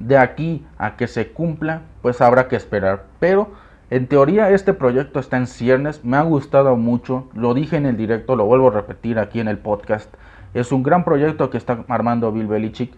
De 0.00 0.18
aquí 0.18 0.66
a 0.78 0.96
que 0.96 1.06
se 1.06 1.30
cumpla, 1.30 1.82
pues 2.02 2.20
habrá 2.22 2.48
que 2.48 2.56
esperar. 2.56 3.04
Pero 3.20 3.52
en 3.88 4.08
teoría 4.08 4.50
este 4.50 4.74
proyecto 4.74 5.20
está 5.20 5.36
en 5.36 5.46
ciernes, 5.46 6.04
me 6.04 6.16
ha 6.16 6.22
gustado 6.22 6.74
mucho, 6.74 7.28
lo 7.32 7.54
dije 7.54 7.76
en 7.76 7.86
el 7.86 7.96
directo, 7.96 8.34
lo 8.34 8.46
vuelvo 8.46 8.66
a 8.66 8.72
repetir 8.72 9.20
aquí 9.20 9.38
en 9.38 9.46
el 9.46 9.58
podcast. 9.58 10.12
Es 10.52 10.72
un 10.72 10.82
gran 10.82 11.04
proyecto 11.04 11.50
que 11.50 11.58
está 11.58 11.84
armando 11.86 12.32
Bill 12.32 12.48
Belichick 12.48 12.92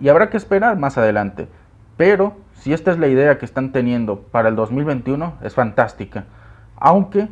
y 0.00 0.08
habrá 0.08 0.30
que 0.30 0.36
esperar 0.36 0.76
más 0.76 0.98
adelante. 0.98 1.46
Pero 1.96 2.34
si 2.54 2.72
esta 2.72 2.90
es 2.90 2.98
la 2.98 3.06
idea 3.06 3.38
que 3.38 3.44
están 3.44 3.70
teniendo 3.70 4.18
para 4.18 4.48
el 4.48 4.56
2021, 4.56 5.34
es 5.44 5.54
fantástica. 5.54 6.24
Aunque, 6.74 7.28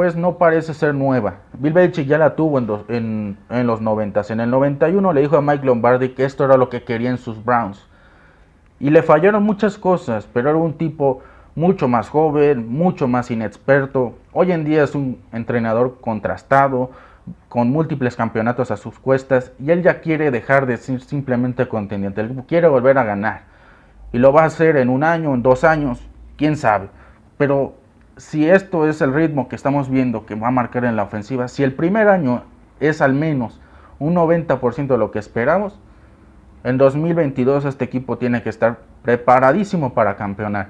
pues 0.00 0.16
no 0.16 0.38
parece 0.38 0.72
ser 0.72 0.94
nueva. 0.94 1.40
Bill 1.52 1.74
Belichick 1.74 2.06
ya 2.06 2.16
la 2.16 2.34
tuvo 2.34 2.56
en, 2.56 3.36
los 3.50 3.82
90. 3.82 4.22
En 4.30 4.40
el 4.40 4.48
91 4.50 5.12
le 5.12 5.20
dijo 5.20 5.36
a 5.36 5.42
Mike 5.42 5.66
Lombardi 5.66 6.14
que 6.14 6.24
esto 6.24 6.42
era 6.42 6.56
lo 6.56 6.70
que 6.70 6.84
querían 6.84 7.18
sus 7.18 7.44
Browns. 7.44 7.86
Y 8.78 8.88
le 8.88 9.02
fallaron 9.02 9.42
muchas 9.42 9.76
cosas, 9.76 10.26
pero 10.32 10.48
era 10.48 10.58
un 10.58 10.72
tipo 10.78 11.20
mucho 11.54 11.86
más 11.86 12.08
joven, 12.08 12.66
mucho 12.66 13.08
más 13.08 13.30
inexperto. 13.30 14.14
Hoy 14.32 14.52
en 14.52 14.64
día 14.64 14.84
es 14.84 14.94
un 14.94 15.20
entrenador 15.32 15.98
contrastado, 16.00 16.92
con 17.50 17.68
múltiples 17.68 18.16
campeonatos 18.16 18.70
a 18.70 18.78
sus 18.78 18.98
cuestas, 18.98 19.52
y 19.58 19.70
él 19.70 19.82
ya 19.82 20.00
quiere 20.00 20.30
dejar 20.30 20.64
de 20.64 20.78
ser 20.78 21.02
simplemente 21.02 21.68
contendiente, 21.68 22.22
él 22.22 22.42
quiere 22.48 22.68
volver 22.68 22.96
a 22.96 23.04
ganar 23.04 23.42
y 24.14 24.18
lo 24.18 24.32
va 24.32 24.44
a 24.44 24.46
hacer 24.46 24.78
en 24.78 24.88
un 24.88 25.04
año, 25.04 25.34
en 25.34 25.42
dos 25.42 25.62
años, 25.62 26.00
quién 26.38 26.56
sabe. 26.56 26.88
Pero 27.36 27.74
si 28.20 28.48
esto 28.48 28.86
es 28.86 29.00
el 29.00 29.14
ritmo 29.14 29.48
que 29.48 29.56
estamos 29.56 29.88
viendo 29.88 30.26
que 30.26 30.34
va 30.34 30.48
a 30.48 30.52
marcar 30.52 30.84
en 30.84 30.94
la 30.94 31.04
ofensiva, 31.04 31.48
si 31.48 31.62
el 31.62 31.72
primer 31.72 32.08
año 32.08 32.42
es 32.78 33.00
al 33.00 33.14
menos 33.14 33.58
un 33.98 34.14
90% 34.14 34.88
de 34.88 34.98
lo 34.98 35.10
que 35.10 35.18
esperamos, 35.18 35.80
en 36.62 36.76
2022 36.76 37.64
este 37.64 37.86
equipo 37.86 38.18
tiene 38.18 38.42
que 38.42 38.50
estar 38.50 38.80
preparadísimo 39.02 39.94
para 39.94 40.16
campeonar. 40.16 40.68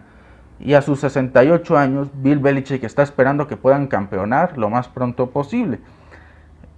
Y 0.60 0.74
a 0.74 0.82
sus 0.82 1.00
68 1.00 1.76
años, 1.76 2.08
Bill 2.14 2.38
Belichick 2.38 2.84
está 2.84 3.02
esperando 3.02 3.48
que 3.48 3.56
puedan 3.56 3.88
campeonar 3.88 4.56
lo 4.56 4.70
más 4.70 4.86
pronto 4.86 5.30
posible. 5.30 5.80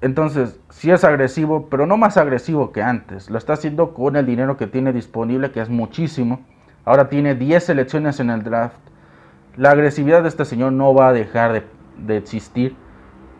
Entonces, 0.00 0.58
sí 0.70 0.90
es 0.90 1.04
agresivo, 1.04 1.68
pero 1.68 1.86
no 1.86 1.98
más 1.98 2.16
agresivo 2.16 2.72
que 2.72 2.82
antes. 2.82 3.28
Lo 3.28 3.36
está 3.36 3.52
haciendo 3.52 3.92
con 3.92 4.16
el 4.16 4.24
dinero 4.24 4.56
que 4.56 4.66
tiene 4.66 4.92
disponible, 4.92 5.50
que 5.50 5.60
es 5.60 5.68
muchísimo. 5.68 6.40
Ahora 6.86 7.10
tiene 7.10 7.34
10 7.34 7.62
selecciones 7.62 8.20
en 8.20 8.30
el 8.30 8.42
draft. 8.42 8.91
La 9.56 9.70
agresividad 9.70 10.22
de 10.22 10.28
este 10.28 10.46
señor 10.46 10.72
no 10.72 10.94
va 10.94 11.08
a 11.08 11.12
dejar 11.12 11.64
de, 11.98 12.16
existir, 12.16 12.74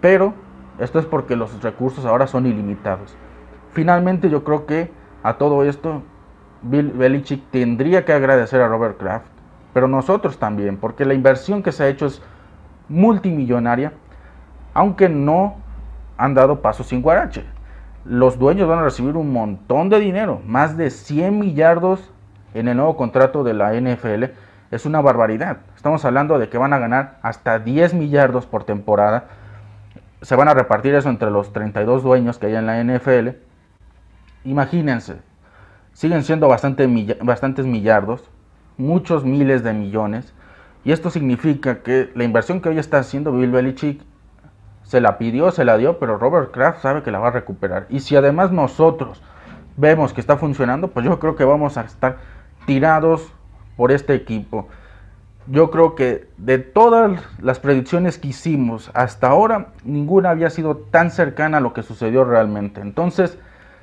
pero 0.01 0.35
Esto 0.79 0.99
es 0.99 1.05
porque 1.05 1.37
los 1.37 1.63
recursos 1.63 2.07
ahora 2.07 2.27
son 2.27 2.47
ilimitados. 2.47 3.15
Finalmente 3.73 4.31
yo 4.31 4.43
creo 4.43 4.67
que 4.67 4.91
a 5.23 5.35
todo 5.35 5.65
esto 5.65 6.03
Bill 6.63 6.91
Belichick 6.91 7.51
tendría 7.51 8.05
que 8.05 8.13
agradecer 8.13 8.61
a 8.61 8.69
Robert 8.69 8.99
Kraft, 8.99 9.27
pero 9.73 9.89
nosotros 9.89 10.39
también, 10.39 10.77
porque 10.79 11.05
la 11.05 11.15
inversión 11.15 11.63
que 11.63 11.73
se 11.73 11.85
ha 11.85 11.89
hecho 11.89 12.07
es 12.07 12.23
multimillonaria, 12.89 13.93
aunque 14.75 15.09
no 15.09 15.57
han 16.17 16.35
dado 16.35 16.63
paso 16.63 16.85
sin 16.85 17.03
guarache. 17.03 17.45
Los 18.05 18.39
dueños 18.39 18.69
van 18.69 18.81
a 18.81 18.85
recibir 18.85 19.17
un 19.17 19.33
montón 19.33 19.89
de 19.89 20.01
dinero, 20.01 20.41
más 20.47 20.77
de 20.77 20.91
100 20.91 21.39
millardos 21.39 22.11
en 22.55 22.69
el 22.69 22.77
nuevo 22.77 22.97
contrato 22.97 23.45
de 23.45 23.55
la 23.55 23.75
NFL. 23.75 24.25
Es 24.73 24.87
una 24.87 25.03
barbaridad. 25.03 25.59
Estamos 25.77 26.03
hablando 26.07 26.39
de 26.39 26.49
que 26.49 26.57
van 26.57 26.73
a 26.73 26.79
ganar 26.79 27.19
hasta 27.21 27.59
10 27.59 27.93
millardos 27.93 28.47
por 28.47 28.65
temporada. 28.65 29.27
Se 30.23 30.35
van 30.35 30.49
a 30.49 30.55
repartir 30.55 30.95
eso 30.95 31.11
entre 31.11 31.31
los 31.31 31.53
32 31.53 32.03
dueños 32.03 32.39
que 32.39 32.47
hay 32.47 32.55
en 32.55 32.65
la 32.65 32.83
NFL. 32.83 33.37
Imagínense, 34.45 35.17
siguen 35.93 36.23
siendo 36.23 36.49
bastante, 36.49 36.89
bastantes 37.21 37.67
millardos, 37.67 38.31
muchos 38.79 39.27
miles 39.27 39.63
de 39.63 39.75
millones. 39.75 40.33
Y 40.85 40.93
esto 40.93 41.11
significa 41.11 41.83
que 41.83 42.11
la 42.15 42.25
inversión 42.25 42.63
que 42.63 42.71
hoy 42.71 42.79
está 42.79 42.99
haciendo 42.99 43.31
Bill 43.31 43.51
Belichick 43.51 44.01
se 44.85 45.03
la 45.03 45.19
pidió, 45.19 45.51
se 45.51 45.67
la 45.67 45.77
dio, 45.77 45.99
pero 45.99 46.17
Robert 46.17 46.51
Kraft 46.51 46.81
sabe 46.81 47.03
que 47.03 47.11
la 47.11 47.19
va 47.19 47.29
a 47.29 47.33
recuperar. 47.33 47.85
Y 47.91 48.01
si 48.01 48.17
además 48.17 48.51
nosotros 48.53 49.23
vemos 49.77 50.15
que 50.15 50.23
está 50.23 50.39
funcionando, 50.39 50.89
pues 50.89 51.05
yo 51.05 51.19
creo 51.19 51.37
que 51.37 51.45
vamos 51.45 51.77
a 51.77 51.83
estar 51.83 52.17
tirados 52.65 53.35
por 53.77 53.93
este 53.93 54.15
equipo. 54.15 54.69
Yo 55.49 55.71
creo 55.71 55.95
que 55.97 56.29
de 56.37 56.59
todas 56.59 57.21
las 57.41 57.59
predicciones 57.59 58.19
que 58.19 58.29
hicimos 58.29 58.91
hasta 58.95 59.29
ahora, 59.29 59.69
ninguna 59.85 60.31
había 60.31 60.51
sido 60.51 60.77
tan 60.77 61.11
cercana 61.11 61.59
a 61.59 61.61
lo 61.61 61.73
que 61.73 61.83
sucedió 61.83 62.25
realmente. 62.25 62.81
Entonces, 62.81 63.39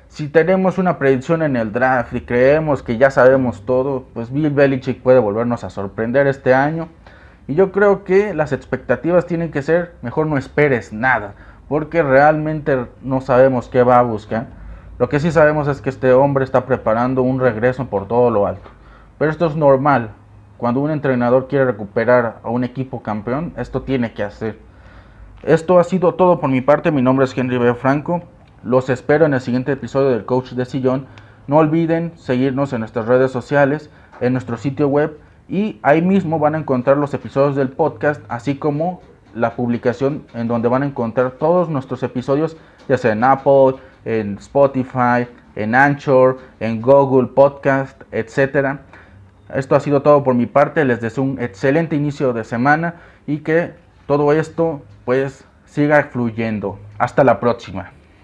si 0.08 0.28
tenemos 0.28 0.78
una 0.78 0.98
predicción 0.98 1.42
en 1.42 1.56
el 1.56 1.72
draft 1.72 2.14
y 2.14 2.22
creemos 2.22 2.82
que 2.82 2.96
ya 2.96 3.10
sabemos 3.10 3.64
todo, 3.66 4.06
pues 4.14 4.32
Bill 4.32 4.50
Belichick 4.50 5.02
puede 5.02 5.18
volvernos 5.18 5.62
a 5.62 5.70
sorprender 5.70 6.26
este 6.26 6.54
año. 6.54 6.88
Y 7.46 7.54
yo 7.54 7.72
creo 7.72 8.04
que 8.04 8.32
las 8.34 8.52
expectativas 8.52 9.26
tienen 9.26 9.50
que 9.50 9.62
ser, 9.62 9.94
mejor 10.02 10.26
no 10.26 10.38
esperes 10.38 10.92
nada, 10.92 11.34
porque 11.68 12.02
realmente 12.02 12.86
no 13.02 13.20
sabemos 13.20 13.68
qué 13.68 13.82
va 13.82 13.98
a 13.98 14.02
buscar. 14.02 14.46
Lo 14.98 15.08
que 15.08 15.20
sí 15.20 15.30
sabemos 15.30 15.68
es 15.68 15.80
que 15.80 15.90
este 15.90 16.12
hombre 16.12 16.44
está 16.44 16.66
preparando 16.66 17.22
un 17.22 17.38
regreso 17.38 17.86
por 17.86 18.08
todo 18.08 18.30
lo 18.30 18.46
alto. 18.46 18.68
Pero 19.20 19.32
esto 19.32 19.44
es 19.44 19.54
normal. 19.54 20.12
Cuando 20.56 20.80
un 20.80 20.90
entrenador 20.90 21.46
quiere 21.46 21.66
recuperar 21.66 22.38
a 22.42 22.48
un 22.48 22.64
equipo 22.64 23.02
campeón, 23.02 23.52
esto 23.58 23.82
tiene 23.82 24.14
que 24.14 24.22
hacer. 24.22 24.58
Esto 25.42 25.78
ha 25.78 25.84
sido 25.84 26.14
todo 26.14 26.40
por 26.40 26.48
mi 26.48 26.62
parte. 26.62 26.90
Mi 26.90 27.02
nombre 27.02 27.26
es 27.26 27.36
Henry 27.36 27.58
B. 27.58 27.74
Franco. 27.74 28.22
Los 28.64 28.88
espero 28.88 29.26
en 29.26 29.34
el 29.34 29.42
siguiente 29.42 29.72
episodio 29.72 30.08
del 30.08 30.24
Coach 30.24 30.52
de 30.52 30.64
Sillón. 30.64 31.04
No 31.48 31.58
olviden 31.58 32.12
seguirnos 32.16 32.72
en 32.72 32.80
nuestras 32.80 33.08
redes 33.08 33.30
sociales, 33.30 33.90
en 34.22 34.32
nuestro 34.32 34.56
sitio 34.56 34.88
web 34.88 35.18
y 35.50 35.80
ahí 35.82 36.00
mismo 36.00 36.38
van 36.38 36.54
a 36.54 36.58
encontrar 36.58 36.96
los 36.96 37.12
episodios 37.12 37.56
del 37.56 37.68
podcast, 37.68 38.22
así 38.30 38.54
como 38.54 39.02
la 39.34 39.54
publicación 39.54 40.24
en 40.32 40.48
donde 40.48 40.68
van 40.68 40.82
a 40.82 40.86
encontrar 40.86 41.32
todos 41.32 41.68
nuestros 41.68 42.02
episodios, 42.02 42.56
ya 42.88 42.96
sea 42.96 43.12
en 43.12 43.22
Apple, 43.22 43.74
en 44.06 44.38
Spotify, 44.38 45.28
en 45.56 45.74
Anchor, 45.74 46.38
en 46.58 46.80
Google 46.80 47.28
Podcast, 47.28 48.00
etc. 48.12 48.80
Esto 49.54 49.74
ha 49.74 49.80
sido 49.80 50.02
todo 50.02 50.22
por 50.24 50.34
mi 50.34 50.46
parte. 50.46 50.84
Les 50.84 51.00
deseo 51.00 51.24
un 51.24 51.40
excelente 51.40 51.96
inicio 51.96 52.32
de 52.32 52.44
semana 52.44 52.96
y 53.26 53.38
que 53.38 53.72
todo 54.06 54.32
esto 54.32 54.82
pues 55.04 55.44
siga 55.64 56.02
fluyendo. 56.04 56.78
Hasta 56.98 57.24
la 57.24 57.40
próxima. 57.40 57.92